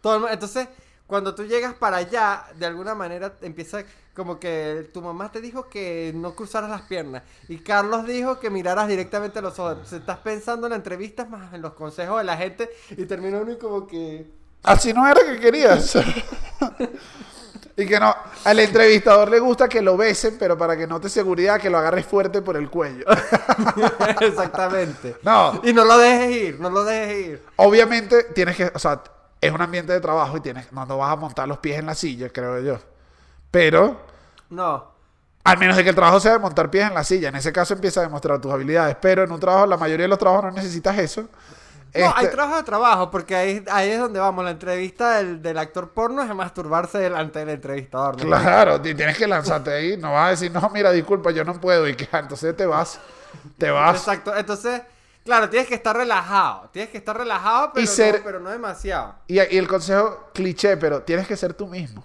Todo 0.02 0.30
entonces, 0.30 0.70
cuando 1.08 1.34
tú 1.34 1.46
llegas 1.46 1.74
para 1.74 1.98
allá, 1.98 2.46
de 2.56 2.66
alguna 2.66 2.94
manera 2.94 3.34
empieza 3.42 3.84
como 4.14 4.40
que 4.40 4.90
tu 4.94 5.02
mamá 5.02 5.32
te 5.32 5.40
dijo 5.40 5.70
que 5.70 6.12
no 6.14 6.36
cruzaras 6.36 6.70
las 6.70 6.82
piernas 6.82 7.24
y 7.48 7.60
Carlos 7.60 8.06
dijo 8.06 8.40
que 8.40 8.50
miraras 8.50 8.88
directamente 8.90 9.40
a 9.40 9.42
los 9.42 9.58
ojos. 9.58 9.94
estás 9.94 10.18
pensando 10.18 10.68
en 10.68 10.72
las 10.72 10.80
entrevistas 10.80 11.30
más 11.30 11.54
en 11.54 11.62
los 11.62 11.74
consejos 11.74 12.18
de 12.18 12.24
la 12.26 12.36
gente 12.36 12.70
y 12.92 13.06
terminó 13.06 13.40
uno 13.40 13.54
y 13.54 13.58
como 13.58 13.88
que... 13.88 14.30
Así 14.64 14.92
no 14.92 15.08
era 15.08 15.22
que 15.24 15.40
querías. 15.40 15.96
y 17.78 17.86
que 17.86 18.00
no, 18.00 18.14
al 18.44 18.60
entrevistador 18.60 19.30
le 19.30 19.40
gusta 19.40 19.70
que 19.70 19.82
lo 19.82 19.96
besen, 19.96 20.36
pero 20.38 20.58
para 20.58 20.76
que 20.76 20.88
note 20.88 21.08
seguridad 21.08 21.62
que 21.62 21.70
lo 21.70 21.78
agarres 21.78 22.06
fuerte 22.06 22.42
por 22.42 22.58
el 22.58 22.70
cuello. 22.70 23.06
Exactamente. 24.20 25.18
No. 25.24 25.62
Y 25.64 25.72
no 25.72 25.86
lo 25.86 25.98
dejes 26.00 26.36
ir, 26.36 26.60
no 26.60 26.70
lo 26.70 26.84
dejes 26.84 27.28
ir. 27.28 27.44
Obviamente 27.56 28.24
tienes 28.34 28.58
que, 28.58 28.72
o 28.74 28.80
sea, 28.80 29.02
es 29.42 29.52
un 29.52 29.62
ambiente 29.62 29.94
de 29.94 30.00
trabajo 30.00 30.38
y 30.38 30.42
tienes, 30.42 30.72
no, 30.72 30.86
no 30.86 30.98
vas 30.98 31.12
a 31.12 31.16
montar 31.16 31.48
los 31.48 31.60
pies 31.60 31.80
en 31.80 31.86
la 31.86 31.96
silla, 31.96 32.30
creo 32.30 32.60
yo. 32.60 32.80
Pero. 33.52 34.00
No. 34.50 34.98
Al 35.44 35.58
menos 35.58 35.78
de 35.78 35.84
que 35.84 35.90
el 35.90 35.96
trabajo 35.96 36.20
sea 36.20 36.34
de 36.34 36.40
montar 36.40 36.70
pies 36.70 36.88
en 36.88 36.94
la 36.94 37.04
silla. 37.04 37.30
En 37.30 37.36
ese 37.36 37.54
caso 37.54 37.74
empieza 37.74 38.02
a 38.02 38.04
demostrar 38.04 38.42
tus 38.42 38.52
habilidades. 38.52 38.98
Pero 39.00 39.24
en 39.24 39.32
un 39.32 39.40
trabajo, 39.40 39.66
la 39.66 39.78
mayoría 39.78 40.04
de 40.04 40.10
los 40.10 40.20
trabajos 40.20 40.46
no 40.46 40.52
necesitas 40.52 40.98
eso. 40.98 41.22
No, 41.96 42.14
hay 42.16 42.26
este 42.26 42.36
trabajo 42.36 42.58
de 42.58 42.64
trabajo, 42.64 43.10
porque 43.10 43.36
ahí, 43.36 43.64
ahí 43.72 43.92
es 43.92 44.00
donde 44.00 44.20
vamos. 44.20 44.44
La 44.44 44.52
entrevista 44.52 45.24
del, 45.24 45.58
actor 45.58 45.92
porno 45.92 46.22
es 46.22 46.36
masturbarse 46.36 46.98
delante 46.98 47.40
del 47.40 47.50
entrevistador. 47.50 48.18
Claro, 48.18 48.82
tienes 48.82 49.18
que 49.18 49.26
lanzarte 49.26 49.72
ahí. 49.72 49.98
No 49.98 50.14
vas 50.14 50.28
a 50.28 50.30
decir, 50.32 50.52
no, 50.52 50.70
mira, 50.70 50.92
disculpa, 50.92 51.32
yo 51.32 51.46
no 51.46 51.60
puedo. 51.62 51.88
Y 51.88 51.96
que 51.96 52.10
entonces 52.12 52.56
te 52.56 52.66
vas. 52.66 53.00
Te 53.58 53.72
vas. 53.72 54.00
Exacto. 54.00 54.36
Entonces, 54.36 54.82
Claro, 55.28 55.50
tienes 55.50 55.68
que 55.68 55.76
estar 55.76 55.94
relajado. 55.94 56.70
Tienes 56.72 56.90
que 56.90 56.98
estar 57.00 57.18
relajado, 57.18 57.74
pero, 57.74 57.86
no, 57.86 58.24
pero 58.24 58.40
no 58.40 58.50
demasiado. 58.50 59.16
Y, 59.28 59.36
y, 59.36 59.58
el 59.58 59.68
consejo 59.68 60.30
cliché, 60.34 60.78
pero 60.78 61.04
tienes 61.04 61.28
que 61.28 61.36
ser 61.36 61.54
tú 61.54 61.68
mismo. 61.68 62.02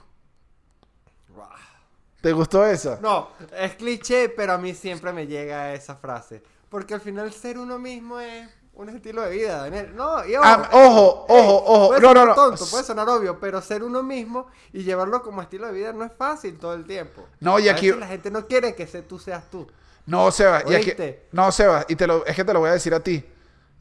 ¿Te 2.20 2.32
gustó 2.32 2.66
eso? 2.66 2.98
No, 3.00 3.28
es 3.56 3.76
cliché, 3.76 4.28
pero 4.28 4.54
a 4.54 4.58
mí 4.58 4.74
siempre 4.74 5.12
me 5.12 5.28
llega 5.28 5.72
esa 5.72 5.94
frase. 5.94 6.42
Porque 6.68 6.94
al 6.94 7.00
final 7.00 7.32
ser 7.32 7.58
uno 7.58 7.78
mismo 7.78 8.18
es 8.18 8.48
un 8.74 8.88
estilo 8.88 9.22
de 9.22 9.30
vida, 9.30 9.58
Daniel. 9.58 9.94
No, 9.94 10.26
y 10.26 10.34
ojo, 10.34 10.44
ah, 10.44 10.68
ojo, 10.72 11.26
ojo, 11.28 11.64
ojo. 11.64 11.88
Puede 11.90 12.00
no, 12.00 12.14
no, 12.14 12.26
no. 12.26 12.34
tonto, 12.34 12.66
puede 12.66 12.82
sonar 12.82 13.08
obvio, 13.08 13.38
pero 13.38 13.62
ser 13.62 13.84
uno 13.84 14.02
mismo 14.02 14.48
y 14.72 14.82
llevarlo 14.82 15.22
como 15.22 15.42
estilo 15.42 15.68
de 15.68 15.74
vida 15.74 15.92
no 15.92 16.04
es 16.04 16.12
fácil 16.12 16.58
todo 16.58 16.74
el 16.74 16.84
tiempo. 16.84 17.24
No, 17.38 17.60
y 17.60 17.68
aquí... 17.68 17.92
la 17.92 18.08
gente 18.08 18.32
no 18.32 18.48
quiere 18.48 18.74
que 18.74 18.86
tú 19.02 19.20
seas 19.20 19.48
tú. 19.48 19.68
No, 20.06 20.30
Seba, 20.32 20.62
y 20.66 20.74
aquí, 20.74 20.92
no, 21.30 21.52
Seba, 21.52 21.84
y 21.88 21.94
te 21.96 22.06
lo, 22.06 22.26
es 22.26 22.34
que 22.34 22.44
te 22.44 22.52
lo 22.52 22.60
voy 22.60 22.70
a 22.70 22.72
decir 22.72 22.92
a 22.92 23.00
ti, 23.00 23.24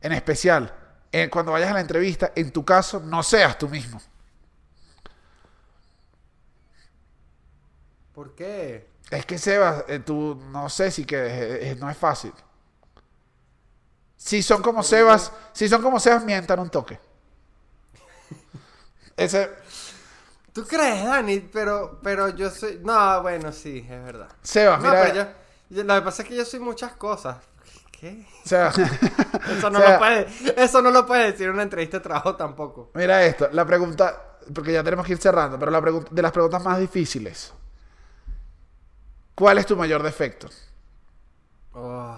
en 0.02 0.12
especial, 0.12 0.74
eh, 1.12 1.30
cuando 1.30 1.52
vayas 1.52 1.72
a 1.72 1.74
la 1.74 1.82
entrevista, 1.82 2.32
en 2.36 2.52
tu 2.52 2.64
caso, 2.64 3.00
no 3.00 3.24
seas 3.24 3.58
tú 3.58 3.68
mismo. 3.68 4.00
¿Por 8.14 8.36
qué? 8.36 8.88
Es 9.10 9.26
que 9.26 9.38
Seba, 9.38 9.86
eh, 9.88 10.00
tú 10.00 10.40
no 10.52 10.70
sé 10.70 10.92
si 10.92 11.06
que 11.06 11.76
no 11.80 11.90
es 11.90 11.98
fácil. 11.98 12.34
Si 14.16 14.44
son 14.44 14.62
como 14.62 14.84
Sebas, 14.84 15.32
si 15.52 15.68
son 15.68 15.82
como 15.82 16.00
Sebas, 16.00 16.24
mientan 16.24 16.60
un 16.60 16.70
toque. 16.70 17.00
Ese, 19.18 19.50
¿Tú 20.54 20.66
crees, 20.68 21.04
Dani? 21.04 21.40
Pero, 21.40 22.00
pero 22.04 22.30
yo 22.30 22.50
soy. 22.52 22.80
No, 22.84 23.22
bueno, 23.22 23.52
sí, 23.52 23.80
es 23.90 24.04
verdad. 24.04 24.30
Seba, 24.44 24.78
No, 24.78 24.84
mira. 24.90 25.02
pero 25.02 25.16
yo- 25.16 25.41
lo 25.72 25.96
que 25.96 26.02
pasa 26.02 26.24
es 26.24 26.30
que 26.30 26.36
yo 26.36 26.46
soy 26.46 26.60
muchas 26.60 26.94
cosas. 26.94 27.38
¿Qué? 27.92 28.26
Seba, 28.44 28.70
Eso 29.58 29.70
no, 29.70 29.80
O 29.80 29.82
sea- 29.82 29.94
lo 29.94 30.00
puede, 30.00 30.28
eso 30.64 30.82
no 30.82 30.92
lo 30.92 31.06
puede 31.06 31.32
decir 31.32 31.48
en 31.48 31.54
una 31.54 31.64
entrevista 31.64 31.98
de 31.98 32.04
trabajo 32.04 32.36
tampoco. 32.36 32.90
mira 32.96 33.24
esto. 33.26 33.48
La 33.52 33.66
pregunta, 33.66 34.38
porque 34.54 34.72
ya 34.74 34.84
tenemos 34.84 35.06
que 35.06 35.14
ir 35.14 35.20
cerrando, 35.20 35.60
pero 35.60 35.72
la 35.72 35.82
pregunta, 35.82 36.10
de 36.12 36.22
las 36.22 36.32
preguntas 36.32 36.64
más 36.64 36.80
difíciles. 36.80 37.54
¿Cuál 39.36 39.58
es 39.60 39.66
tu 39.66 39.76
mayor 39.76 40.04
defecto? 40.04 40.50
Oh, 41.74 42.18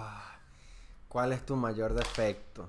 ¿Cuál 1.08 1.32
es 1.32 1.44
tu 1.46 1.54
mayor 1.56 1.94
defecto? 1.94 2.68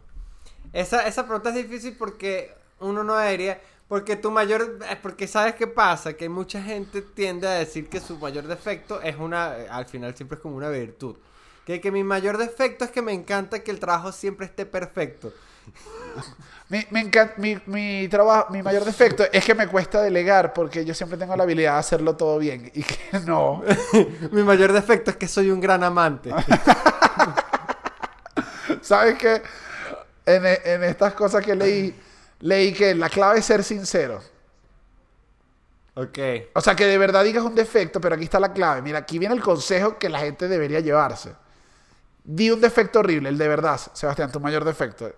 Esa, 0.73 1.07
esa 1.07 1.23
pregunta 1.23 1.49
es 1.49 1.55
difícil 1.55 1.95
porque 1.97 2.53
uno 2.79 3.03
no 3.03 3.15
debería. 3.15 3.59
Porque 3.87 4.15
tu 4.15 4.31
mayor. 4.31 4.79
eh, 4.89 4.97
Porque 5.01 5.27
sabes 5.27 5.55
qué 5.55 5.67
pasa, 5.67 6.13
que 6.13 6.27
mucha 6.29 6.61
gente 6.61 7.01
tiende 7.01 7.47
a 7.47 7.51
decir 7.53 7.87
que 7.89 7.99
su 7.99 8.17
mayor 8.17 8.45
defecto 8.47 9.01
es 9.01 9.15
una. 9.17 9.57
eh, 9.57 9.67
Al 9.69 9.85
final 9.85 10.15
siempre 10.15 10.37
es 10.37 10.41
como 10.41 10.55
una 10.57 10.69
virtud. 10.69 11.15
Que, 11.65 11.81
que 11.81 11.91
mi 11.91 12.03
mayor 12.03 12.37
defecto 12.37 12.85
es 12.85 12.91
que 12.91 13.01
me 13.01 13.11
encanta 13.13 13.59
que 13.63 13.71
el 13.71 13.79
trabajo 13.79 14.11
siempre 14.11 14.45
esté 14.45 14.65
perfecto. 14.65 15.33
Mi, 16.69 16.83
me 16.89 17.01
encanta, 17.01 17.35
mi, 17.37 17.59
mi 17.67 18.07
trabajo, 18.07 18.51
mi 18.51 18.63
mayor 18.63 18.83
defecto 18.85 19.23
es 19.31 19.45
que 19.45 19.53
me 19.53 19.67
cuesta 19.67 20.01
delegar 20.01 20.51
porque 20.51 20.83
yo 20.83 20.95
siempre 20.95 21.15
tengo 21.15 21.35
la 21.35 21.43
habilidad 21.43 21.73
de 21.73 21.79
hacerlo 21.79 22.15
todo 22.15 22.39
bien 22.39 22.71
y 22.73 22.81
que 22.81 22.97
no. 23.27 23.63
mi 24.31 24.41
mayor 24.41 24.73
defecto 24.73 25.11
es 25.11 25.17
que 25.17 25.27
soy 25.27 25.51
un 25.51 25.61
gran 25.61 25.83
amante. 25.83 26.31
¿Sabes 28.81 29.15
qué? 29.17 29.41
En, 30.25 30.45
e- 30.45 30.61
en 30.65 30.83
estas 30.83 31.13
cosas 31.13 31.43
que 31.45 31.55
leí, 31.55 31.95
leí 32.39 32.73
que 32.73 32.93
la 32.95 33.09
clave 33.09 33.39
es 33.39 33.45
ser 33.45 33.63
sincero. 33.63 34.21
ok. 35.95 36.19
O 36.53 36.61
sea, 36.61 36.75
que 36.75 36.85
de 36.85 36.97
verdad 36.97 37.23
digas 37.23 37.43
un 37.43 37.55
defecto, 37.55 37.99
pero 38.01 38.15
aquí 38.15 38.25
está 38.25 38.39
la 38.39 38.53
clave. 38.53 38.81
Mira, 38.81 38.99
aquí 38.99 39.17
viene 39.19 39.35
el 39.35 39.41
consejo 39.41 39.97
que 39.97 40.09
la 40.09 40.19
gente 40.19 40.47
debería 40.47 40.79
llevarse. 40.79 41.33
Di 42.23 42.49
un 42.51 42.59
defecto 42.59 42.99
horrible, 42.99 43.29
el 43.29 43.37
de 43.37 43.47
verdad, 43.47 43.79
Sebastián, 43.93 44.31
tu 44.31 44.39
mayor 44.39 44.63
defecto. 44.65 45.11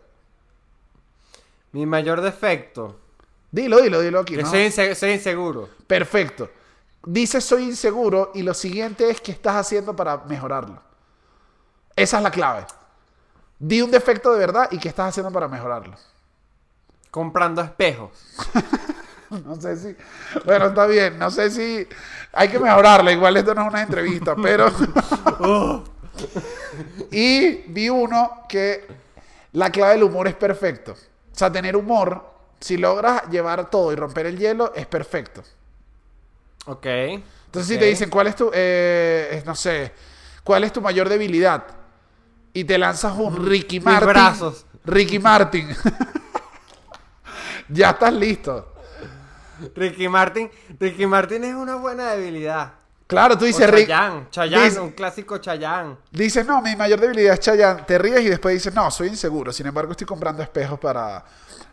Mi 1.72 1.86
mayor 1.86 2.22
defecto. 2.22 3.00
Dilo, 3.52 3.82
dilo, 3.82 4.02
dilo 4.02 4.20
aquí. 4.20 4.36
Que 4.36 4.44
¿no? 4.44 4.50
soy, 4.50 4.60
inse- 4.68 4.94
soy 4.96 5.12
inseguro. 5.12 5.70
Perfecto. 5.88 6.50
Dices 7.06 7.44
soy 7.46 7.64
inseguro 7.64 8.32
y 8.34 8.44
lo 8.44 8.54
siguiente 8.54 9.10
es 9.10 9.22
qué 9.22 9.32
estás 9.32 9.56
haciendo 9.56 9.96
para 9.96 10.18
mejorarlo. 10.26 10.82
Esa 11.96 12.18
es 12.18 12.24
la 12.24 12.32
clave. 12.32 12.66
Di 13.60 13.82
un 13.82 13.90
defecto 13.90 14.34
de 14.34 14.40
verdad 14.40 14.68
y 14.72 14.78
qué 14.78 14.90
estás 14.90 15.10
haciendo 15.10 15.32
para 15.32 15.48
mejorarlo. 15.48 15.96
Comprando 17.18 17.64
espejos. 17.64 18.12
No 19.44 19.60
sé 19.60 19.76
si. 19.76 19.96
Bueno, 20.46 20.68
está 20.68 20.86
bien. 20.86 21.20
No 21.20 21.30
sé 21.30 21.50
si. 21.52 21.86
Hay 22.32 22.48
que 22.48 22.60
mejorarla. 22.60 23.12
Igual 23.12 23.36
esto 23.36 23.54
no 23.54 23.64
es 23.64 23.68
una 23.68 23.82
entrevista, 23.82 24.36
pero. 24.42 24.72
y 27.12 27.56
vi 27.68 27.90
uno 27.90 28.44
que 28.48 28.88
la 29.52 29.70
clave 29.70 29.96
del 29.96 30.04
humor 30.04 30.30
es 30.30 30.36
perfecto. 30.36 30.94
O 30.94 31.36
sea, 31.38 31.52
tener 31.52 31.76
humor, 31.76 32.24
si 32.62 32.78
logras 32.78 33.24
llevar 33.30 33.70
todo 33.70 33.92
y 33.92 33.96
romper 33.98 34.28
el 34.28 34.38
hielo, 34.38 34.72
es 34.74 34.86
perfecto. 34.86 35.44
Ok. 36.68 36.86
Entonces, 36.86 37.68
si 37.68 37.74
Ok. 37.74 37.80
te 37.82 37.86
dicen, 37.88 38.10
¿cuál 38.10 38.28
es 38.28 38.36
tu. 38.38 38.50
eh, 38.54 39.44
no 39.46 39.56
sé. 39.56 39.92
¿Cuál 40.44 40.64
es 40.64 40.72
tu 40.72 40.80
mayor 40.82 41.10
debilidad? 41.10 41.66
Y 42.54 42.64
te 42.64 42.78
lanzas 42.78 43.14
un 43.18 43.46
Ricky 43.46 43.80
Mis 43.80 43.86
Martin. 43.86 44.08
brazos. 44.08 44.66
Ricky 44.86 45.20
Martin. 45.20 45.68
ya 47.70 47.92
estás 47.92 48.14
listo. 48.14 48.74
Ricky 49.76 50.08
Martin. 50.08 50.50
Ricky 50.80 51.06
Martin 51.06 51.44
es 51.44 51.56
una 51.56 51.76
buena 51.76 52.12
debilidad. 52.12 52.74
Claro, 53.08 53.38
tú 53.38 53.46
dices 53.46 53.70
Rick. 53.70 53.88
Chayanne. 53.88 54.28
Chayanne, 54.30 54.66
dice- 54.66 54.80
un 54.82 54.92
clásico 54.92 55.38
Chayanne. 55.38 55.98
Dices, 56.12 56.46
no, 56.46 56.62
mi 56.62 56.76
mayor 56.76 57.00
debilidad 57.00 57.34
es 57.34 57.40
Chayanne. 57.40 57.84
Te 57.84 57.98
ríes 57.98 58.22
y 58.22 58.30
después 58.30 58.54
dices, 58.54 58.74
no, 58.74 58.92
soy 58.92 59.08
inseguro. 59.08 59.54
Sin 59.54 59.66
embargo, 59.66 59.92
estoy 59.92 60.06
comprando 60.06 60.44
espejos 60.44 60.78
para 60.78 61.24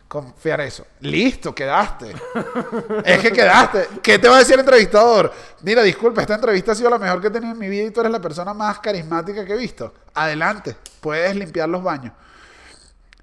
confiar 0.07 0.61
eso. 0.61 0.85
Listo, 1.01 1.53
quedaste. 1.53 2.15
es 3.03 3.19
que 3.19 3.31
quedaste. 3.33 3.87
¿Qué 4.01 4.17
te 4.17 4.29
va 4.29 4.37
a 4.37 4.39
decir 4.39 4.53
el 4.53 4.61
entrevistador? 4.61 5.33
Mira, 5.61 5.83
disculpa, 5.83 6.21
esta 6.21 6.35
entrevista 6.35 6.71
ha 6.71 6.75
sido 6.75 6.89
la 6.89 6.97
mejor 6.99 7.19
que 7.19 7.27
he 7.27 7.31
tenido 7.31 7.51
en 7.51 7.59
mi 7.59 7.67
vida 7.67 7.83
y 7.83 7.91
tú 7.91 7.99
eres 7.99 8.13
la 8.13 8.21
persona 8.21 8.53
más 8.53 8.79
carismática 8.79 9.43
que 9.43 9.53
he 9.53 9.57
visto. 9.57 9.93
Adelante, 10.13 10.77
puedes 11.01 11.35
limpiar 11.35 11.67
los 11.67 11.83
baños. 11.83 12.13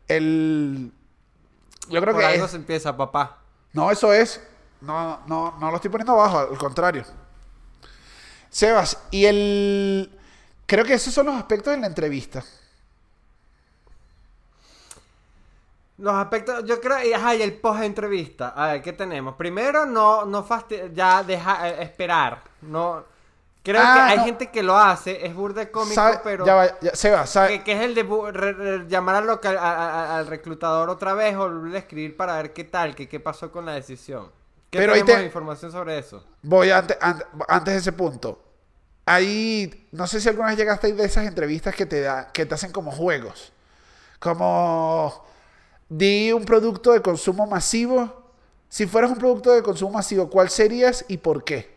El... 0.07 0.93
Yo 1.89 2.01
creo 2.01 2.15
Por 2.15 2.21
que... 2.23 2.27
algo 2.27 2.45
es- 2.45 2.51
se 2.51 2.57
empieza, 2.57 2.97
papá. 2.97 3.39
No, 3.73 3.91
eso 3.91 4.13
es. 4.13 4.41
No, 4.81 5.21
no, 5.27 5.57
no 5.59 5.71
lo 5.71 5.77
estoy 5.77 5.91
poniendo 5.91 6.13
abajo, 6.13 6.39
al 6.39 6.59
contrario. 6.59 7.05
Sebas, 8.51 8.99
y 9.11 9.25
el. 9.25 10.11
Creo 10.67 10.85
que 10.85 10.95
esos 10.95 11.13
son 11.15 11.27
los 11.27 11.35
aspectos 11.37 11.75
de 11.75 11.81
la 11.81 11.87
entrevista. 11.87 12.45
Los 15.99 16.15
aspectos, 16.15 16.65
yo 16.65 16.81
creo, 16.81 17.03
y, 17.05 17.13
ajá, 17.13 17.35
y 17.35 17.43
el 17.43 17.55
post 17.61 17.83
entrevista. 17.83 18.49
A 18.57 18.73
ver, 18.73 18.83
¿qué 18.83 18.93
tenemos? 18.93 19.37
Primero, 19.37 19.87
no, 19.87 20.25
no 20.25 20.45
fasti- 20.47 20.93
ya 20.93 21.23
deja 21.23 21.69
eh, 21.69 21.83
esperar. 21.83 22.43
No, 22.63 23.05
creo 23.63 23.81
Ah, 23.83 23.95
que 23.95 24.01
hay 24.13 24.19
no. 24.19 24.25
gente 24.25 24.51
que 24.51 24.63
lo 24.63 24.77
hace, 24.77 25.27
es 25.27 25.35
burde 25.35 25.71
cómico, 25.71 25.95
¿Sabe- 25.95 26.21
pero 26.25 26.45
Ya 26.47 26.55
va, 26.55 26.81
ya- 26.81 26.95
Sebas, 26.95 27.31
¿sabe? 27.31 27.59
que, 27.59 27.65
que 27.65 27.73
es 27.73 27.81
el 27.83 27.95
de 27.95 28.07
bu- 28.07 28.31
re- 28.33 28.53
re- 28.53 28.89
llamar 28.89 29.17
al, 29.17 29.27
local- 29.27 29.59
a- 29.59 29.73
a- 29.73 30.19
al 30.19 30.27
reclutador 30.27 30.91
otra 30.91 31.15
vez 31.15 31.37
o 31.37 31.67
escribir 31.75 32.17
para 32.17 32.37
ver 32.37 32.53
qué 32.53 32.65
tal, 32.65 32.95
que 32.95 33.09
qué 33.09 33.21
pasó 33.21 33.51
con 33.53 33.65
la 33.67 33.73
decisión. 33.75 34.31
¿Qué 34.71 34.79
Pero 34.79 34.93
tenemos 34.95 35.15
te- 35.17 35.25
información 35.25 35.71
sobre 35.71 35.99
eso? 35.99 36.25
Voy 36.43 36.71
ante- 36.71 36.97
an- 37.01 37.23
antes 37.49 37.75
de 37.75 37.81
ese 37.81 37.93
punto. 37.93 38.43
Ahí, 39.05 39.89
no 39.93 40.07
sé 40.07 40.21
si 40.21 40.29
alguna 40.29 40.49
vez 40.49 40.57
llegaste 40.57 40.87
a 40.87 40.91
ir 40.91 40.97
de 40.97 41.05
esas 41.05 41.27
entrevistas 41.27 41.75
que 41.75 41.85
te, 41.87 42.01
da, 42.01 42.29
que 42.33 42.47
te 42.47 42.55
hacen 42.55 42.73
como 42.73 42.91
juegos. 42.93 43.53
Como, 44.19 45.25
di 45.89 46.33
un 46.33 46.45
producto 46.45 46.93
de 46.93 47.03
consumo 47.03 47.47
masivo. 47.47 48.23
Si 48.69 48.87
fueras 48.87 49.11
un 49.11 49.19
producto 49.19 49.51
de 49.53 49.63
consumo 49.63 49.95
masivo, 49.95 50.31
¿cuál 50.31 50.49
serías 50.49 51.05
y 51.09 51.19
por 51.19 51.45
qué? 51.45 51.71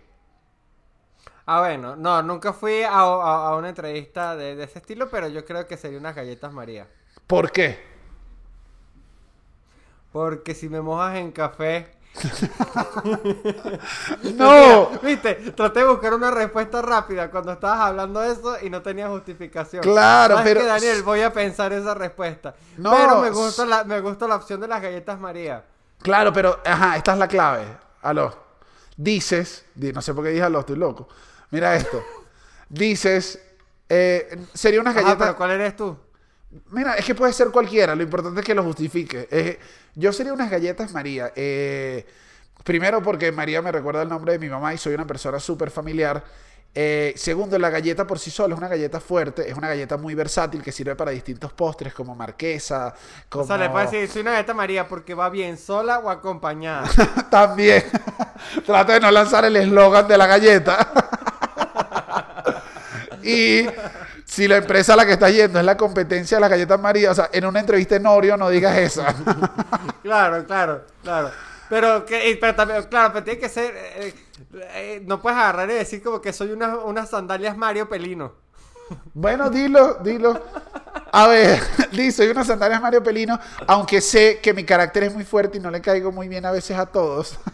Ah, 1.47 1.59
bueno, 1.59 1.95
no, 1.95 2.21
nunca 2.23 2.53
fui 2.53 2.81
a, 2.83 2.89
a- 2.91 3.47
a 3.49 3.55
una 3.55 3.69
entrevista 3.69 4.35
de, 4.35 4.55
de 4.55 4.63
ese 4.63 4.79
estilo, 4.79 5.09
pero 5.09 5.27
yo 5.27 5.45
creo 5.45 5.67
que 5.67 5.77
sería 5.77 5.99
unas 5.99 6.15
galletas 6.15 6.51
María. 6.51 6.87
¿Por 7.27 7.51
qué? 7.51 7.79
Porque 10.11 10.55
si 10.55 10.69
me 10.69 10.81
mojas 10.81 11.15
en 11.17 11.31
café. 11.31 11.91
¡No! 14.35 14.89
Viste, 15.03 15.35
traté 15.55 15.81
de 15.81 15.85
buscar 15.87 16.13
una 16.13 16.31
respuesta 16.31 16.81
rápida 16.81 17.29
cuando 17.29 17.51
estabas 17.53 17.79
hablando 17.81 18.19
de 18.21 18.31
eso 18.31 18.57
y 18.61 18.69
no 18.69 18.81
tenía 18.81 19.07
justificación. 19.09 19.83
Claro, 19.83 20.35
¿Sabes 20.37 20.49
pero- 20.53 20.61
qué, 20.61 20.67
Daniel, 20.67 21.03
voy 21.03 21.21
a 21.21 21.31
pensar 21.33 21.73
esa 21.73 21.93
respuesta. 21.93 22.55
No, 22.77 22.91
Pero 22.91 23.21
me 23.21 23.29
gusta, 23.29 23.65
la, 23.65 23.83
me 23.83 23.99
gusta 24.01 24.27
la 24.27 24.35
opción 24.37 24.59
de 24.61 24.67
las 24.67 24.81
galletas 24.81 25.19
María. 25.19 25.63
Claro, 26.01 26.31
pero, 26.33 26.59
ajá, 26.65 26.97
esta 26.97 27.13
es 27.13 27.19
la 27.19 27.27
clave. 27.27 27.65
Aló. 28.01 28.33
Dices, 28.97 29.65
di- 29.75 29.91
no 29.91 30.01
sé 30.01 30.13
por 30.13 30.23
qué 30.23 30.29
dije 30.31 30.43
aló, 30.43 30.59
estoy 30.61 30.77
loco. 30.77 31.07
Mira 31.51 31.75
esto. 31.75 32.03
Dices, 32.69 33.39
eh, 33.89 34.37
sería 34.53 34.81
unas 34.81 34.95
galletas. 34.95 35.17
pero 35.17 35.35
¿cuál 35.35 35.51
eres 35.51 35.75
tú? 35.75 35.97
Mira, 36.71 36.95
es 36.95 37.05
que 37.05 37.15
puede 37.15 37.33
ser 37.33 37.49
cualquiera, 37.49 37.95
lo 37.95 38.03
importante 38.03 38.39
es 38.39 38.45
que 38.45 38.55
lo 38.55 38.63
justifique. 38.63 39.27
Eh, 39.29 39.59
yo 39.95 40.13
sería 40.13 40.33
unas 40.33 40.49
galletas 40.49 40.91
María. 40.93 41.31
eh, 41.35 42.05
primero 42.63 43.01
porque 43.01 43.31
María 43.31 43.61
me 43.61 43.71
recuerda 43.71 44.01
el 44.01 44.09
nombre 44.09 44.33
de 44.33 44.39
mi 44.39 44.49
mamá 44.49 44.73
y 44.73 44.77
soy 44.77 44.95
una 44.95 45.05
persona 45.05 45.39
súper 45.39 45.69
familiar. 45.69 46.23
Eh, 46.77 47.13
segundo, 47.15 47.57
la 47.57 47.69
galleta 47.69 48.05
por 48.05 48.19
sí 48.19 48.29
sola 48.29 48.53
es 48.53 48.57
una 48.57 48.67
galleta 48.67 48.99
fuerte, 48.99 49.49
es 49.49 49.55
una 49.55 49.69
galleta 49.69 49.95
muy 49.95 50.13
versátil 50.13 50.61
que 50.61 50.73
sirve 50.73 50.93
para 50.93 51.11
distintos 51.11 51.53
postres 51.53 51.93
como 51.93 52.13
marquesa, 52.15 52.93
como... 53.29 53.45
O 53.45 53.47
sea, 53.47 53.57
le 53.57 53.69
puedes 53.69 53.91
decir, 53.91 54.09
soy 54.09 54.23
una 54.23 54.31
galleta 54.31 54.53
María 54.53 54.85
porque 54.85 55.13
va 55.13 55.29
bien 55.29 55.57
sola 55.57 55.99
o 55.99 56.09
acompañada. 56.09 56.89
También. 57.31 57.85
Trata 58.65 58.93
de 58.93 58.99
no 58.99 59.09
lanzar 59.09 59.45
el 59.45 59.55
eslogan 59.55 60.05
de 60.05 60.17
la 60.17 60.27
galleta. 60.27 60.91
y 63.30 63.67
si 64.26 64.47
la 64.47 64.57
empresa 64.57 64.93
a 64.93 64.95
la 64.97 65.05
que 65.05 65.13
estás 65.13 65.32
yendo 65.34 65.59
es 65.59 65.65
la 65.65 65.78
competencia 65.78 66.38
de 66.38 66.41
las 66.41 66.49
galletas 66.49 66.80
María, 66.80 67.11
o 67.11 67.15
sea, 67.15 67.30
en 67.32 67.45
una 67.45 67.59
entrevista 67.59 67.95
en 67.95 68.05
Oreo 68.05 68.38
no 68.38 68.49
digas 68.49 68.78
esa. 68.78 69.13
Claro, 70.03 70.45
claro, 70.45 70.84
claro. 71.03 71.32
Pero, 71.67 72.05
que, 72.05 72.38
pero 72.39 72.53
también, 72.53 72.84
claro, 72.84 73.11
pero 73.11 73.23
tiene 73.26 73.39
que 73.39 73.49
ser. 73.49 73.73
eh, 73.76 74.13
eh, 74.76 75.03
no 75.05 75.19
puedes 75.19 75.38
agarrar 75.39 75.67
y 75.71 75.73
decir 75.73 76.03
como 76.03 76.21
que 76.21 76.32
soy 76.32 76.51
una- 76.51 76.78
unas 76.78 77.09
sandalias 77.09 77.57
Mario 77.57 77.89
Pelino. 77.89 78.34
bueno, 79.15 79.49
dilo, 79.49 79.95
dilo. 79.95 80.39
A 81.11 81.28
ver, 81.28 81.59
di, 81.91 82.11
soy 82.11 82.28
una 82.28 82.43
sandalias 82.43 82.80
Mario 82.82 83.01
Pelino, 83.01 83.39
aunque 83.65 83.99
sé 83.99 84.39
que 84.43 84.53
mi 84.53 84.63
carácter 84.63 85.03
es 85.05 85.13
muy 85.15 85.23
fuerte 85.26 85.57
y 85.57 85.59
no 85.61 85.71
le 85.71 85.82
caigo 85.82 86.11
muy 86.11 86.28
bien 86.28 86.45
a 86.45 86.51
veces 86.51 86.78
a 86.78 86.86
todos. 86.86 87.39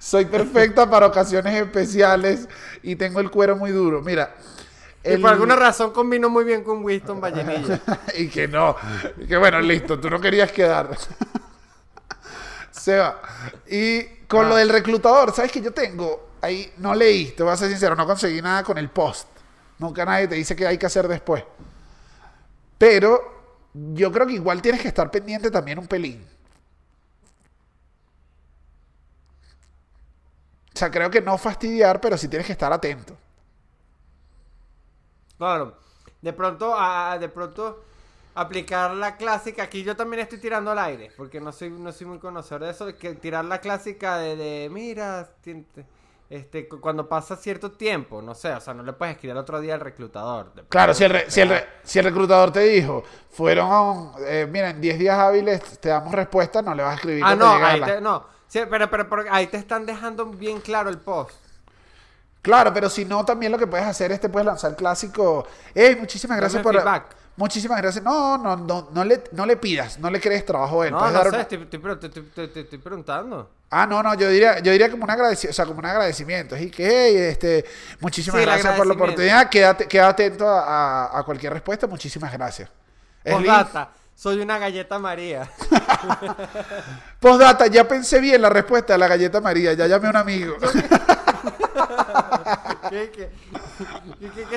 soy 0.00 0.24
perfecta 0.24 0.88
para 0.90 1.06
ocasiones 1.06 1.54
especiales 1.62 2.48
y 2.82 2.96
tengo 2.96 3.20
el 3.20 3.30
cuero 3.30 3.54
muy 3.54 3.70
duro. 3.70 4.00
Mira. 4.02 4.34
Y 5.04 5.10
el- 5.10 5.20
por 5.20 5.30
alguna 5.30 5.54
razón 5.56 5.92
combino 5.92 6.28
muy 6.28 6.42
bien 6.44 6.64
con 6.64 6.82
Winston 6.82 7.20
Vallenilla. 7.20 7.80
y 8.18 8.28
que 8.28 8.48
no. 8.48 8.74
Y 9.18 9.26
que 9.26 9.36
bueno, 9.36 9.60
listo, 9.60 10.00
tú 10.00 10.10
no 10.10 10.20
querías 10.20 10.50
quedar. 10.52 10.90
Seba. 12.70 13.20
Y 13.68 14.04
Con 14.26 14.48
lo 14.48 14.56
del 14.56 14.68
reclutador, 14.70 15.32
¿sabes 15.34 15.52
que 15.52 15.60
yo 15.60 15.72
tengo? 15.72 16.30
Ahí 16.42 16.72
no 16.78 16.94
leí, 16.94 17.32
te 17.32 17.42
voy 17.42 17.52
a 17.52 17.56
ser 17.56 17.68
sincero, 17.68 17.94
no 17.94 18.06
conseguí 18.06 18.40
nada 18.40 18.62
con 18.64 18.78
el 18.78 18.88
post. 18.88 19.28
Nunca 19.78 20.04
nadie 20.04 20.28
te 20.28 20.34
dice 20.36 20.56
qué 20.56 20.66
hay 20.66 20.78
que 20.78 20.86
hacer 20.86 21.06
después. 21.08 21.44
Pero 22.78 23.20
yo 23.74 24.10
creo 24.10 24.26
que 24.26 24.34
igual 24.34 24.62
tienes 24.62 24.80
que 24.80 24.88
estar 24.88 25.10
pendiente 25.10 25.50
también 25.50 25.78
un 25.78 25.86
pelín. 25.86 26.26
Sea, 30.80 30.90
creo 30.90 31.10
que 31.10 31.20
no 31.20 31.36
fastidiar, 31.38 32.00
pero 32.00 32.16
sí 32.16 32.28
tienes 32.28 32.46
que 32.46 32.52
estar 32.52 32.72
atento. 32.72 33.16
Claro. 35.38 35.76
De 36.20 36.32
pronto, 36.32 36.74
a, 36.76 37.18
de 37.18 37.28
pronto 37.28 37.84
aplicar 38.34 38.92
la 38.92 39.16
clásica. 39.16 39.64
Aquí 39.64 39.82
yo 39.82 39.96
también 39.96 40.20
estoy 40.20 40.38
tirando 40.38 40.70
al 40.70 40.78
aire, 40.78 41.10
porque 41.16 41.40
no 41.40 41.52
soy, 41.52 41.70
no 41.70 41.92
soy 41.92 42.06
muy 42.06 42.18
conocedor 42.18 42.64
de 42.64 42.70
eso. 42.70 42.96
Que 42.96 43.14
tirar 43.14 43.44
la 43.44 43.60
clásica 43.60 44.18
de, 44.18 44.36
de 44.36 44.68
mira, 44.70 45.30
este, 46.28 46.68
cuando 46.68 47.08
pasa 47.08 47.36
cierto 47.36 47.72
tiempo, 47.72 48.22
no 48.22 48.34
sé, 48.34 48.52
o 48.52 48.60
sea, 48.60 48.72
no 48.72 48.82
le 48.82 48.92
puedes 48.92 49.14
escribir 49.14 49.36
otro 49.36 49.60
día 49.60 49.74
al 49.74 49.80
reclutador. 49.80 50.52
Claro, 50.68 50.94
si 50.94 51.04
el, 51.04 51.30
si, 51.30 51.40
el 51.40 51.52
si 51.82 51.98
el, 51.98 52.04
reclutador 52.04 52.52
te 52.52 52.60
dijo, 52.60 53.02
fueron, 53.30 54.12
eh, 54.26 54.46
mira, 54.48 54.70
en 54.70 54.80
10 54.80 54.98
días 54.98 55.18
hábiles 55.18 55.80
te 55.80 55.88
damos 55.88 56.12
respuesta, 56.14 56.62
no 56.62 56.74
le 56.74 56.82
vas 56.82 56.92
a 56.92 56.94
escribir. 56.96 57.24
Ah, 57.26 57.34
no, 57.34 57.52
ahí 57.52 57.80
te, 57.80 58.00
no. 58.00 58.39
Pero, 58.52 58.90
pero, 58.90 59.24
ahí 59.30 59.46
te 59.46 59.56
están 59.56 59.86
dejando 59.86 60.26
bien 60.26 60.60
claro 60.60 60.90
el 60.90 60.98
post. 60.98 61.36
Claro, 62.42 62.72
pero 62.72 62.88
si 62.88 63.04
no, 63.04 63.24
también 63.24 63.52
lo 63.52 63.58
que 63.58 63.66
puedes 63.66 63.86
hacer 63.86 64.12
es 64.12 64.20
te 64.20 64.28
puedes 64.28 64.46
lanzar 64.46 64.74
clásico. 64.74 65.46
Hey, 65.74 65.96
muchísimas 65.98 66.38
gracias 66.38 66.62
por. 66.62 66.74
Feedback. 66.74 67.20
Muchísimas 67.36 67.80
gracias. 67.80 68.04
No, 68.04 68.36
no, 68.36 68.56
no, 68.56 68.88
no 68.92 69.04
le, 69.04 69.24
no 69.32 69.46
le 69.46 69.56
pidas, 69.56 69.98
no 69.98 70.10
le 70.10 70.20
crees 70.20 70.44
trabajo 70.44 70.82
a 70.82 70.86
él. 70.86 70.92
No, 70.92 71.10
no 71.10 71.30
sé, 71.30 71.40
estoy, 71.40 72.50
estoy, 72.54 72.78
preguntando. 72.78 73.50
Ah, 73.70 73.86
no, 73.86 74.02
no, 74.02 74.14
yo 74.14 74.28
diría, 74.28 74.58
yo 74.58 74.72
diría 74.72 74.90
como 74.90 75.04
un 75.04 75.10
agradecimiento, 75.10 75.52
o 75.52 75.54
sea, 75.54 75.64
como 75.64 75.78
un 75.78 75.86
agradecimiento. 75.86 76.56
Y 76.56 76.70
que, 76.70 76.86
hey, 76.86 77.16
este, 77.16 77.64
muchísimas 78.00 78.42
gracias 78.42 78.76
por 78.76 78.86
la 78.86 78.94
oportunidad. 78.94 79.48
Quédate, 79.48 79.86
queda 79.86 80.08
atento 80.08 80.46
a, 80.46 81.18
a, 81.18 81.22
cualquier 81.22 81.52
respuesta. 81.52 81.86
Muchísimas 81.86 82.32
gracias. 82.32 82.68
Postdata, 83.24 83.90
soy 84.20 84.38
una 84.42 84.58
galleta 84.58 84.98
María. 84.98 85.50
Postdata, 87.20 87.68
ya 87.68 87.88
pensé 87.88 88.20
bien 88.20 88.42
la 88.42 88.50
respuesta 88.50 88.92
de 88.92 88.98
la 88.98 89.08
galleta 89.08 89.40
María. 89.40 89.72
Ya 89.72 89.86
llamé 89.86 90.08
a 90.08 90.10
un 90.10 90.16
amigo. 90.16 90.56
¿Qué, 92.90 93.30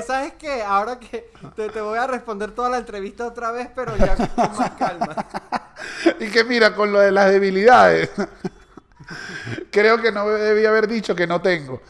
sabes 0.05 0.33
qué? 0.33 0.61
Ahora 0.63 0.99
que 0.99 1.31
te, 1.55 1.69
te, 1.69 1.79
voy 1.79 1.97
a 1.97 2.07
responder 2.07 2.51
toda 2.51 2.71
la 2.71 2.79
entrevista 2.79 3.25
otra 3.25 3.51
vez, 3.51 3.69
pero 3.73 3.95
ya 3.95 4.17
con 4.17 4.57
más 4.57 4.71
calma. 4.77 5.15
Y 6.19 6.27
que 6.27 6.43
mira, 6.43 6.75
con 6.75 6.91
lo 6.91 6.99
de 6.99 7.13
las 7.13 7.31
debilidades. 7.31 8.11
Creo 9.71 10.01
que 10.01 10.11
no 10.11 10.27
debía 10.27 10.67
haber 10.67 10.89
dicho 10.89 11.15
que 11.15 11.25
no 11.25 11.41
tengo. 11.41 11.81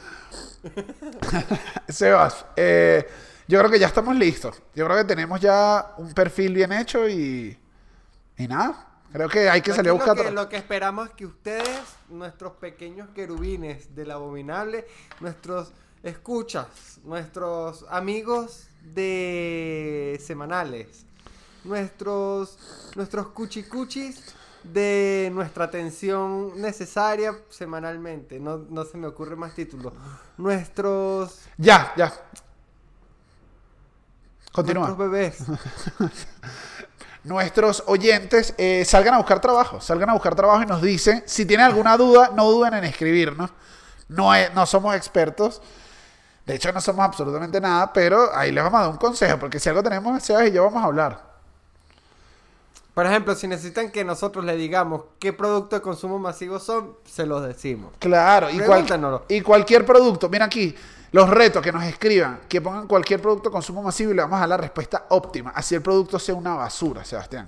Sebas, 1.90 2.46
eh, 2.56 3.10
yo 3.48 3.58
creo 3.58 3.72
que 3.72 3.80
ya 3.80 3.88
estamos 3.88 4.16
listos. 4.16 4.62
Yo 4.76 4.86
creo 4.86 4.98
que 4.98 5.06
tenemos 5.06 5.42
ya 5.42 5.96
un 5.98 6.14
perfil 6.14 6.54
bien 6.54 6.72
hecho 6.72 7.10
y, 7.10 7.58
y 8.38 8.48
nada. 8.48 8.90
Creo 9.12 9.30
que 9.30 9.48
hay 9.48 9.62
que 9.62 9.74
salir 9.74 9.92
a 9.92 9.94
buscar. 9.94 10.18
Lo 10.18 10.24
que, 10.24 10.32
lo 10.32 10.50
que 10.50 10.58
esperamos 10.58 11.10
es 11.10 11.14
que 11.14 11.26
ustedes, 11.28 11.82
nuestros 12.10 12.54
pequeños 12.54 13.10
querubines 13.14 13.94
del 13.96 14.10
abominable, 14.10 14.88
nuestros 15.20 15.72
escuchas, 16.02 17.00
nuestros 17.04 17.86
amigos 17.90 18.68
de 18.82 20.20
semanales, 20.24 21.06
nuestros, 21.64 22.58
nuestros 22.96 23.28
cuchicuchis 23.28 24.34
de 24.64 25.30
nuestra 25.34 25.66
atención 25.66 26.60
necesaria 26.60 27.38
semanalmente. 27.50 28.40
No, 28.40 28.58
no 28.58 28.84
se 28.86 28.98
me 28.98 29.08
ocurre 29.08 29.36
más 29.36 29.54
título. 29.54 29.94
Nuestros. 30.38 31.42
Ya, 31.58 31.94
ya. 31.96 32.14
Continúa. 34.52 34.88
Nuestros 34.88 35.10
bebés. 35.10 35.38
Nuestros 37.24 37.84
oyentes 37.88 38.54
eh, 38.58 38.84
salgan 38.86 39.14
a 39.14 39.18
buscar 39.18 39.40
trabajo. 39.40 39.80
Salgan 39.80 40.10
a 40.10 40.14
buscar 40.14 40.36
trabajo 40.36 40.64
y 40.64 40.66
nos 40.66 40.82
dicen. 40.82 41.24
Si 41.26 41.46
tienen 41.46 41.66
alguna 41.66 41.96
duda, 41.98 42.32
no 42.36 42.50
duden 42.50 42.74
en 42.74 42.84
escribirnos. 42.84 43.50
No, 44.10 44.32
no 44.54 44.66
somos 44.66 44.96
expertos. 44.96 45.62
De 46.46 46.56
hecho, 46.56 46.72
no 46.74 46.82
somos 46.82 47.06
absolutamente 47.06 47.62
nada, 47.62 47.94
pero 47.94 48.36
ahí 48.36 48.52
les 48.52 48.64
vamos 48.64 48.78
a 48.80 48.84
dar 48.84 48.92
un 48.92 48.98
consejo, 48.98 49.40
porque 49.40 49.60
si 49.60 49.70
algo 49.70 49.82
tenemos, 49.82 50.22
Sebas 50.22 50.48
y 50.48 50.52
yo 50.52 50.66
vamos 50.66 50.84
a 50.84 50.88
hablar. 50.88 51.34
Por 52.94 53.06
ejemplo, 53.06 53.34
si 53.34 53.48
necesitan 53.48 53.90
que 53.90 54.04
nosotros 54.04 54.44
le 54.44 54.56
digamos 54.56 55.04
qué 55.20 55.34
producto 55.34 55.78
de 55.78 55.82
consumo 55.82 56.20
masivo 56.20 56.60
son, 56.60 56.96
se 57.06 57.26
los 57.26 57.44
decimos. 57.48 57.94
Claro, 57.98 58.50
y, 58.50 58.62
y 59.30 59.42
cualquier 59.42 59.86
producto, 59.86 60.30
mira 60.30 60.46
aquí, 60.46 60.76
los 61.14 61.30
retos 61.30 61.61
que 61.61 61.72
nos 61.72 61.84
escriban, 61.84 62.41
que 62.49 62.59
pongan 62.59 62.88
cualquier 62.88 63.22
producto 63.22 63.49
de 63.49 63.53
consumo 63.53 63.84
masivo 63.84 64.11
y 64.11 64.16
le 64.16 64.24
vamos 64.24 64.38
a 64.38 64.39
dar 64.41 64.49
la 64.49 64.57
respuesta 64.57 65.05
óptima. 65.09 65.51
Así 65.55 65.76
el 65.76 65.82
producto 65.82 66.18
sea 66.18 66.34
una 66.36 66.55
basura, 66.55 67.05
Sebastián. 67.05 67.47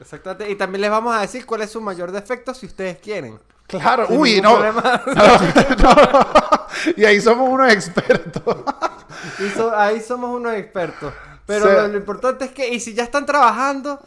Exactamente, 0.00 0.50
y 0.50 0.56
también 0.56 0.82
les 0.82 0.90
vamos 0.90 1.16
a 1.16 1.20
decir 1.20 1.46
cuál 1.46 1.62
es 1.62 1.70
su 1.70 1.80
mayor 1.80 2.10
defecto 2.10 2.52
si 2.52 2.66
ustedes 2.66 2.98
quieren. 2.98 3.38
Claro, 3.68 4.06
uy, 4.10 4.40
no, 4.42 4.58
Y 6.96 7.04
ahí 7.04 7.20
somos 7.20 7.48
unos 7.48 7.72
expertos. 7.72 8.56
ahí 9.76 10.00
somos 10.00 10.34
unos 10.34 10.54
expertos. 10.54 11.14
Pero 11.46 11.88
lo, 11.88 11.96
importante 11.96 12.46
es 12.46 12.50
que, 12.50 12.68
y 12.68 12.80
si 12.80 12.94
ya 12.94 13.04
están 13.04 13.26
trabajando, 13.26 14.00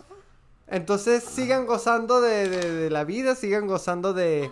entonces 0.68 1.24
sigan 1.24 1.66
gozando 1.66 2.20
de, 2.20 2.90
la 2.90 3.06
vida, 3.06 3.36
sigan 3.36 3.68
gozando 3.68 4.14
de, 4.14 4.52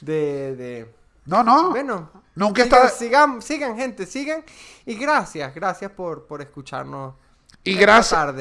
de, 0.00 0.88
No, 1.26 1.42
no. 1.42 1.70
Bueno. 1.70 2.10
Nunca 2.40 2.64
sigan, 2.64 2.84
está... 2.86 2.96
sigan, 2.96 3.42
sigan, 3.42 3.76
gente, 3.76 4.06
sigan. 4.06 4.42
Y 4.86 4.94
gracias, 4.96 5.54
gracias 5.54 5.90
por, 5.92 6.26
por 6.26 6.40
escucharnos. 6.40 7.14
Y 7.62 7.74
gracias. 7.74 8.34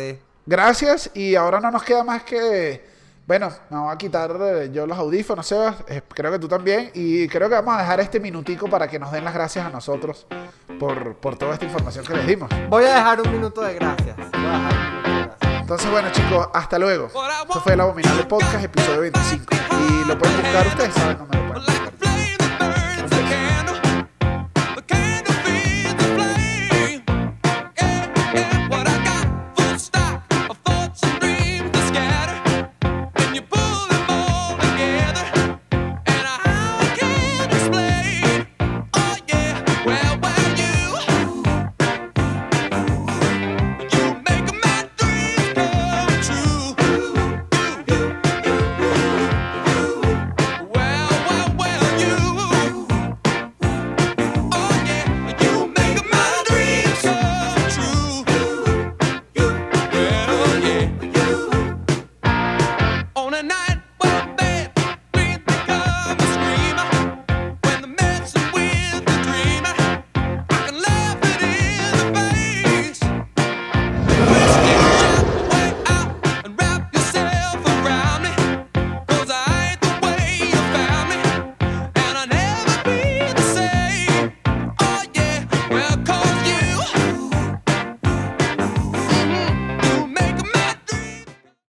Gracias. 0.45 1.11
Y 1.13 1.35
ahora 1.35 1.59
no 1.59 1.69
nos 1.69 1.83
queda 1.83 2.03
más 2.03 2.23
que 2.23 2.81
bueno, 3.29 3.47
me 3.69 3.77
voy 3.77 3.93
a 3.93 3.95
quitar 3.95 4.35
eh, 4.41 4.71
yo 4.73 4.87
los 4.87 4.97
audífonos, 4.97 5.45
Sebas. 5.45 5.75
Eh, 5.87 6.01
creo 6.07 6.31
que 6.31 6.39
tú 6.39 6.47
también. 6.47 6.89
Y 6.95 7.27
creo 7.27 7.47
que 7.47 7.53
vamos 7.53 7.75
a 7.75 7.81
dejar 7.81 7.99
este 7.99 8.19
minutico 8.19 8.67
para 8.67 8.87
que 8.87 8.97
nos 8.97 9.11
den 9.11 9.23
las 9.23 9.35
gracias 9.35 9.67
a 9.67 9.69
nosotros 9.69 10.25
por, 10.79 11.15
por 11.17 11.37
toda 11.37 11.53
esta 11.53 11.65
información 11.65 12.03
que 12.03 12.13
les 12.15 12.25
dimos. 12.25 12.49
Voy 12.69 12.85
a 12.85 12.95
dejar 12.95 13.21
un 13.21 13.31
minuto 13.31 13.61
de 13.61 13.75
gracias. 13.75 14.17
Entonces, 15.61 15.91
bueno, 15.91 16.09
chicos, 16.11 16.49
hasta 16.55 16.79
luego. 16.79 17.05
Esto 17.05 17.61
fue 17.61 17.73
el 17.73 17.81
Abominable 17.81 18.23
Podcast, 18.23 18.63
episodio 18.63 19.01
25. 19.01 19.45
Y 19.77 20.07
lo 20.07 20.17
pueden 20.17 20.41
buscar 20.41 20.65
ustedes, 20.65 20.93
¿saben? 20.95 21.17
No 21.19 21.27
me 21.27 21.37
lo 21.37 21.53
pueden. 21.53 21.98